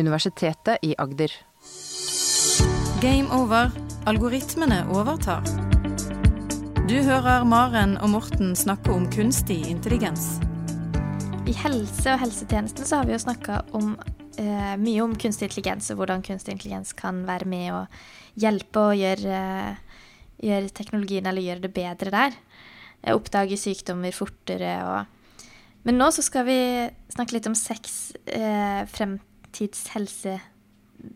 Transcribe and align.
Universitetet 0.00 0.80
i 0.82 0.94
Agder. 0.98 1.32
Game 3.00 3.28
over. 3.32 3.70
Algoritmene 4.08 4.82
overtar. 4.92 5.44
Du 6.88 6.96
hører 7.04 7.44
Maren 7.44 7.98
og 8.00 8.10
Morten 8.14 8.54
snakke 8.58 8.90
om 8.90 9.04
kunstig 9.12 9.60
intelligens. 9.68 10.40
I 11.46 11.54
helse 11.54 12.14
og 12.14 12.22
helsetjenesten 12.24 12.88
så 12.88 12.98
har 12.98 13.06
vi 13.06 13.14
jo 13.14 13.20
snakka 13.22 13.60
om 13.76 13.92
eh, 14.40 14.74
mye 14.80 15.04
om 15.04 15.14
kunstig 15.14 15.50
intelligens, 15.50 15.92
og 15.92 16.00
hvordan 16.00 16.24
kunstig 16.26 16.56
intelligens 16.56 16.90
kan 16.98 17.22
være 17.28 17.48
med 17.48 17.70
å 17.76 17.84
hjelpe 18.40 18.82
og 18.90 18.98
gjøre, 18.98 19.44
gjøre 20.42 20.74
teknologien 20.80 21.30
eller 21.30 21.46
gjøre 21.46 21.64
det 21.68 21.72
bedre 21.76 22.14
der. 22.16 22.36
Eh, 23.02 23.14
Oppdage 23.14 23.58
sykdommer 23.60 24.16
fortere 24.16 24.76
og 24.88 25.16
Men 25.88 25.96
nå 25.96 26.10
så 26.12 26.20
skal 26.20 26.44
vi 26.44 26.58
snakke 27.08 27.38
litt 27.38 27.46
om 27.48 27.54
sex 27.56 28.12
eh, 28.28 28.82
fremtidshelse... 29.50 30.40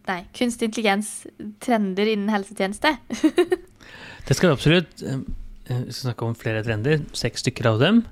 Nei, 0.09 0.25
kunstig 0.33 0.71
intelligens, 0.71 1.27
trender 1.61 2.07
innen 2.09 2.31
helsetjeneste. 2.33 2.97
Det 4.27 4.35
skal 4.35 4.49
vi 4.49 4.55
absolutt. 4.55 5.03
Eh, 5.03 5.19
Vi 5.67 5.93
skal 5.93 6.11
snakke 6.11 6.25
om 6.25 6.35
flere 6.35 6.63
trender. 6.65 7.03
Seks 7.13 7.45
stykker 7.45 7.67
av 7.69 7.81
dem. 7.81 8.03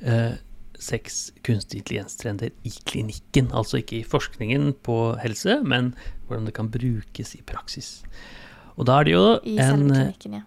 Eh, 0.00 0.34
Seks 0.76 1.32
kunstig 1.42 1.80
intelligens-trender 1.80 2.50
i 2.68 2.72
klinikken. 2.84 3.48
Altså 3.56 3.80
ikke 3.80 4.02
i 4.02 4.04
forskningen 4.04 4.74
på 4.84 5.16
helse, 5.22 5.62
men 5.64 5.94
hvordan 6.26 6.44
det 6.50 6.54
kan 6.54 6.68
brukes 6.68 7.32
i 7.34 7.40
praksis. 7.48 8.02
Og 8.76 8.84
da 8.84 9.00
er 9.00 9.08
det 9.08 9.16
jo 9.16 9.24
I 9.40 9.56
en 9.56 9.72
selve 9.72 9.94
klinikken, 9.94 10.36
ja. 10.36 10.42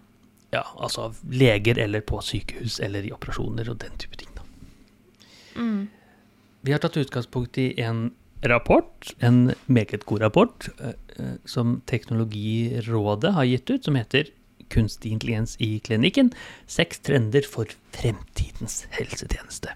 Ja, 0.50 0.64
altså 0.78 1.08
av 1.08 1.18
leger 1.30 1.78
eller 1.78 2.02
på 2.02 2.18
sykehus 2.22 2.78
eller 2.82 3.06
i 3.06 3.10
operasjoner 3.14 3.70
og 3.70 3.78
den 3.82 3.98
type 3.98 4.18
ting. 4.18 4.30
Da. 4.38 4.46
Mm. 5.58 5.88
Vi 6.62 6.72
har 6.74 6.82
tatt 6.82 6.98
utgangspunkt 6.98 7.58
i 7.58 7.72
en 7.82 8.10
rapport, 8.48 9.12
en 9.20 9.52
meget 9.66 10.06
god 10.06 10.22
rapport, 10.22 10.68
eh, 10.80 10.94
eh, 11.18 11.36
som 11.44 11.82
Teknologirådet 11.86 13.32
har 13.34 13.44
gitt 13.44 13.70
ut, 13.70 13.84
som 13.84 13.94
heter 13.94 14.30
Kunstig 14.70 15.10
intelligens 15.10 15.56
i 15.58 15.80
klinikken. 15.82 16.30
Seks 16.66 17.00
trender 17.02 17.42
for 17.42 17.66
fremtidens 17.90 18.86
helsetjeneste. 18.94 19.72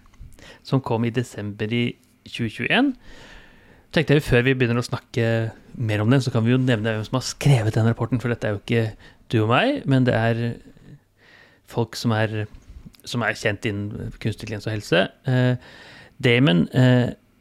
Som 0.63 0.81
kom 0.81 1.05
i 1.05 1.11
desember 1.11 1.67
i 1.67 1.97
2021. 2.29 2.95
Tenkte 3.93 4.15
jeg 4.15 4.23
Før 4.23 4.45
vi 4.47 4.55
begynner 4.55 4.79
å 4.79 4.87
snakke 4.87 5.51
mer 5.75 6.01
om 6.01 6.11
den, 6.11 6.23
så 6.23 6.31
kan 6.31 6.45
vi 6.45 6.53
jo 6.53 6.59
nevne 6.59 6.95
hvem 6.95 7.05
som 7.05 7.19
har 7.19 7.27
skrevet 7.27 7.75
den 7.75 7.89
rapporten. 7.91 8.21
For 8.21 8.31
dette 8.31 8.47
er 8.47 8.55
jo 8.55 8.63
ikke 8.63 8.95
du 9.33 9.43
og 9.43 9.51
meg, 9.51 9.83
men 9.85 10.07
det 10.07 10.15
er 10.15 10.57
folk 11.67 11.97
som 11.97 12.15
er, 12.15 12.47
som 13.05 13.23
er 13.27 13.35
kjent 13.35 13.67
innen 13.67 14.15
kunstig 14.23 14.47
intelligens 14.47 14.69
og 14.69 14.77
helse. 14.77 15.05
Eh, 15.27 15.57
Damon 16.23 16.69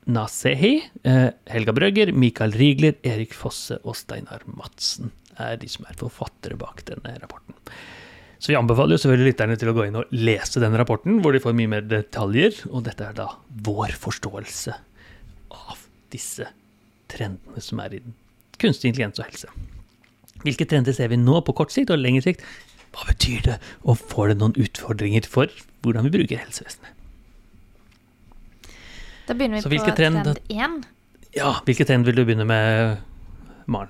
Nasehi, 0.05 0.75
eh, 1.07 1.29
Helga 1.51 1.73
Brøgger, 1.75 2.11
Mikael 2.11 2.55
Riegler, 2.57 2.97
Erik 3.07 3.35
Fosse 3.37 3.79
og 3.83 3.95
Steinar 3.95 4.43
Madsen 4.49 5.11
er 5.41 5.57
de 5.61 5.69
som 5.71 5.85
er 5.89 5.97
forfattere 5.97 6.57
bak 6.59 6.83
denne 6.87 7.15
rapporten. 7.21 7.55
Så 8.43 8.51
vi 8.51 8.57
anbefaler 8.59 8.97
jo 8.97 9.03
selvfølgelig 9.05 9.31
lytterne 9.31 9.55
til 9.59 9.71
å 9.71 9.75
gå 9.77 9.85
inn 9.87 9.99
og 10.01 10.09
lese 10.11 10.59
den 10.59 10.75
rapporten, 10.75 11.21
hvor 11.23 11.31
de 11.31 11.39
får 11.43 11.55
mye 11.55 11.71
mer 11.71 11.85
detaljer. 11.87 12.57
Og 12.75 12.83
dette 12.83 13.05
er 13.07 13.15
da 13.15 13.29
vår 13.63 13.95
forståelse 13.95 14.75
av 15.55 15.85
disse 16.11 16.49
trendene 17.13 17.63
som 17.63 17.79
er 17.79 17.95
i 17.95 18.01
kunstig 18.59 18.91
intelligens 18.91 19.21
og 19.21 19.29
helse. 19.29 19.53
Hvilke 20.43 20.67
trender 20.67 20.95
ser 20.95 21.13
vi 21.13 21.21
nå 21.21 21.39
på 21.47 21.55
kort 21.55 21.71
sikt 21.71 21.93
og 21.93 22.03
lengre 22.03 22.25
sikt? 22.25 22.43
Hva 22.93 23.07
betyr 23.09 23.47
det, 23.47 23.55
og 23.87 23.97
får 24.11 24.33
det 24.33 24.37
noen 24.41 24.59
utfordringer 24.59 25.25
for 25.29 25.47
hvordan 25.81 26.05
vi 26.09 26.13
bruker 26.17 26.43
helsevesenet? 26.43 26.91
Da 29.27 29.33
begynner 29.33 29.59
vi 29.59 29.63
Så 29.63 29.69
på 29.71 29.95
trend 29.95 30.19
trend- 30.23 30.39
én. 30.51 30.83
Ja, 31.35 31.53
hvilken 31.65 31.87
trend 31.89 32.05
vil 32.05 32.15
du 32.15 32.23
begynne 32.25 32.45
med, 32.45 32.97
Maren? 33.65 33.89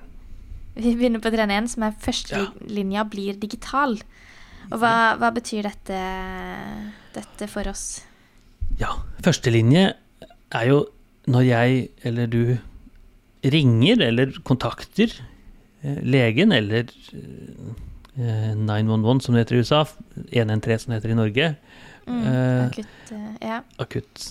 Vi 0.74 0.94
begynner 0.96 1.20
på 1.22 1.30
trend 1.34 1.52
én, 1.54 1.68
som 1.70 1.82
er 1.86 1.94
førstelinja 2.02 3.04
blir 3.10 3.36
digital. 3.38 3.98
Og 4.72 4.78
hva, 4.80 5.14
hva 5.20 5.30
betyr 5.34 5.66
dette, 5.68 5.98
dette 7.14 7.48
for 7.52 7.68
oss? 7.68 8.02
Ja, 8.80 8.94
førstelinje 9.22 9.92
er 10.54 10.66
jo 10.70 10.80
når 11.30 11.44
jeg 11.46 11.88
eller 12.04 12.26
du 12.30 12.56
ringer 13.44 14.00
eller 14.08 14.32
kontakter 14.44 15.12
eh, 15.84 16.00
legen 16.02 16.52
eller 16.52 16.88
eh, 17.12 18.54
911 18.56 19.20
som 19.24 19.34
det 19.36 19.44
heter 19.44 19.58
i 19.58 19.62
USA, 19.64 19.82
113 20.32 20.78
som 20.86 20.92
det 20.94 21.00
heter 21.02 21.12
i 21.14 21.18
Norge. 21.18 21.48
Mm, 22.06 22.22
Eh, 22.26 22.66
akutt, 22.66 23.12
eh, 23.12 23.34
ja. 23.48 23.58
Akutt, 23.80 24.24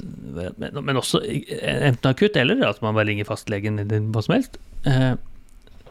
men, 0.57 0.79
men 0.85 0.95
også 0.99 1.21
eh, 1.25 1.87
enten 1.89 2.09
akutt 2.11 2.35
eller 2.37 2.63
at 2.67 2.81
man 2.81 2.95
bare 2.95 3.07
ringer 3.09 3.25
fastlegen 3.25 3.79
eller 3.81 3.99
hva 4.13 4.23
som 4.25 4.35
helst. 4.35 4.57
Eh, 4.85 5.13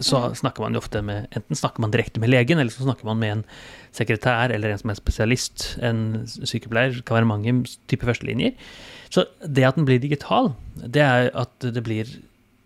så 0.02 0.18
Mm. 0.18 0.34
snakker 0.34 0.60
man 0.64 0.74
jo 0.74 0.80
ofte 0.80 1.02
med 1.04 1.28
Enten 1.36 1.54
snakker 1.54 1.80
man 1.80 1.90
direkte 1.92 2.18
med 2.18 2.30
legen, 2.30 2.58
eller 2.58 2.70
så 2.72 2.82
snakker 2.86 3.04
man 3.04 3.18
med 3.20 3.32
en 3.32 3.44
sekretær 3.92 4.50
eller 4.50 4.70
en 4.72 4.78
som 4.78 4.90
er 4.90 4.94
spesialist. 4.98 5.76
En 5.80 6.24
sykepleier. 6.26 6.94
Det 6.96 7.04
kan 7.04 7.16
være 7.20 7.28
mange 7.28 7.52
typer 7.86 8.08
førstelinjer. 8.10 8.54
Så 9.10 9.26
det 9.46 9.64
at 9.68 9.76
den 9.76 9.84
blir 9.86 10.00
digital, 10.00 10.54
det 10.76 11.02
er 11.04 11.30
at 11.34 11.52
det 11.60 11.82
blir 11.84 12.08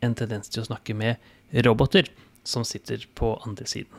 en 0.03 0.15
tendens 0.15 0.49
til 0.49 0.63
å 0.63 0.67
snakke 0.71 0.95
med 0.97 1.17
roboter 1.67 2.09
som 2.45 2.65
sitter 2.65 3.05
på 3.19 3.35
andre 3.45 3.67
siden. 3.67 3.91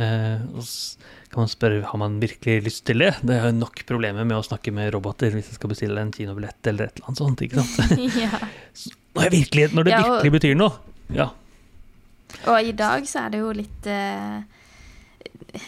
Eh, 0.00 0.40
og 0.56 0.62
så 0.64 0.96
kan 1.32 1.42
man 1.42 1.50
spørre 1.52 1.82
har 1.84 1.98
man 2.00 2.14
virkelig 2.22 2.62
lyst 2.64 2.84
til 2.88 3.02
det. 3.04 3.10
Det 3.24 3.36
er 3.36 3.52
nok 3.56 3.82
problemer 3.88 4.24
med 4.24 4.38
å 4.38 4.44
snakke 4.46 4.72
med 4.72 4.92
roboter 4.94 5.34
hvis 5.34 5.50
jeg 5.50 5.58
skal 5.58 5.72
bestille 5.72 6.00
en 6.00 6.12
kinobillett 6.14 6.70
eller 6.72 6.88
et 6.88 6.96
eller 6.96 7.10
annet 7.10 7.20
sånt. 7.22 7.44
ikke 7.44 7.64
sant? 7.66 8.00
ja. 8.24 8.40
Når, 9.16 9.30
virkelig, 9.36 9.66
når 9.76 9.84
det 9.88 9.92
Ja, 9.92 10.00
og- 10.02 10.10
virkelig 10.16 10.34
betyr 10.38 10.56
noe. 10.56 10.72
Ja. 11.12 11.28
Og 12.48 12.56
i 12.64 12.72
dag 12.72 13.04
så 13.08 13.26
er 13.26 13.34
det 13.34 13.42
jo 13.42 13.52
litt 13.52 13.86
eh, 13.92 14.40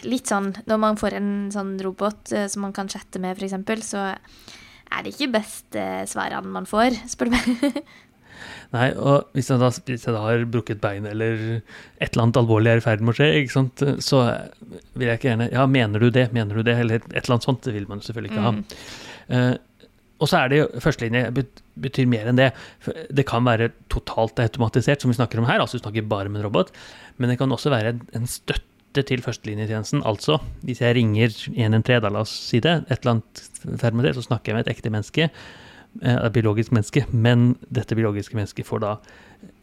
Litt 0.08 0.30
sånn 0.30 0.54
når 0.64 0.78
man 0.80 0.96
får 0.96 1.18
en 1.18 1.32
sånn 1.52 1.74
robot 1.84 2.32
eh, 2.32 2.46
som 2.48 2.64
man 2.64 2.72
kan 2.72 2.88
chatte 2.88 3.20
med, 3.20 3.36
f.eks., 3.36 3.90
så 3.90 4.06
er 4.94 5.02
det 5.04 5.12
ikke 5.12 5.28
best 5.34 5.76
svarene 6.08 6.48
man 6.54 6.64
får, 6.68 6.96
spør 7.10 7.28
du 7.28 7.34
meg. 7.34 7.82
Nei, 8.74 8.88
og 8.94 9.28
hvis 9.36 9.50
jeg, 9.52 9.60
da, 9.62 9.68
hvis 9.88 10.06
jeg 10.08 10.14
da 10.16 10.22
har 10.24 10.46
brukket 10.50 10.80
bein 10.82 11.06
eller 11.10 11.36
et 11.58 12.08
eller 12.10 12.24
annet 12.26 12.40
alvorlig 12.40 12.72
er 12.72 12.82
i 12.82 12.84
ferd 12.84 13.04
med 13.04 13.14
å 13.14 13.18
skje, 13.18 13.28
ikke 13.42 13.54
sant, 13.54 13.84
så 14.04 14.24
vil 14.94 15.08
jeg 15.08 15.20
ikke 15.20 15.30
gjerne 15.32 15.50
Ja, 15.52 15.66
mener 15.70 16.02
du 16.02 16.10
det? 16.14 16.28
Mener 16.36 16.58
du 16.58 16.66
det? 16.66 16.78
Eller 16.82 17.00
et 17.02 17.12
eller 17.22 17.36
annet 17.36 17.46
sånt. 17.48 17.62
Det 17.66 17.74
vil 17.76 17.86
man 17.90 18.02
selvfølgelig 18.04 18.34
ikke 18.34 18.44
ha. 18.48 18.52
Mm. 18.56 18.64
Uh, 19.30 19.54
og 20.22 20.30
så 20.30 20.38
er 20.44 20.50
det 20.52 20.58
jo 20.60 20.66
førstelinje 20.80 21.32
betyr 21.84 22.06
mer 22.08 22.28
enn 22.30 22.38
det. 22.38 22.52
Det 23.12 23.24
kan 23.28 23.44
være 23.44 23.72
totalt 23.92 24.38
automatisert, 24.40 25.02
som 25.02 25.10
vi 25.10 25.16
snakker 25.18 25.40
om 25.42 25.48
her, 25.48 25.58
altså 25.60 25.76
vi 25.76 25.82
snakker 25.82 26.06
bare 26.08 26.30
med 26.30 26.40
en 26.40 26.46
robot. 26.46 26.70
Men 27.18 27.32
det 27.32 27.38
kan 27.40 27.52
også 27.52 27.72
være 27.74 27.96
en- 28.14 28.30
støtte 28.30 29.02
til 29.10 29.20
førstelinjetjenesten. 29.24 30.04
Altså, 30.06 30.38
hvis 30.62 30.80
jeg 30.80 30.94
ringer 30.96 31.34
113, 31.50 32.00
da 32.04 32.12
la 32.14 32.22
oss 32.22 32.30
si 32.30 32.60
det, 32.62 32.76
et 32.86 33.02
eller 33.02 33.16
annet 33.16 33.42
ferdig 33.58 33.80
ferd 33.82 33.98
med 33.98 34.06
det, 34.06 34.14
så 34.14 34.22
snakker 34.28 34.52
jeg 34.52 34.54
med 34.60 34.68
et 34.68 34.76
ekte 34.76 34.92
menneske, 34.94 35.28
biologisk 36.34 36.72
menneske, 36.74 37.04
men 37.12 37.54
dette 37.70 37.94
biologiske 37.96 38.34
mennesket 38.36 38.66
får 38.66 38.82
da 38.82 38.96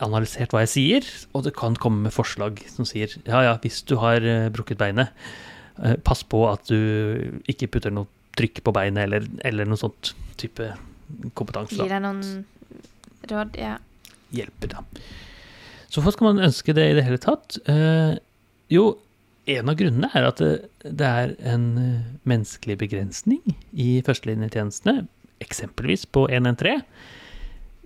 analysert 0.01 0.53
hva 0.53 0.63
jeg 0.65 0.71
sier, 0.71 1.09
og 1.35 1.45
det 1.45 1.53
kan 1.57 1.77
komme 1.79 2.05
med 2.05 2.15
forslag 2.15 2.61
som 2.71 2.87
sier 2.87 3.13
ja, 3.25 3.43
ja, 3.45 3.55
hvis 3.61 3.81
du 3.87 3.97
har 4.01 4.23
eh, 4.25 4.49
brukket 4.53 4.79
beinet, 4.81 5.11
eh, 5.81 5.97
pass 6.05 6.23
på 6.23 6.43
at 6.49 6.71
du 6.71 7.41
ikke 7.51 7.69
putter 7.75 7.93
noe 7.93 8.09
trykk 8.39 8.63
på 8.65 8.73
beinet, 8.75 9.05
eller, 9.05 9.27
eller 9.47 9.67
noe 9.67 9.79
sånt 9.79 10.13
type 10.41 10.71
kompetanse. 11.37 11.77
Gir 11.77 11.91
deg 11.91 12.03
noen 12.05 12.45
råd? 13.29 13.59
Ja. 13.59 13.75
Hjelper, 14.31 14.77
da. 14.77 14.83
Så 15.91 16.03
hva 16.03 16.13
skal 16.15 16.29
man 16.29 16.45
ønske 16.47 16.73
det 16.75 16.87
i 16.87 16.95
det 16.95 17.03
hele 17.03 17.19
tatt? 17.21 17.59
Eh, 17.69 18.15
jo, 18.71 18.93
en 19.51 19.71
av 19.71 19.75
grunnene 19.79 20.07
er 20.15 20.29
at 20.29 20.39
det, 20.39 20.53
det 20.85 21.07
er 21.07 21.33
en 21.51 21.65
eh, 21.81 22.05
menneskelig 22.29 22.77
begrensning 22.85 23.57
i 23.75 23.97
førstelinjetjenestene, 24.07 25.03
eksempelvis 25.43 26.07
på 26.13 26.27
113. 26.29 26.83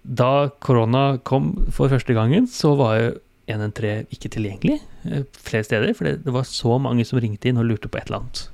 Da 0.05 0.49
korona 0.61 1.17
kom 1.25 1.53
for 1.73 1.89
første 1.89 2.13
gangen, 2.13 2.49
så 2.51 2.75
var 2.77 2.97
jo 2.99 3.13
113 3.49 4.09
ikke 4.13 4.31
tilgjengelig 4.33 4.79
eh, 5.05 5.23
flere 5.45 5.65
steder, 5.65 5.93
for 5.97 6.09
det, 6.09 6.19
det 6.25 6.33
var 6.33 6.45
så 6.49 6.77
mange 6.81 7.05
som 7.05 7.21
ringte 7.21 7.49
inn 7.49 7.61
og 7.61 7.67
lurte 7.69 7.89
på 7.89 7.99
et 7.99 8.09
eller 8.09 8.23
annet. 8.23 8.45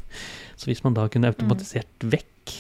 Så 0.60 0.70
hvis 0.70 0.84
man 0.86 0.96
da 0.96 1.08
kunne 1.12 1.32
automatisert 1.32 2.08
vekk 2.12 2.56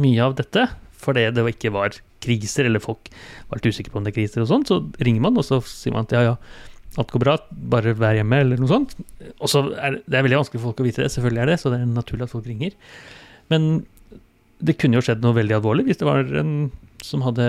mye 0.00 0.24
av 0.24 0.36
dette, 0.38 0.66
fordi 1.04 1.26
det 1.34 1.44
ikke 1.50 1.72
var 1.74 1.96
kriser, 2.24 2.68
eller 2.68 2.82
folk 2.82 3.10
var 3.50 3.60
litt 3.60 3.68
usikre 3.68 3.92
på 3.92 4.00
om 4.00 4.06
det 4.06 4.14
er 4.14 4.20
kriser 4.20 4.44
og 4.44 4.50
sånn, 4.50 4.68
så 4.68 4.80
ringer 5.04 5.24
man, 5.26 5.40
og 5.40 5.46
så 5.46 5.60
sier 5.68 5.96
man 5.96 6.08
at 6.08 6.14
ja, 6.16 6.22
ja, 6.30 6.36
alt 7.00 7.10
går 7.12 7.24
bra, 7.24 7.34
bare 7.74 7.94
vær 7.98 8.16
hjemme, 8.16 8.38
eller 8.44 8.60
noe 8.60 8.70
sånt. 8.70 8.94
Og 9.40 9.50
så 9.50 9.64
er 9.74 9.96
det, 9.96 10.04
det 10.06 10.18
er 10.18 10.26
veldig 10.26 10.40
vanskelig 10.44 10.60
for 10.60 10.70
folk 10.70 10.84
å 10.84 10.86
vite 10.86 11.04
det, 11.04 11.10
selvfølgelig 11.14 11.42
er 11.44 11.52
det, 11.52 11.58
så 11.60 11.72
det 11.72 11.80
er 11.82 11.90
naturlig 11.90 12.28
at 12.28 12.34
folk 12.34 12.48
ringer. 12.48 12.76
Men 13.52 13.68
det 14.64 14.76
kunne 14.80 14.96
jo 14.98 15.04
skjedd 15.04 15.22
noe 15.24 15.36
veldig 15.36 15.58
alvorlig 15.58 15.84
hvis 15.88 16.00
det 16.00 16.08
var 16.08 16.24
en 16.40 16.54
som 17.04 17.20
hadde 17.26 17.46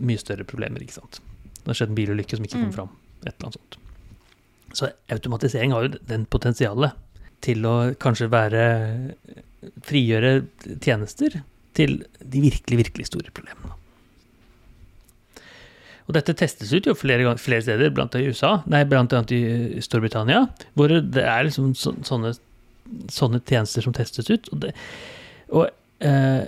mye 0.00 0.20
større 0.20 0.46
problemer, 0.48 0.80
ikke 0.80 0.96
sant. 0.96 1.18
Det 1.60 1.68
har 1.68 1.76
skjedd 1.80 1.92
en 1.92 1.98
bilulykke 1.98 2.38
som 2.38 2.44
ikke 2.46 2.56
kom 2.60 2.70
Mm. 2.70 2.76
fram, 2.76 2.92
et 3.26 3.34
eller 3.34 3.48
annet 3.50 3.58
sånt. 3.60 3.76
Så 4.74 4.88
automatisering 5.12 5.72
har 5.76 5.84
jo 5.86 5.98
den 6.08 6.24
potensialet 6.26 6.92
til 7.44 7.62
å 7.68 7.74
kanskje 8.00 8.30
være 8.32 8.64
frigjøre 9.84 10.46
tjenester 10.80 11.42
til 11.76 11.98
de 12.20 12.40
virkelig, 12.40 12.78
virkelig 12.84 13.06
store 13.10 13.30
problemene. 13.34 13.76
Og 16.04 16.12
dette 16.18 16.34
testes 16.36 16.72
ut 16.74 16.84
jo 16.84 16.92
flere, 16.96 17.36
flere 17.40 17.64
steder, 17.64 17.92
blant 17.96 18.12
annet 18.14 18.26
i 18.28 18.32
USA, 18.34 18.58
nei, 18.68 18.82
blant 18.84 19.12
annet 19.16 19.32
i 19.32 19.80
Storbritannia, 19.84 20.42
hvor 20.76 20.92
det 20.92 21.22
er 21.24 21.46
liksom 21.46 21.72
så, 21.80 21.94
sånne, 22.04 22.34
sånne 23.12 23.40
tjenester 23.48 23.86
som 23.86 23.94
testes 23.96 24.28
ut. 24.28 24.50
Og, 24.52 24.60
det, 24.66 24.74
og 25.48 25.70
eh, 26.04 26.44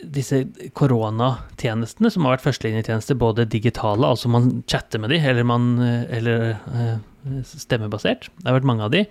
disse 0.00 0.42
koronatjenestene, 0.76 2.10
som 2.12 2.26
har 2.26 2.36
vært 2.36 2.46
førstelinjetjenester, 2.46 3.16
både 3.18 3.46
digitale, 3.48 4.04
altså 4.06 4.30
man 4.32 4.62
chatter 4.68 5.00
med 5.00 5.12
de, 5.14 5.20
eller, 5.20 5.46
man, 5.48 5.68
eh, 5.82 6.04
eller 6.18 6.46
eh, 6.52 7.38
stemmebasert, 7.48 8.28
det 8.36 8.48
har 8.48 8.58
vært 8.58 8.68
mange 8.68 8.86
av 8.86 8.92
de, 8.92 9.04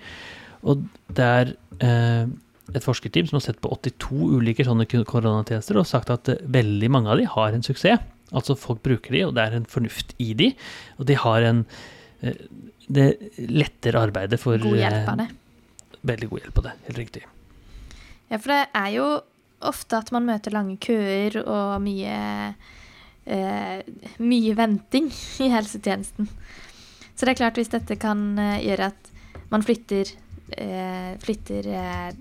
og 0.66 0.86
det 1.18 1.26
er 1.26 1.54
eh, 1.86 2.26
et 2.74 2.86
forskerteam 2.86 3.30
som 3.30 3.40
har 3.40 3.48
sett 3.48 3.62
på 3.64 3.72
82 3.74 4.32
ulike 4.38 4.66
sånne 4.66 4.88
koronatjenester 4.90 5.82
og 5.82 5.90
sagt 5.90 6.14
at 6.14 6.32
veldig 6.54 6.92
mange 6.94 7.12
av 7.14 7.22
de 7.22 7.28
har 7.30 7.54
en 7.54 7.66
suksess. 7.66 8.02
Altså 8.36 8.56
folk 8.58 8.82
bruker 8.86 9.14
de, 9.14 9.22
og 9.28 9.36
det 9.38 9.44
er 9.44 9.60
en 9.60 9.68
fornuft 9.70 10.16
i 10.22 10.32
de, 10.38 10.50
og 10.98 11.06
de 11.10 11.18
har 11.22 11.46
en 11.46 11.66
Det 12.86 13.06
letter 13.38 13.98
arbeidet 14.00 14.40
for 14.42 14.58
God 14.58 14.80
hjelp 14.80 15.10
av 15.12 15.20
det. 15.20 15.26
Veldig 16.10 16.28
god 16.32 16.42
hjelp 16.42 16.60
av 16.62 16.66
det, 16.66 16.74
helt 16.88 17.00
riktig. 17.02 17.22
Ja, 18.32 18.38
for 18.38 18.54
det 18.54 18.62
er 18.74 18.90
jo 18.96 19.06
ofte 19.68 19.98
at 20.00 20.12
man 20.16 20.28
møter 20.28 20.54
lange 20.56 20.78
køer 20.82 21.40
og 21.44 21.82
mye 21.84 22.18
eh, 23.26 23.80
mye 24.22 24.56
venting 24.58 25.10
i 25.46 25.50
helsetjenesten. 25.54 26.30
Så 27.16 27.24
det 27.26 27.36
er 27.36 27.40
klart 27.44 27.60
hvis 27.60 27.72
dette 27.74 27.98
kan 28.02 28.34
eh, 28.42 28.60
gjøre 28.66 28.92
at 28.92 29.12
man 29.52 29.64
flytter, 29.64 30.10
eh, 30.58 31.16
flytter 31.24 31.70
eh, 31.72 32.12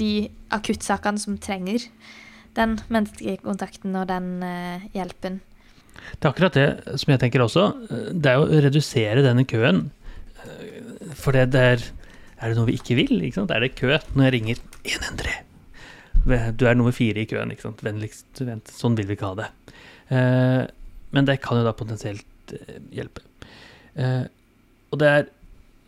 de 0.00 0.12
akuttsakene 0.54 1.20
som 1.20 1.38
trenger 1.42 1.84
den 2.56 2.78
menneskekontakten 2.90 3.94
og 4.00 4.08
den 4.10 4.30
eh, 4.46 4.88
hjelpen. 4.96 5.40
Det 6.16 6.24
er 6.24 6.30
akkurat 6.32 6.56
det 6.56 6.98
som 7.02 7.12
jeg 7.12 7.20
tenker 7.20 7.42
også. 7.44 7.64
Det 8.14 8.30
er 8.30 8.40
å 8.40 8.60
redusere 8.64 9.22
denne 9.26 9.44
køen. 9.48 9.88
Eh, 10.46 11.12
For 11.18 11.36
det 11.36 11.54
er 11.54 11.82
Er 12.40 12.48
det 12.48 12.56
noe 12.56 12.70
vi 12.70 12.78
ikke 12.78 12.96
vil? 12.96 13.18
Ikke? 13.26 13.42
Er 13.52 13.60
det 13.60 13.74
kø 13.76 13.98
når 14.16 14.24
jeg 14.24 14.32
ringer 14.32 14.60
113? 14.80 15.49
Du 16.26 16.66
er 16.66 16.74
nummer 16.76 16.92
fire 16.94 17.22
i 17.22 17.26
køen. 17.30 17.50
Ikke 17.54 17.68
sant? 17.68 17.82
Vennligst 17.86 18.42
vent. 18.44 18.68
Sånn 18.74 18.96
vil 18.98 19.08
vi 19.08 19.16
ikke 19.16 19.30
ha 19.32 19.38
det. 19.40 19.48
Eh, 20.12 20.66
Men 21.12 21.26
det 21.26 21.40
kan 21.42 21.58
jo 21.58 21.64
da 21.66 21.72
potensielt 21.74 22.52
eh, 22.54 22.78
hjelpe. 22.94 23.22
Eh, 23.96 24.24
Og 24.92 24.98
det 24.98 25.08
er 25.08 25.28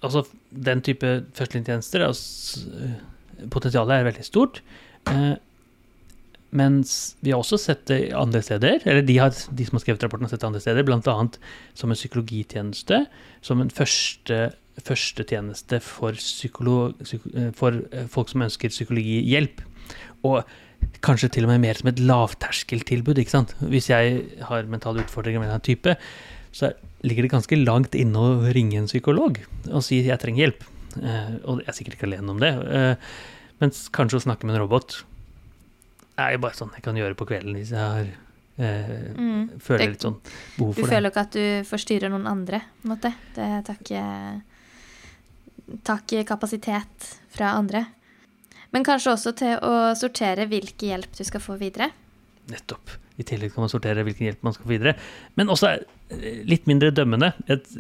altså 0.03 0.25
den 0.51 0.81
type 0.83 1.07
førstelinjetjenester 1.35 2.03
altså, 2.07 2.61
eh, 2.83 3.47
Potensialet 3.51 3.97
er 4.01 4.05
veldig 4.09 4.25
stort. 4.27 4.61
Eh, 5.11 5.35
mens 6.53 7.15
vi 7.25 7.31
har 7.33 7.41
også 7.41 7.57
sett 7.59 7.87
det 7.89 8.13
andre 8.15 8.43
steder, 8.45 8.83
eller 8.85 9.03
de, 9.09 9.17
har, 9.19 9.31
de 9.33 9.65
som 9.65 9.79
har 9.79 9.83
skrevet 9.83 10.03
rapporten, 10.05 10.27
har 10.29 10.31
sett 10.35 10.43
det 10.43 10.51
andre 10.51 10.61
steder, 10.61 10.85
bl.a. 10.85 11.15
som 11.75 11.91
en 11.91 11.97
psykologitjeneste, 11.97 12.99
som 13.41 13.63
en 13.65 13.71
første, 13.73 14.53
førstetjeneste 14.85 15.81
for, 15.83 16.13
eh, 16.19 17.51
for 17.57 17.81
folk 18.13 18.29
som 18.35 18.45
ønsker 18.47 18.69
psykologihjelp. 18.75 19.63
Og 20.25 20.45
kanskje 21.03 21.31
til 21.31 21.45
og 21.45 21.51
med 21.51 21.61
mer 21.61 21.75
som 21.79 21.89
et 21.89 22.01
lavterskeltilbud. 22.03 23.19
ikke 23.19 23.31
sant? 23.31 23.55
Hvis 23.61 23.89
jeg 23.91 24.25
har 24.43 24.69
mentale 24.71 25.03
utfordringer 25.05 25.41
med 25.41 25.51
den 25.51 25.61
type, 25.61 25.97
så 26.53 26.73
ligger 27.03 27.23
det 27.23 27.33
ganske 27.33 27.65
langt 27.65 27.95
inne 27.99 28.15
å 28.19 28.53
ringe 28.55 28.79
en 28.79 28.87
psykolog 28.87 29.39
og 29.71 29.83
si 29.83 30.03
'jeg 30.03 30.19
trenger 30.21 30.47
hjelp'. 30.47 30.63
Eh, 31.03 31.39
og 31.45 31.59
jeg 31.61 31.69
er 31.69 31.73
sikkert 31.73 31.95
ikke 31.97 32.11
alene 32.13 32.31
om 32.31 32.39
det. 32.39 32.53
Eh, 32.53 32.97
mens 33.61 33.89
kanskje 33.89 34.21
å 34.21 34.25
snakke 34.27 34.45
med 34.45 34.57
en 34.57 34.63
robot 34.63 35.03
er 36.19 36.33
jo 36.33 36.39
bare 36.39 36.53
sånn 36.53 36.73
jeg 36.75 36.83
kan 36.83 36.95
gjøre 36.95 37.17
på 37.17 37.27
kvelden 37.27 37.55
hvis 37.57 37.71
jeg 37.71 37.79
har, 37.79 38.07
Uh, 38.59 39.17
Mm. 39.17 39.49
føler 39.59 39.79
Det- 39.79 39.89
litt 39.89 40.01
sånn 40.03 40.21
behov 40.59 40.75
for 40.75 40.83
det. 40.83 40.91
Du 40.91 40.95
føler 40.95 41.11
ikke 41.11 41.21
at 41.21 41.31
du 41.31 41.63
forstyrrer 41.65 42.11
noen 42.11 42.27
andre, 42.27 42.61
på 42.61 42.85
en 42.85 42.91
måte. 42.99 43.15
Det 43.35 43.65
tar 45.83 45.97
ikke 45.97 46.27
kapasitet 46.27 47.17
fra 47.31 47.55
andre. 47.57 47.87
Men 48.73 48.87
kanskje 48.87 49.13
også 49.13 49.35
til 49.37 49.59
å 49.61 49.93
sortere 49.99 50.49
hvilken 50.51 50.95
hjelp 50.95 51.17
du 51.19 51.23
skal 51.29 51.43
få 51.45 51.59
videre. 51.61 51.91
Nettopp. 52.51 52.97
I 53.21 53.27
tillegg 53.29 53.53
kan 53.53 53.67
man 53.67 53.71
sortere 53.71 54.05
hvilken 54.07 54.31
hjelp 54.31 54.47
man 54.47 54.55
skal 54.57 54.65
få 54.67 54.73
videre. 54.73 54.95
Men 55.39 55.53
også 55.53 55.75
eh, 55.75 56.43
litt 56.49 56.67
mindre 56.71 56.91
dømmende. 56.97 57.33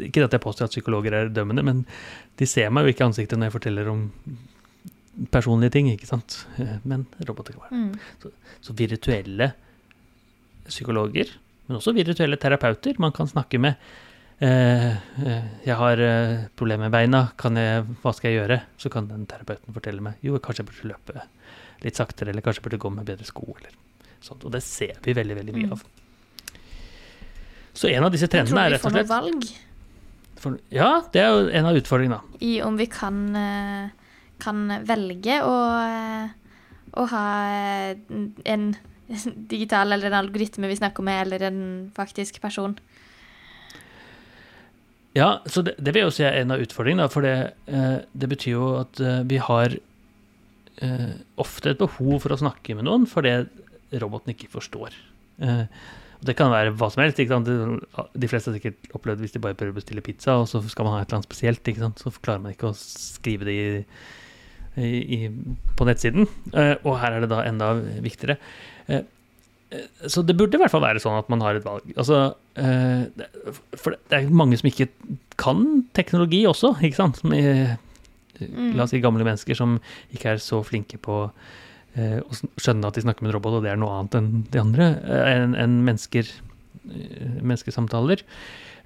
Ikke 0.06 0.26
at 0.26 0.36
jeg 0.36 0.44
påstår 0.44 0.68
at 0.68 0.74
psykologer 0.76 1.16
er 1.16 1.32
dømmende, 1.32 1.64
men 1.66 1.84
de 2.38 2.48
ser 2.48 2.70
meg 2.70 2.86
jo 2.86 2.94
ikke 2.94 3.06
i 3.06 3.08
ansiktet 3.08 3.40
når 3.40 3.48
jeg 3.48 3.56
forteller 3.56 3.90
om 3.92 4.06
personlige 5.32 5.74
ting, 5.74 5.90
ikke 5.92 6.08
sant. 6.08 6.42
Eh, 6.60 6.76
Men 6.84 7.06
roboter 7.24 7.56
kan 7.56 7.66
være. 7.66 7.80
Mm. 7.80 8.58
Så 8.64 8.76
virtuelle 8.76 9.52
psykologer, 10.68 11.32
men 11.66 11.80
også 11.80 11.94
virtuelle 11.96 12.38
terapeuter 12.40 13.00
man 13.02 13.12
kan 13.16 13.28
snakke 13.30 13.58
med. 13.60 13.80
Eh, 14.40 14.88
eh, 15.26 15.44
jeg 15.67 15.76
har 15.79 16.00
eh, 16.02 16.44
problemer 16.58 16.88
med 16.88 16.94
beina, 16.94 17.20
kan 17.38 17.55
jeg, 17.56 17.84
hva 18.02 18.12
skal 18.17 18.31
jeg 18.32 18.40
gjøre? 18.40 18.61
Så 18.81 18.90
kan 18.90 19.06
den 19.11 19.26
terapeuten 19.31 19.75
fortelle 19.76 20.02
meg 20.02 20.14
jo, 20.25 20.38
kanskje 20.43 20.64
jeg 20.64 20.70
burde 20.73 20.90
løpe 20.94 21.26
litt 21.84 21.99
saktere, 21.99 22.31
eller 22.32 22.43
kanskje 22.43 22.62
jeg 22.62 22.67
burde 22.70 22.81
gå 22.82 22.90
med 22.96 23.06
bedre 23.06 23.26
sko. 23.29 23.44
Eller 23.58 23.75
sånt. 24.23 24.44
Og 24.46 24.52
det 24.55 24.62
ser 24.67 24.99
vi 25.05 25.14
veldig 25.14 25.37
veldig 25.40 25.55
mye 25.55 25.67
Mm. 25.69 25.73
av. 25.73 25.84
Så 27.75 27.88
en 27.88 28.05
av 28.05 28.11
disse 28.12 28.29
trendene 28.29 28.61
er 28.67 28.69
vi 28.70 28.75
rett 28.76 28.84
og 28.84 28.90
får 28.90 28.93
noe 28.93 29.05
slett 29.06 29.08
valg 29.08 29.44
for, 30.43 30.58
Ja, 30.75 30.90
det 31.12 31.23
er 31.23 31.29
jo 31.31 31.49
en 31.49 31.67
av 31.70 31.76
utfordringene. 31.79 32.20
i 32.40 32.61
om 32.62 32.76
vi 32.76 32.87
kan, 32.87 33.93
kan 34.38 34.84
velge 34.84 35.38
å, 35.46 35.56
å 36.99 37.06
ha 37.08 37.26
en 38.44 38.76
digital 39.55 39.93
eller 39.93 40.06
en 40.11 40.19
algoritme 40.26 40.69
vi 40.69 40.76
snakker 40.76 41.02
med, 41.02 41.26
eller 41.26 41.46
en 41.49 41.93
faktisk 41.94 42.40
person. 42.40 42.76
Ja, 45.16 45.42
så 45.44 45.62
det, 45.64 45.76
det 45.76 45.92
vil 45.92 46.06
jo 46.06 46.12
si 46.14 46.24
er 46.24 46.38
en 46.40 46.54
av 46.54 46.62
utfordringene. 46.62 47.08
For 47.12 47.24
det, 47.24 47.36
eh, 47.68 47.98
det 48.16 48.28
betyr 48.32 48.54
jo 48.54 48.68
at 48.80 49.00
eh, 49.02 49.20
vi 49.28 49.40
har 49.44 49.74
eh, 49.76 51.10
ofte 51.42 51.74
et 51.74 51.82
behov 51.82 52.22
for 52.24 52.32
å 52.32 52.40
snakke 52.40 52.76
med 52.78 52.88
noen 52.88 53.04
for 53.08 53.26
det 53.26 53.36
roboten 54.00 54.32
ikke 54.32 54.48
forstår. 54.54 54.94
Det 56.22 56.34
kan 56.38 56.52
være 56.52 56.72
hva 56.78 56.86
som 56.92 57.02
helst. 57.02 57.18
De, 57.20 58.28
fleste 58.30 58.48
har 58.48 58.56
sikkert 58.56 58.94
opplevd 58.96 59.20
hvis 59.20 59.34
de 59.34 59.42
bare 59.42 59.56
prøver 59.58 59.74
å 59.74 59.76
bestille 59.76 60.04
pizza, 60.04 60.38
og 60.40 60.46
så 60.48 60.62
skal 60.70 60.86
man 60.86 60.94
ha 60.96 61.02
et 61.02 61.10
eller 61.10 61.18
annet 61.18 61.28
spesielt, 61.28 61.68
så 62.00 62.12
klarer 62.22 62.40
man 62.40 62.54
ikke 62.54 62.70
å 62.70 62.78
skrive 62.78 63.48
det 63.48 63.56
i, 63.58 65.02
i, 65.18 65.18
på 65.76 65.88
nettsiden. 65.88 66.24
Og 66.54 66.94
her 67.02 67.18
er 67.18 67.26
det 67.26 67.32
da 67.34 67.42
enda 67.50 67.74
viktigere. 68.06 68.38
Eh, 69.72 69.86
eh, 70.02 70.08
så 70.12 70.22
det 70.26 70.36
burde 70.36 70.58
i 70.58 70.62
hvert 70.62 70.70
fall 70.74 70.84
være 70.84 71.00
sånn 71.02 71.19
at 71.19 71.30
man 71.32 71.40
har 71.44 71.56
et 71.58 71.64
valg. 71.66 71.86
Altså, 71.96 72.34
eh, 72.60 73.06
for 73.80 73.96
det 74.10 74.19
er 74.20 74.28
mange 74.30 74.58
som 74.60 74.69
ikke 74.70 74.88
kan 75.41 75.64
teknologi 75.96 76.44
også, 76.46 76.74
ikke 76.84 77.00
sant? 77.00 77.22
Som 77.24 77.32
er, 77.38 77.79
Mm. 78.43 78.72
La 78.74 78.82
oss 78.86 78.91
si 78.91 78.98
gamle 78.98 79.22
mennesker 79.22 79.55
som 79.55 79.76
ikke 80.10 80.32
er 80.32 80.38
så 80.43 80.62
flinke 80.67 80.96
på 80.98 81.31
eh, 81.94 82.17
å 82.19 82.32
skjønne 82.58 82.88
at 82.88 82.96
de 82.96 83.02
snakker 83.05 83.22
med 83.22 83.31
en 83.31 83.36
robot, 83.36 83.58
og 83.58 83.62
det 83.62 83.70
er 83.70 83.76
noe 83.79 83.93
annet 84.00 84.17
enn 84.19 84.31
de 84.50 84.58
andre, 84.58 84.86
eh, 85.05 85.29
enn 85.36 85.55
en 85.55 85.76
mennesker, 85.86 86.26
eh, 86.88 87.36
menneskesamtaler. 87.44 88.24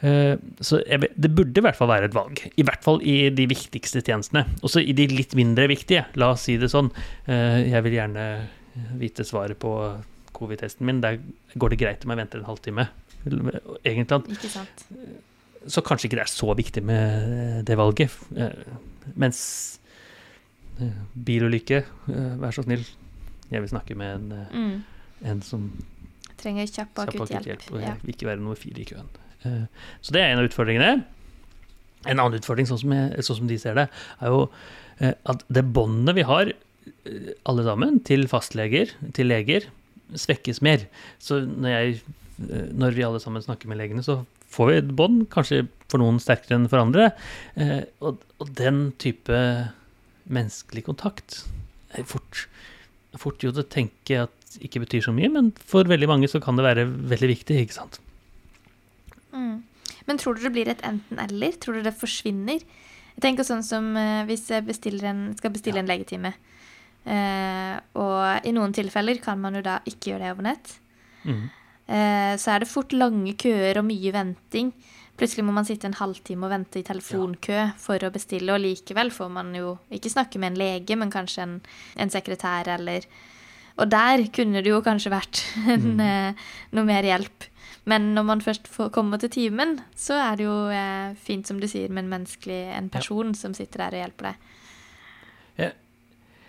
Eh, 0.03 0.35
Så 0.61 0.83
det 0.85 1.31
burde 1.33 1.57
i 1.57 1.65
hvert 1.65 1.79
fall 1.79 1.89
være 1.89 2.11
et 2.11 2.13
valg. 2.19 2.43
I 2.59 2.67
hvert 2.67 2.83
fall 2.85 3.01
i 3.01 3.31
de 3.31 3.47
viktigste 3.49 4.03
tjenestene. 4.05 4.45
Også 4.61 4.83
i 4.85 4.93
de 4.93 5.07
litt 5.07 5.33
mindre 5.39 5.69
viktige. 5.71 6.05
La 6.17 6.33
oss 6.35 6.43
si 6.43 6.59
det 6.59 6.69
sånn. 6.69 6.91
Eh, 7.27 7.71
Jeg 7.71 7.83
vil 7.87 7.93
gjerne 7.97 8.27
vite 8.99 9.25
svaret 9.25 9.57
på 9.59 9.73
covid-testen 10.37 10.87
min. 10.87 11.01
Der 11.05 11.19
går 11.59 11.73
det 11.75 11.79
greit 11.81 12.05
om 12.07 12.13
jeg 12.15 12.21
venter 12.23 12.43
en 12.43 12.49
halvtime. 12.51 12.89
Egentlig. 13.27 14.21
Ikke 14.37 14.51
sant? 14.53 14.85
Så 15.67 15.83
kanskje 15.83 16.07
ikke 16.11 16.19
det 16.21 16.27
er 16.27 16.31
så 16.31 16.53
viktig 16.55 16.83
med 16.87 17.65
det 17.67 17.77
valget. 17.79 18.13
Eh, 18.37 18.53
Mens 19.19 19.41
eh, 20.83 20.95
bilulykke, 21.27 21.83
eh, 22.11 22.33
vær 22.43 22.55
så 22.55 22.65
snill. 22.67 22.83
Jeg 23.51 23.63
vil 23.63 23.71
snakke 23.71 23.95
med 23.97 24.15
en, 24.17 24.33
eh, 24.33 24.57
Mm. 24.57 24.83
en 25.25 25.43
som 25.43 25.71
Trenger 26.37 26.67
kjapp 26.69 26.95
akutthjelp, 27.07 27.71
og 27.73 27.81
Ja. 27.81 27.95
vil 28.05 28.15
ikke 28.15 28.27
være 28.27 28.37
nummer 28.39 28.57
fire 28.57 28.81
i 28.81 28.85
køen. 28.85 29.07
Eh, 29.45 29.67
Så 30.03 30.13
det 30.13 30.21
er 30.23 30.33
en 30.33 30.39
av 30.39 30.49
utfordringene. 30.51 31.05
En 32.07 32.19
annen 32.21 32.39
utfordring, 32.39 32.67
sånn 32.69 32.79
som, 32.79 32.91
jeg, 32.93 33.19
sånn 33.25 33.37
som 33.37 33.47
de 33.49 33.57
ser 33.59 33.75
det, 33.75 33.89
er 34.21 34.27
jo 34.29 34.51
eh, 35.01 35.15
at 35.25 35.43
det 35.51 35.65
båndet 35.73 36.15
vi 36.15 36.23
har, 36.23 36.47
eh, 37.07 37.33
alle 37.47 37.65
sammen, 37.65 38.01
til 38.05 38.27
fastleger, 38.29 38.91
til 39.13 39.27
leger, 39.29 39.65
svekkes 40.15 40.63
mer. 40.63 40.87
Så 41.23 41.41
når, 41.47 41.71
jeg, 41.73 42.01
eh, 42.47 42.69
når 42.77 42.95
vi 42.97 43.05
alle 43.07 43.21
sammen 43.23 43.43
snakker 43.45 43.71
med 43.71 43.81
legene, 43.81 44.05
så 44.07 44.21
får 44.53 44.71
vi 44.71 44.77
et 44.81 44.95
bånd, 44.97 45.27
kanskje 45.33 45.65
for 45.91 46.03
noen 46.03 46.21
sterkere 46.23 46.59
enn 46.61 46.69
for 46.71 46.83
andre. 46.83 47.11
Eh, 47.57 47.85
Og, 48.01 48.23
og 48.39 48.55
den 48.57 48.93
type 49.03 49.37
menneskelig 50.27 50.85
kontakt 50.87 51.43
er 51.97 52.07
fort, 52.09 52.47
fort 53.17 53.43
gjort 53.43 53.63
å 53.63 53.67
tenke 53.71 54.25
at 54.27 54.59
ikke 54.63 54.83
betyr 54.85 55.05
så 55.05 55.13
mye, 55.15 55.29
men 55.33 55.53
for 55.69 55.85
veldig 55.89 56.09
mange 56.09 56.29
så 56.31 56.41
kan 56.43 56.57
det 56.57 56.65
være 56.65 56.87
veldig 56.87 57.29
viktig, 57.35 57.59
ikke 57.67 57.77
sant. 57.77 58.01
Mm. 59.33 59.63
Men 60.07 60.19
tror 60.23 60.37
du 60.37 60.45
det 60.47 60.53
blir 60.55 60.69
et 60.71 60.83
enten-eller? 60.87 61.57
Tror 61.61 61.79
du 61.79 61.83
det 61.87 61.97
forsvinner? 61.99 62.63
Jeg 63.17 63.25
tenker 63.25 63.47
sånn 63.49 63.65
som 63.65 63.95
eh, 63.97 64.25
hvis 64.29 64.47
jeg 64.53 64.65
en, 65.09 65.35
skal 65.39 65.53
bestille 65.55 65.81
Ja. 65.81 65.85
en 65.85 65.91
legetime. 65.91 66.35
Eh, 67.07 67.77
og 68.03 68.47
i 68.47 68.53
noen 68.57 68.73
tilfeller 68.75 69.21
kan 69.23 69.39
man 69.39 69.55
jo 69.55 69.63
da 69.63 69.79
ikke 69.87 70.11
gjøre 70.13 70.25
det 70.27 70.33
over 70.35 70.47
nett. 70.49 70.73
Mm. 71.27 71.45
eh, 71.89 72.35
så 72.39 72.53
er 72.57 72.63
det 72.65 72.69
fort 72.71 72.93
lange 72.93 73.33
køer 73.39 73.79
og 73.79 73.87
mye 73.87 74.13
venting. 74.15 74.73
Plutselig 75.17 75.45
må 75.47 75.53
man 75.57 75.65
sitte 75.65 75.87
en 75.89 75.97
halvtime 75.97 76.45
og 76.45 76.51
vente 76.53 76.79
i 76.79 76.85
telefonkø 76.85 77.61
for 77.81 78.03
å 78.05 78.11
bestille, 78.13 78.53
og 78.53 78.61
likevel 78.61 79.09
får 79.15 79.31
man 79.33 79.55
jo 79.57 79.79
ikke 79.91 80.11
snakke 80.13 80.39
med 80.39 80.53
en 80.53 80.59
lege, 80.61 80.97
men 80.99 81.11
kanskje 81.15 81.43
en, 81.47 81.55
en 81.97 82.11
sekretær 82.13 82.69
eller 82.75 83.07
Og 83.79 83.91
der 83.91 84.23
kunne 84.33 84.63
det 84.65 84.71
jo 84.71 84.81
kanskje 84.81 85.11
vært 85.13 85.43
en, 85.73 85.97
Mm. 85.97 86.01
eh, 86.01 86.35
noe 86.73 86.85
mer 86.85 87.05
hjelp. 87.05 87.45
Men 87.85 88.15
når 88.15 88.25
man 88.25 88.41
først 88.41 88.67
får 88.69 88.89
komme 88.91 89.19
til 89.21 89.29
timen, 89.31 89.81
så 89.95 90.15
er 90.19 90.37
det 90.37 90.45
jo 90.47 90.55
eh, 90.73 91.15
fint, 91.15 91.47
som 91.47 91.61
du 91.61 91.69
sier, 91.69 91.89
med 91.89 92.05
en 92.05 92.11
menneskelig 92.19 92.75
en 92.77 92.89
person 92.91 93.35
som 93.35 93.53
sitter 93.55 93.79
der 93.85 93.95
og 93.99 94.01
hjelper 94.03 94.25
deg. 94.31 94.37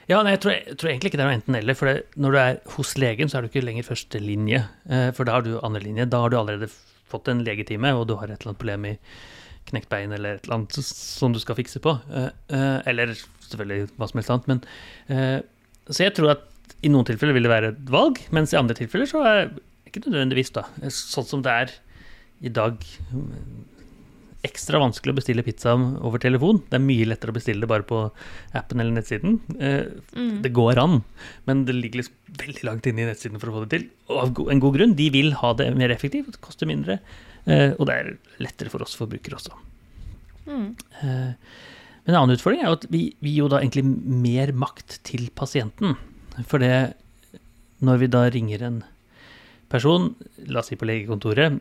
Ja, 0.07 0.21
nei, 0.23 0.37
jeg 0.37 0.43
tror, 0.43 0.53
jeg 0.55 0.77
tror 0.79 0.89
egentlig 0.89 1.09
ikke 1.11 1.19
det 1.19 1.23
er 1.25 1.29
noe 1.29 1.37
enten-eller. 1.41 1.75
For 1.75 1.89
det, 1.89 1.95
når 2.15 2.33
du 2.33 2.39
er 2.39 2.59
hos 2.77 2.93
legen, 2.99 3.27
så 3.27 3.37
er 3.37 3.43
du 3.43 3.49
ikke 3.49 3.65
lenger 3.65 3.87
førstelinje. 3.89 4.61
Eh, 4.87 5.09
for 5.17 5.27
da 5.27 5.35
har 5.35 5.43
du 5.43 5.57
andrelinje. 5.59 6.07
Da 6.07 6.21
har 6.23 6.31
du 6.31 6.37
allerede 6.39 6.69
fått 7.11 7.27
en 7.31 7.43
legetime, 7.43 7.91
og 7.95 8.07
du 8.07 8.15
har 8.15 8.31
et 8.31 8.37
eller 8.39 8.53
annet 8.53 8.61
problem 8.61 8.87
i 8.87 8.93
knekt 9.67 9.89
bein 9.91 10.13
eller 10.15 10.37
et 10.37 10.45
eller 10.47 10.61
annet 10.61 10.77
som 10.79 11.35
du 11.35 11.41
skal 11.43 11.59
fikse 11.59 11.81
på. 11.83 11.97
Eh, 12.07 12.29
eh, 12.55 12.77
eller 12.87 13.11
selvfølgelig 13.17 13.89
hva 13.97 14.07
som 14.07 14.21
helst 14.21 14.31
annet. 14.35 14.47
Men, 14.53 15.43
så 15.87 16.03
jeg 16.03 16.15
tror 16.15 16.37
at 16.37 16.47
i 16.83 16.91
noen 16.91 17.07
tilfeller 17.07 17.35
vil 17.35 17.47
det 17.47 17.51
være 17.51 17.71
et 17.73 17.91
valg, 17.91 18.19
mens 18.35 18.53
i 18.53 18.59
andre 18.59 18.75
tilfeller 18.79 19.07
så 19.11 19.23
er 19.27 19.37
det 19.43 19.63
ikke 19.87 20.07
nødvendigvis 20.07 20.55
da. 20.55 20.65
Sånn 20.91 21.27
som 21.27 21.43
det 21.43 21.51
er 21.51 21.75
i 22.47 22.51
dag 22.53 22.79
ekstra 24.45 24.79
vanskelig 24.79 25.13
å 25.13 25.17
bestille 25.17 25.43
pizza 25.43 25.73
over 25.75 26.21
telefon. 26.21 26.59
Det 26.69 26.77
er 26.77 26.83
mye 26.83 27.07
lettere 27.09 27.33
å 27.33 27.35
bestille 27.37 27.63
det 27.63 27.69
bare 27.71 27.85
på 27.87 28.03
appen 28.55 28.79
eller 28.83 28.93
nettsiden. 28.99 29.39
Eh, 29.59 29.85
Mm. 30.17 30.41
Det 30.41 30.51
går 30.53 30.77
an, 30.81 31.03
men 31.45 31.65
det 31.65 31.75
ligger 31.75 32.01
liksom 32.01 32.13
veldig 32.37 32.63
langt 32.63 32.85
inne 32.87 33.01
i 33.01 33.07
nettsiden 33.09 33.39
for 33.39 33.49
å 33.49 33.53
få 33.57 33.65
det 33.65 33.71
til. 33.79 33.87
Og 34.09 34.17
av 34.39 34.49
en 34.51 34.59
god 34.59 34.75
grunn. 34.77 34.95
De 34.95 35.09
vil 35.09 35.31
ha 35.33 35.53
det 35.53 35.75
mer 35.75 35.89
effektivt, 35.89 36.31
det 36.31 36.41
koster 36.41 36.65
mindre, 36.69 36.99
eh, 37.45 37.73
og 37.79 37.85
det 37.87 37.95
er 37.95 38.17
lettere 38.39 38.69
for 38.69 38.81
oss 38.81 38.95
forbrukere 38.95 39.35
også. 39.37 39.53
Mm. 40.47 40.75
Eh, 41.03 41.33
Men 42.07 42.15
en 42.15 42.21
annen 42.23 42.37
utfordring 42.37 42.61
er 42.61 42.69
jo 42.69 42.77
at 42.77 42.85
vi, 42.89 43.01
vi 43.21 43.31
gir 43.33 43.43
jo 43.43 43.47
da 43.49 43.57
egentlig 43.59 43.83
mer 43.83 44.53
makt 44.53 44.99
til 45.03 45.29
pasienten. 45.35 45.97
For 46.47 46.57
det, 46.57 46.93
når 47.83 47.97
vi 47.99 48.07
da 48.07 48.21
ringer 48.31 48.61
en 48.63 48.83
person, 49.69 50.15
la 50.47 50.59
oss 50.61 50.67
si 50.71 50.77
på 50.79 50.87
legekontoret, 50.87 51.59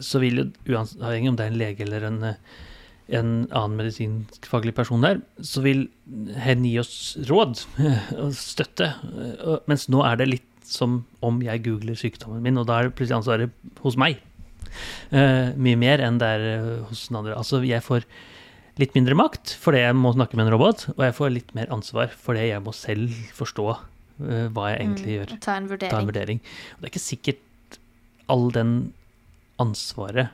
så 0.00 0.20
vil 0.22 0.40
jo 0.40 0.46
uavhengig 0.72 1.28
om 1.32 1.36
det 1.38 1.46
er 1.46 1.52
en 1.52 1.60
lege 1.60 1.84
eller 1.86 2.06
en, 2.08 2.18
eh, 2.24 2.38
en 3.16 3.30
annen 3.54 3.76
medisinskfaglig 3.78 4.74
person 4.74 5.04
der, 5.04 5.20
så 5.40 5.62
vil 5.62 5.86
hen 6.42 6.64
gi 6.66 6.76
oss 6.82 7.16
råd 7.28 7.60
eh, 7.84 8.12
og 8.18 8.32
støtte. 8.34 8.92
Eh, 9.14 9.58
Mens 9.70 9.88
nå 9.92 10.02
er 10.06 10.16
det 10.20 10.28
litt 10.32 10.52
som 10.66 11.04
om 11.22 11.38
jeg 11.44 11.62
googler 11.62 11.94
sykdommen 11.94 12.42
min, 12.42 12.58
og 12.58 12.66
da 12.66 12.80
er 12.80 12.88
det 12.88 12.96
plutselig 12.98 13.20
ansvaret 13.20 13.76
hos 13.84 13.96
meg. 14.00 14.18
Uh, 15.14 15.54
mye 15.56 15.76
mer 15.78 16.02
enn 16.04 16.18
det 16.20 16.26
er 16.36 16.42
eh, 16.50 16.70
hos 16.88 17.06
den 17.08 17.16
andre. 17.20 17.36
Altså 17.38 17.62
jeg 17.64 17.80
får 17.86 18.02
litt 18.76 18.92
mindre 18.98 19.14
makt 19.16 19.54
fordi 19.62 19.78
jeg 19.84 19.96
må 19.96 20.10
snakke 20.12 20.36
med 20.36 20.48
en 20.48 20.52
robot, 20.52 20.82
og 20.96 21.04
jeg 21.06 21.14
får 21.16 21.30
litt 21.32 21.54
mer 21.56 21.70
ansvar 21.72 22.10
fordi 22.12 22.48
jeg 22.50 22.60
må 22.66 22.74
selv 22.76 23.14
forstå 23.38 23.66
uh, 23.70 24.48
hva 24.52 24.66
jeg 24.72 24.82
egentlig 24.82 25.06
Mm. 25.06 25.14
gjør. 25.16 25.32
Ta 25.46 25.54
en 25.56 25.68
Ta 25.78 26.00
en 26.02 26.10
vurdering. 26.10 26.40
Og 26.74 26.82
det 26.82 26.88
er 26.90 26.92
ikke 26.92 27.06
sikkert 27.06 27.78
all 28.28 28.50
den 28.50 28.74
ansvaret 29.62 30.32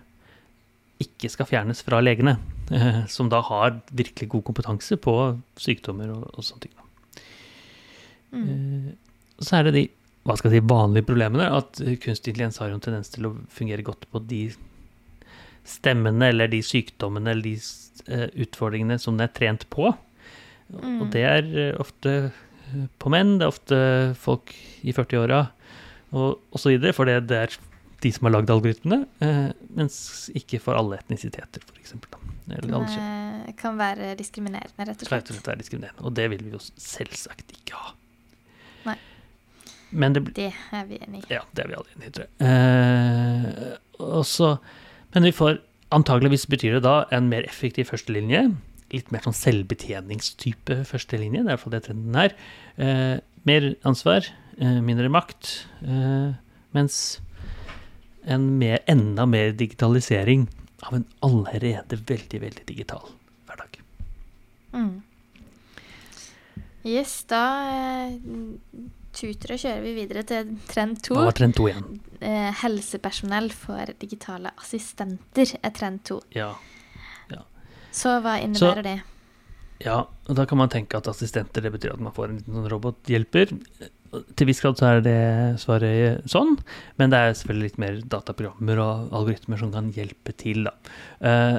ikke 1.03 1.31
skal 1.33 1.49
fjernes 1.49 1.83
fra 1.83 2.01
legene, 2.03 2.37
eh, 2.71 3.03
som 3.11 3.31
da 3.33 3.41
har 3.43 3.81
virkelig 3.91 4.29
god 4.35 4.45
kompetanse 4.51 4.99
på 5.03 5.17
sykdommer 5.61 6.13
og, 6.15 6.29
og 6.37 6.47
sånne 6.47 6.67
ting. 6.67 6.77
Mm. 8.33 8.47
Eh, 8.47 8.93
Så 9.43 9.59
er 9.59 9.69
det 9.69 9.75
de 9.79 9.89
hva 10.23 10.37
skal 10.39 10.53
jeg 10.53 10.63
si, 10.63 10.69
vanlige 10.71 11.09
problemene, 11.09 11.49
at 11.51 11.81
kunstig 12.05 12.31
intelligens 12.31 12.61
har 12.63 12.69
jo 12.71 12.77
en 12.77 12.85
tendens 12.85 13.11
til 13.11 13.27
å 13.27 13.33
fungere 13.51 13.83
godt 13.83 14.05
på 14.15 14.21
de 14.31 14.45
stemmene 15.67 16.29
eller 16.31 16.51
de 16.51 16.61
sykdommene 16.63 17.33
eller 17.33 17.43
de 17.43 17.57
eh, 18.07 18.29
utfordringene 18.45 19.01
som 19.03 19.17
den 19.17 19.27
er 19.27 19.33
trent 19.35 19.67
på. 19.75 19.91
Mm. 20.71 21.01
Og 21.03 21.11
det 21.11 21.25
er 21.27 21.51
ofte 21.83 22.15
på 23.03 23.11
menn, 23.13 23.35
det 23.41 23.49
er 23.49 23.51
ofte 23.51 23.81
folk 24.23 24.55
i 24.87 24.95
40-åra 24.95 25.43
og, 26.13 26.39
videre, 26.65 26.95
for 26.97 27.09
det, 27.09 27.19
det 27.29 27.41
er 27.41 27.59
de 28.03 28.11
som 28.13 28.27
har 28.27 28.35
lagd 28.35 28.51
algoritmene, 28.51 29.07
eh, 29.23 29.51
mens 29.79 29.97
ikke 30.39 30.59
for 30.63 30.75
alle 30.79 30.99
etnisiteter, 30.99 31.63
f.eks. 31.69 31.95
Det 32.53 33.55
kan 33.61 33.77
være 33.79 34.13
diskriminerende, 34.19 34.87
rett 34.89 35.03
og 35.05 35.11
Rett 35.13 35.31
og 35.31 35.37
slett. 35.37 35.37
slett 35.39 35.51
er 35.55 35.61
diskriminerende. 35.61 36.03
Og 36.07 36.15
det 36.19 36.29
vil 36.33 36.43
vi 36.47 36.55
jo 36.57 36.61
selvsagt 36.61 37.53
ikke 37.55 37.79
ha. 37.79 37.93
Nei. 38.89 38.97
Men 39.93 40.17
det, 40.17 40.25
Det 40.35 40.49
er 40.73 40.87
vi 40.89 40.99
enig 41.05 41.23
i. 41.23 41.35
ja, 41.35 41.43
det 41.55 41.65
er 41.65 41.69
vi 41.71 41.77
alle 41.79 41.95
enige 41.97 42.11
i, 42.11 42.15
tror 42.17 42.27
jeg. 42.27 42.33
Eh, 42.51 43.79
også, 44.03 44.51
men 45.15 45.29
vi 45.29 45.33
får 45.37 45.61
antageligvis 45.93 46.47
betyr 46.51 46.79
det 46.79 46.85
da 46.87 46.97
en 47.13 47.29
mer 47.31 47.45
effektiv 47.47 47.91
førstelinje. 47.93 48.47
Litt 48.93 49.11
mer 49.13 49.23
sånn 49.25 49.37
selvbetjeningstype 49.37 50.83
førstelinje. 50.89 51.43
Det 51.45 51.47
er 51.47 51.53
i 51.53 51.55
hvert 51.55 51.63
fall 51.67 51.77
det 51.77 51.85
trenden 51.87 52.17
er. 52.27 52.35
Eh, 52.77 53.19
mer 53.49 53.69
ansvar, 53.89 54.27
eh, 54.59 54.81
mindre 54.85 55.09
makt. 55.13 55.53
Eh, 55.85 56.33
mens 56.75 57.21
en 58.25 58.59
mer, 58.59 58.83
enda 58.87 59.27
mer 59.27 59.53
digitalisering 59.59 60.49
av 60.83 60.99
en 60.99 61.05
allerede 61.21 61.99
veldig, 62.09 62.41
veldig 62.43 62.67
digital 62.67 63.07
hverdag. 63.47 63.79
Mm. 64.73 65.03
Yes, 66.83 67.15
da 67.31 67.45
eh, 67.71 68.19
tuter 69.15 69.55
og 69.55 69.63
kjører 69.63 69.85
vi 69.85 69.95
videre 70.01 70.27
til 70.27 70.57
trend 70.71 70.99
to. 71.07 71.15
Hva 71.19 71.29
var 71.31 71.39
trend 71.39 71.57
to 71.59 71.69
igjen? 71.71 72.01
Eh, 72.21 72.51
helsepersonell 72.65 73.53
for 73.55 73.95
digitale 74.03 74.55
assistenter 74.59 75.57
er 75.63 75.75
trend 75.77 76.03
to. 76.09 76.21
Ja. 76.35 76.55
Så 77.93 78.17
hva 78.25 78.39
innebærer 78.41 78.87
det? 78.87 78.99
Ja, 79.83 79.99
og 80.07 80.37
da 80.39 80.47
kan 80.49 80.61
man 80.61 80.71
tenke 80.73 80.97
at 80.97 81.09
assistenter, 81.11 81.65
det 81.65 81.75
betyr 81.75 81.97
at 81.97 82.03
man 82.03 82.15
får 82.17 82.31
en 82.31 82.39
liten 82.39 82.57
sånn 82.57 82.71
robothjelper. 82.73 83.53
Til 84.13 84.49
viss 84.49 84.61
grad 84.61 84.77
så 84.77 84.89
er 84.91 85.03
det 85.05 85.19
svaret 85.63 86.27
sånn, 86.29 86.59
men 87.01 87.13
det 87.13 87.19
er 87.19 87.37
selvfølgelig 87.39 87.71
litt 87.71 87.81
mer 87.81 87.99
dataprogrammer 88.13 88.81
og 88.83 89.15
algoritmer 89.17 89.61
som 89.61 89.73
kan 89.73 89.89
hjelpe 89.97 90.35
til, 90.37 90.67
da. 90.69 90.75
Eh, 91.25 91.59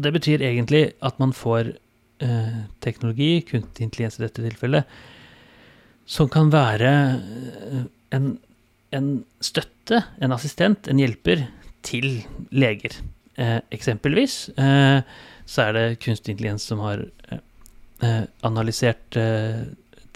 det 0.00 0.12
betyr 0.14 0.44
egentlig 0.46 0.82
at 1.04 1.18
man 1.20 1.34
får 1.36 1.74
eh, 2.24 2.60
teknologi, 2.84 3.42
kunstig 3.48 3.84
intelligens 3.84 4.20
i 4.20 4.24
dette 4.24 4.44
tilfellet, 4.44 5.00
som 6.10 6.30
kan 6.32 6.50
være 6.52 6.92
eh, 7.18 7.84
en, 8.16 8.30
en 8.96 9.10
støtte, 9.44 10.02
en 10.22 10.36
assistent, 10.36 10.88
en 10.88 11.02
hjelper 11.02 11.44
til 11.86 12.22
leger. 12.52 12.96
Eh, 13.40 13.58
eksempelvis 13.76 14.40
eh, 14.56 15.00
så 15.48 15.66
er 15.66 15.76
det 15.76 16.00
kunstig 16.04 16.34
intelligens 16.34 16.66
som 16.70 16.82
har 16.84 17.04
eh, 17.30 17.44
eh, 18.04 18.24
analysert 18.46 19.16
eh, 19.18 19.62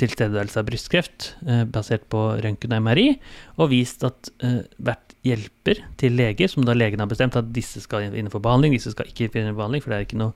tilstedeværelse 0.01 0.59
av 0.59 0.67
brystkreft 0.67 1.27
eh, 1.47 1.63
basert 1.71 2.07
på 2.11 2.21
røntgen 2.43 2.75
og 2.75 2.83
MRI, 2.83 3.07
og 3.61 3.71
vist 3.71 4.03
at 4.07 4.31
eh, 4.45 4.63
hvert 4.83 5.15
hjelper 5.25 5.81
til 6.01 6.17
leger, 6.19 6.51
som 6.51 6.67
da 6.67 6.75
legen 6.77 7.01
har 7.01 7.09
bestemt 7.11 7.39
at 7.39 7.53
disse 7.55 7.81
skal 7.85 8.09
innenfor 8.11 8.43
behandling, 8.45 8.75
disse 8.75 8.93
skal 8.93 9.09
ikke 9.09 9.31
innenfor 9.31 9.63
behandling, 9.63 9.85
for 9.85 9.95
det 9.95 9.99
er 9.99 10.09
ikke 10.09 10.21
noe 10.21 10.35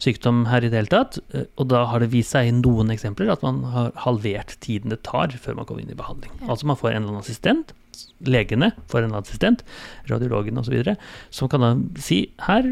sykdom 0.00 0.44
her 0.48 0.64
i 0.64 0.70
det 0.70 0.78
hele 0.78 0.92
tatt. 0.94 1.18
eh, 1.34 1.48
og 1.60 1.68
da 1.72 1.82
har 1.90 2.04
det 2.04 2.12
vist 2.14 2.36
seg 2.36 2.48
i 2.48 2.54
noen 2.56 2.94
eksempler 2.94 3.32
at 3.34 3.44
man 3.46 3.62
har 3.74 3.92
halvert 4.06 4.56
tiden 4.64 4.94
det 4.94 5.02
tar 5.06 5.34
før 5.34 5.58
man 5.58 5.68
kommer 5.68 5.84
inn 5.84 5.92
i 5.92 5.98
behandling. 5.98 6.32
Altså 6.46 6.70
man 6.70 6.78
får 6.78 6.92
en 6.92 7.02
eller 7.02 7.16
annen 7.16 7.26
assistent, 7.26 7.74
legene 8.22 8.70
får 8.86 9.02
en 9.02 9.10
eller 9.10 9.16
annen 9.18 9.26
assistent, 9.26 9.66
radiologen 10.08 10.62
osv., 10.62 10.94
som 11.34 11.50
kan 11.50 11.66
da 11.66 11.74
si 12.00 12.22
her 12.46 12.70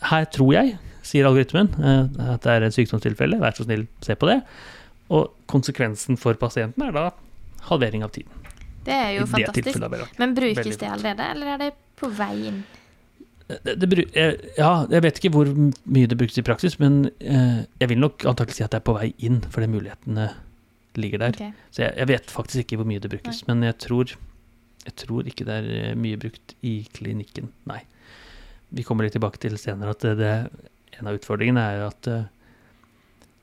her 0.00 0.24
tror 0.32 0.54
jeg, 0.54 0.76
sier 1.04 1.26
algoritmen, 1.28 1.68
at 1.76 2.44
det 2.44 2.52
er 2.52 2.64
et 2.64 2.76
sykdomstilfelle. 2.76 3.36
Vær 3.42 3.52
så 3.56 3.66
snill, 3.66 3.82
se 4.04 4.16
på 4.16 4.28
det. 4.30 4.38
Og 5.10 5.30
konsekvensen 5.50 6.18
for 6.20 6.38
pasienten 6.38 6.84
er 6.86 6.94
da 6.94 7.06
halvering 7.70 8.04
av 8.06 8.12
tiden. 8.14 8.32
Det 8.86 8.94
er 8.94 9.10
jo 9.16 9.24
I 9.24 9.26
det 9.26 9.32
fantastisk. 9.34 10.18
Men 10.18 10.36
brukes 10.36 10.60
Veldig 10.62 10.76
det 10.80 10.90
allerede, 10.90 11.30
eller 11.34 11.54
er 11.54 11.58
det 11.64 11.72
på 12.00 12.08
vei 12.16 12.34
inn? 12.50 12.60
Det, 13.50 13.74
det, 13.82 14.04
eh, 14.14 14.36
ja, 14.56 14.86
jeg 14.90 15.02
vet 15.02 15.18
ikke 15.18 15.32
hvor 15.34 15.48
mye 15.50 16.08
det 16.08 16.16
brukes 16.18 16.38
i 16.38 16.44
praksis, 16.46 16.78
men 16.78 17.08
eh, 17.18 17.64
jeg 17.82 17.90
vil 17.90 17.98
nok 17.98 18.24
antakelig 18.30 18.60
si 18.60 18.64
at 18.64 18.72
det 18.72 18.78
er 18.78 18.86
på 18.86 18.94
vei 18.94 19.10
inn, 19.26 19.40
fordi 19.50 19.68
mulighetene 19.72 20.28
ligger 21.00 21.24
der. 21.24 21.34
Okay. 21.34 21.52
Så 21.74 21.82
jeg, 21.84 21.96
jeg 21.98 22.10
vet 22.12 22.34
faktisk 22.34 22.64
ikke 22.64 22.80
hvor 22.80 22.88
mye 22.88 23.02
det 23.02 23.10
brukes, 23.10 23.42
men 23.50 23.64
jeg 23.66 23.76
tror, 23.82 24.14
jeg 24.86 24.96
tror 25.02 25.30
ikke 25.30 25.46
det 25.48 25.56
er 25.58 25.70
eh, 25.80 25.96
mye 25.98 26.20
brukt 26.20 26.54
i 26.66 26.76
klinikken, 26.94 27.50
nei. 27.70 27.82
Vi 28.70 28.86
kommer 28.86 29.02
litt 29.02 29.16
tilbake 29.18 29.40
til 29.42 29.58
senere 29.58 29.96
at 29.96 30.06
det, 30.06 30.14
det, 30.22 30.70
en 31.00 31.10
av 31.10 31.18
utfordringene 31.18 31.66
er 31.74 31.88
at 31.88 32.10
eh, 32.10 32.28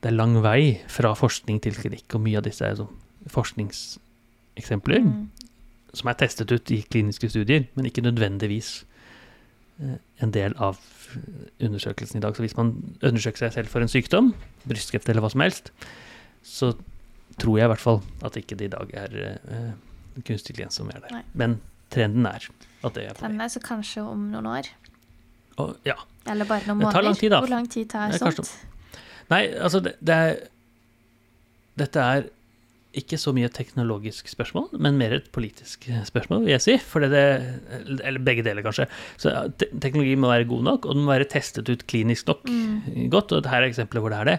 det 0.02 0.10
er 0.12 0.14
lang 0.16 0.36
vei 0.42 0.78
fra 0.88 1.14
forskning 1.18 1.60
til 1.62 1.74
klinikk, 1.74 2.06
og 2.14 2.22
mye 2.22 2.38
av 2.38 2.44
disse 2.46 2.64
er 2.64 2.76
sånn 2.78 2.92
forskningseksempler 3.28 5.00
Mm. 5.04 5.30
som 5.94 6.08
er 6.08 6.14
testet 6.14 6.52
ut 6.52 6.70
i 6.70 6.82
kliniske 6.82 7.30
studier, 7.30 7.66
men 7.74 7.86
ikke 7.86 8.02
nødvendigvis 8.04 8.84
eh, 9.80 9.96
en 10.20 10.30
del 10.30 10.54
av 10.58 10.78
undersøkelsen 11.60 12.18
i 12.18 12.20
dag. 12.20 12.36
Så 12.36 12.42
hvis 12.44 12.56
man 12.56 12.74
undersøker 13.02 13.38
seg 13.38 13.52
selv 13.52 13.68
for 13.68 13.80
en 13.80 13.88
sykdom, 13.88 14.34
brystkreft 14.68 15.08
eller 15.08 15.24
hva 15.24 15.30
som 15.30 15.40
helst, 15.40 15.72
så 16.44 16.74
tror 17.38 17.58
jeg 17.58 17.64
i 17.68 17.72
hvert 17.72 17.80
fall 17.80 18.02
at 18.22 18.36
ikke 18.36 18.56
det 18.58 18.68
i 18.68 18.74
dag 18.74 18.90
er 18.94 19.40
uh, 19.48 19.72
kunstig 20.26 20.52
intelligens 20.54 20.74
som 20.80 20.90
er 20.90 21.00
der. 21.00 21.12
Nei. 21.12 21.22
Men 21.34 21.60
trenden 21.90 22.26
er 22.26 22.48
at 22.84 22.94
det 22.94 23.06
er 23.08 23.14
på 23.14 23.30
vei. 23.30 23.48
Så 23.48 23.62
kanskje 23.64 24.02
om 24.02 24.28
noen 24.32 24.46
år. 24.46 24.68
Og, 25.58 25.76
ja. 25.86 25.94
Eller 26.26 26.44
bare 26.44 26.66
noen 26.66 26.82
måneder. 26.82 27.38
Hvor 27.40 27.48
lang 27.48 27.70
tid 27.70 27.88
tar 27.90 28.12
Det 28.12 28.20
sånt? 28.20 28.52
Nei, 29.30 29.42
altså, 29.60 29.80
det, 29.84 29.96
det 30.00 30.14
er 30.14 30.38
Dette 31.78 32.02
er 32.02 32.24
ikke 32.98 33.18
så 33.20 33.30
mye 33.36 33.46
et 33.46 33.54
teknologisk 33.54 34.26
spørsmål, 34.32 34.70
men 34.82 34.96
mer 34.98 35.12
et 35.14 35.26
politisk 35.30 35.84
spørsmål, 36.08 36.40
vil 36.46 36.54
jeg 36.56 36.62
si. 36.64 36.74
For 36.82 37.04
det, 37.04 37.20
eller 38.00 38.18
begge 38.24 38.42
deler, 38.42 38.64
kanskje. 38.64 38.88
Så 39.20 39.30
te 39.60 39.68
teknologi 39.78 40.16
må 40.18 40.30
være 40.32 40.48
god 40.48 40.64
nok, 40.66 40.88
og 40.88 40.96
den 40.96 41.04
må 41.06 41.12
være 41.12 41.28
testet 41.30 41.68
ut 41.70 41.84
klinisk 41.86 42.26
nok 42.32 42.48
Mm. 42.48 43.04
godt. 43.12 43.36
Og 43.36 43.46
her 43.46 43.62
er 43.62 43.68
eksempler 43.68 44.00
hvor 44.02 44.10
det 44.10 44.18
er 44.18 44.24
det. 44.32 44.38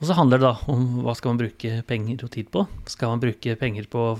Og 0.00 0.08
så 0.10 0.16
handler 0.18 0.42
det 0.42 0.48
da 0.50 0.72
om 0.74 0.84
hva 1.06 1.14
skal 1.16 1.32
man 1.32 1.40
bruke 1.46 1.84
penger 1.88 2.24
og 2.26 2.30
tid 2.34 2.50
på. 2.52 2.66
Skal 2.90 3.08
man 3.14 3.22
bruke 3.22 3.56
penger 3.56 3.86
på 3.88 4.02
å 4.10 4.18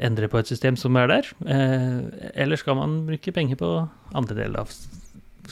endre 0.00 0.26
på 0.32 0.40
et 0.40 0.48
system 0.50 0.76
som 0.80 0.96
er 0.96 1.06
der, 1.12 1.28
eh, 1.46 2.32
eller 2.42 2.56
skal 2.56 2.74
man 2.80 3.06
bruke 3.06 3.32
penger 3.36 3.60
på 3.60 3.70
andre 4.16 4.34
deler 4.40 4.64
av 4.64 4.72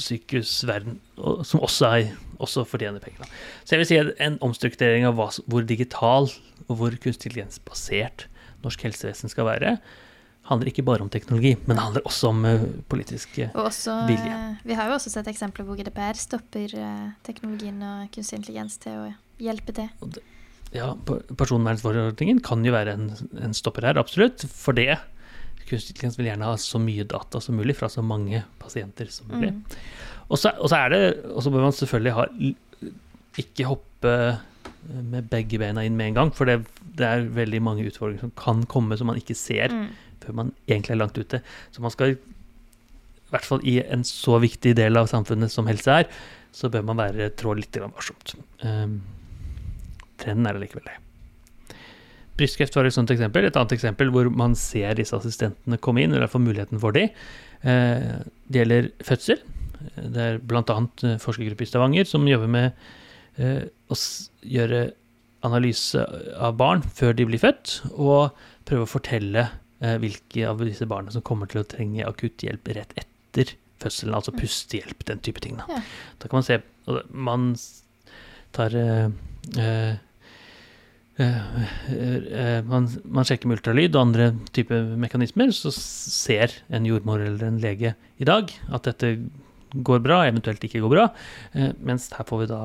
sykehusverden, 0.02 0.98
som 1.44 1.60
også, 1.64 1.90
er, 1.98 2.10
også 2.38 2.64
fortjener 2.68 3.02
penger. 3.02 3.24
Da. 3.24 3.30
Så 3.64 3.74
jeg 3.76 3.82
vil 3.82 3.88
si 3.90 3.98
en 4.24 4.38
omstrukturering 4.44 5.06
av 5.08 5.16
hva, 5.18 5.28
hvor 5.50 5.64
digital 5.66 6.28
og 6.68 6.76
hvor 6.80 6.90
kunstig 7.00 7.30
intelligensbasert 7.32 8.26
norsk 8.64 8.82
helsevesen 8.88 9.30
skal 9.32 9.46
være, 9.48 9.76
handler 10.48 10.70
ikke 10.70 10.82
bare 10.86 11.04
om 11.04 11.10
teknologi, 11.12 11.52
men 11.66 11.76
det 11.76 11.82
handler 11.84 12.06
også 12.08 12.30
om 12.32 12.44
eh, 12.48 12.62
politiske 12.88 13.50
Og 13.52 13.66
også, 13.68 13.98
Vilje. 14.08 14.32
eh, 14.32 14.62
vi 14.64 14.76
har 14.78 14.88
jo 14.88 14.94
også 14.96 15.10
sett 15.12 15.28
eksempler 15.28 15.66
hvor 15.68 15.76
GDPR 15.76 16.16
stopper 16.16 16.72
eh, 16.72 17.10
teknologien 17.26 17.82
og 17.84 18.08
kunstig 18.14 18.38
intelligens 18.40 18.78
til 18.80 18.96
å 18.96 19.10
hjelpe 19.44 19.74
til. 19.76 20.22
Ja, 20.72 20.94
per- 21.08 21.20
personvernforordningen 21.36 22.40
kan 22.44 22.64
jo 22.64 22.72
være 22.72 22.96
en, 22.96 23.10
en 23.44 23.54
stopper 23.56 23.86
her, 23.90 24.00
absolutt. 24.00 24.44
For 24.48 24.72
det 24.76 24.96
kunstig 25.68 25.94
intelligens 25.94 26.18
vil 26.18 26.30
gjerne 26.30 26.48
ha 26.48 26.58
så 26.60 26.80
mye 26.82 27.06
data 27.08 27.40
som 27.44 27.58
mulig 27.58 27.76
fra 27.78 27.90
så 27.92 28.04
mange 28.04 28.42
pasienter 28.60 29.10
som 29.12 29.30
mulig. 29.32 29.52
Mm. 29.54 29.78
Og 30.28 30.40
så, 30.40 30.52
er 30.76 30.92
det 30.92 31.02
Og 31.32 31.42
så 31.44 31.52
bør 31.52 31.64
man 31.68 31.76
selvfølgelig 31.76 32.16
ha 32.16 32.26
ikke 33.38 33.68
hoppe 33.68 34.14
med 34.88 35.28
begge 35.30 35.60
beina 35.60 35.84
inn 35.84 35.96
med 35.98 36.10
en 36.10 36.16
gang, 36.16 36.30
for 36.34 36.48
det, 36.48 36.62
det 36.98 37.06
er 37.06 37.28
veldig 37.34 37.60
mange 37.62 37.86
utfordringer 37.88 38.26
som 38.26 38.34
kan 38.38 38.64
komme 38.70 38.96
som 38.98 39.10
man 39.10 39.20
ikke 39.20 39.36
ser 39.36 39.72
Mm. 39.74 39.88
før 40.22 40.34
man 40.34 40.52
egentlig 40.66 40.94
er 40.94 41.00
langt 41.00 41.18
ute. 41.18 41.40
Så 41.72 41.82
man 41.84 41.92
skal, 41.94 42.16
i 42.16 43.30
hvert 43.30 43.44
fall 43.46 43.60
i 43.64 43.78
en 43.84 44.04
så 44.04 44.38
viktig 44.42 44.74
del 44.76 44.96
av 44.96 45.06
samfunnet 45.08 45.52
som 45.52 45.68
helse 45.70 46.00
er, 46.02 46.08
så 46.52 46.70
bør 46.72 46.82
man 46.88 46.98
være 46.98 47.30
trå 47.38 47.54
litt 47.54 47.76
varsomt. 47.78 48.34
Um, 48.64 49.02
trenden 50.18 50.48
er 50.48 50.58
allikevel 50.58 50.88
det. 50.88 50.96
Brystkreft 52.38 52.76
var 52.78 52.86
et 52.88 52.94
sånt 52.94 53.10
eksempel. 53.14 53.48
Et 53.48 53.58
annet 53.58 53.74
eksempel 53.76 54.12
hvor 54.14 54.30
man 54.30 54.54
ser 54.58 54.96
disse 54.98 55.16
assistentene 55.16 55.80
komme 55.82 56.04
inn, 56.04 56.14
eller 56.14 56.30
får 56.30 56.44
muligheten 56.44 56.80
for 56.82 56.96
de. 56.96 57.08
Eh, 57.66 58.08
det 58.48 58.62
gjelder 58.62 58.90
fødsel. 59.04 59.42
Det 59.98 60.24
er 60.24 60.40
bl.a. 60.42 60.78
forskergruppe 61.22 61.66
i 61.66 61.70
Stavanger 61.70 62.08
som 62.08 62.26
jobber 62.28 62.50
med 62.50 62.80
eh, 63.38 63.66
å 63.90 63.98
gjøre 64.46 64.88
analyse 65.46 66.02
av 66.42 66.56
barn 66.58 66.82
før 66.82 67.14
de 67.14 67.26
blir 67.28 67.42
født, 67.42 67.78
og 67.94 68.34
prøve 68.68 68.86
å 68.86 68.90
fortelle 68.90 69.46
eh, 69.82 69.96
hvilke 70.02 70.46
av 70.48 70.62
disse 70.64 70.88
barna 70.90 71.14
som 71.14 71.24
kommer 71.26 71.50
til 71.50 71.62
å 71.62 71.68
trenge 71.68 72.06
akutt 72.06 72.42
hjelp 72.46 72.70
rett 72.74 72.94
etter 72.98 73.54
fødselen, 73.78 74.16
altså 74.18 74.34
pustehjelp, 74.34 75.04
den 75.06 75.22
type 75.22 75.42
ting. 75.44 75.60
Da, 75.60 75.82
da 76.18 76.30
kan 76.30 76.40
man 76.40 76.46
se 76.46 76.58
Man 77.12 77.52
tar 78.56 78.74
eh, 78.74 79.06
eh, 79.06 79.62
eh, 79.62 79.64
eh, 79.68 79.96
man, 81.18 82.84
man 83.02 83.26
sjekker 83.26 83.50
med 83.50 83.58
ultralyd 83.58 83.96
og 83.96 84.04
andre 84.04 84.30
typer 84.54 84.94
mekanismer, 85.02 85.50
så 85.50 85.72
ser 85.74 86.54
en 86.70 86.86
jordmor 86.86 87.24
eller 87.24 87.48
en 87.48 87.58
lege 87.62 87.96
i 88.22 88.28
dag 88.28 88.52
at 88.70 88.86
dette 88.86 89.16
går 89.72 90.00
bra, 90.04 90.22
eventuelt 90.28 90.64
ikke 90.64 90.80
går 90.82 90.92
bra. 90.92 91.06
Eh, 91.52 91.70
mens 91.84 92.08
her 92.16 92.26
får 92.28 92.42
vi 92.42 92.48
da 92.50 92.62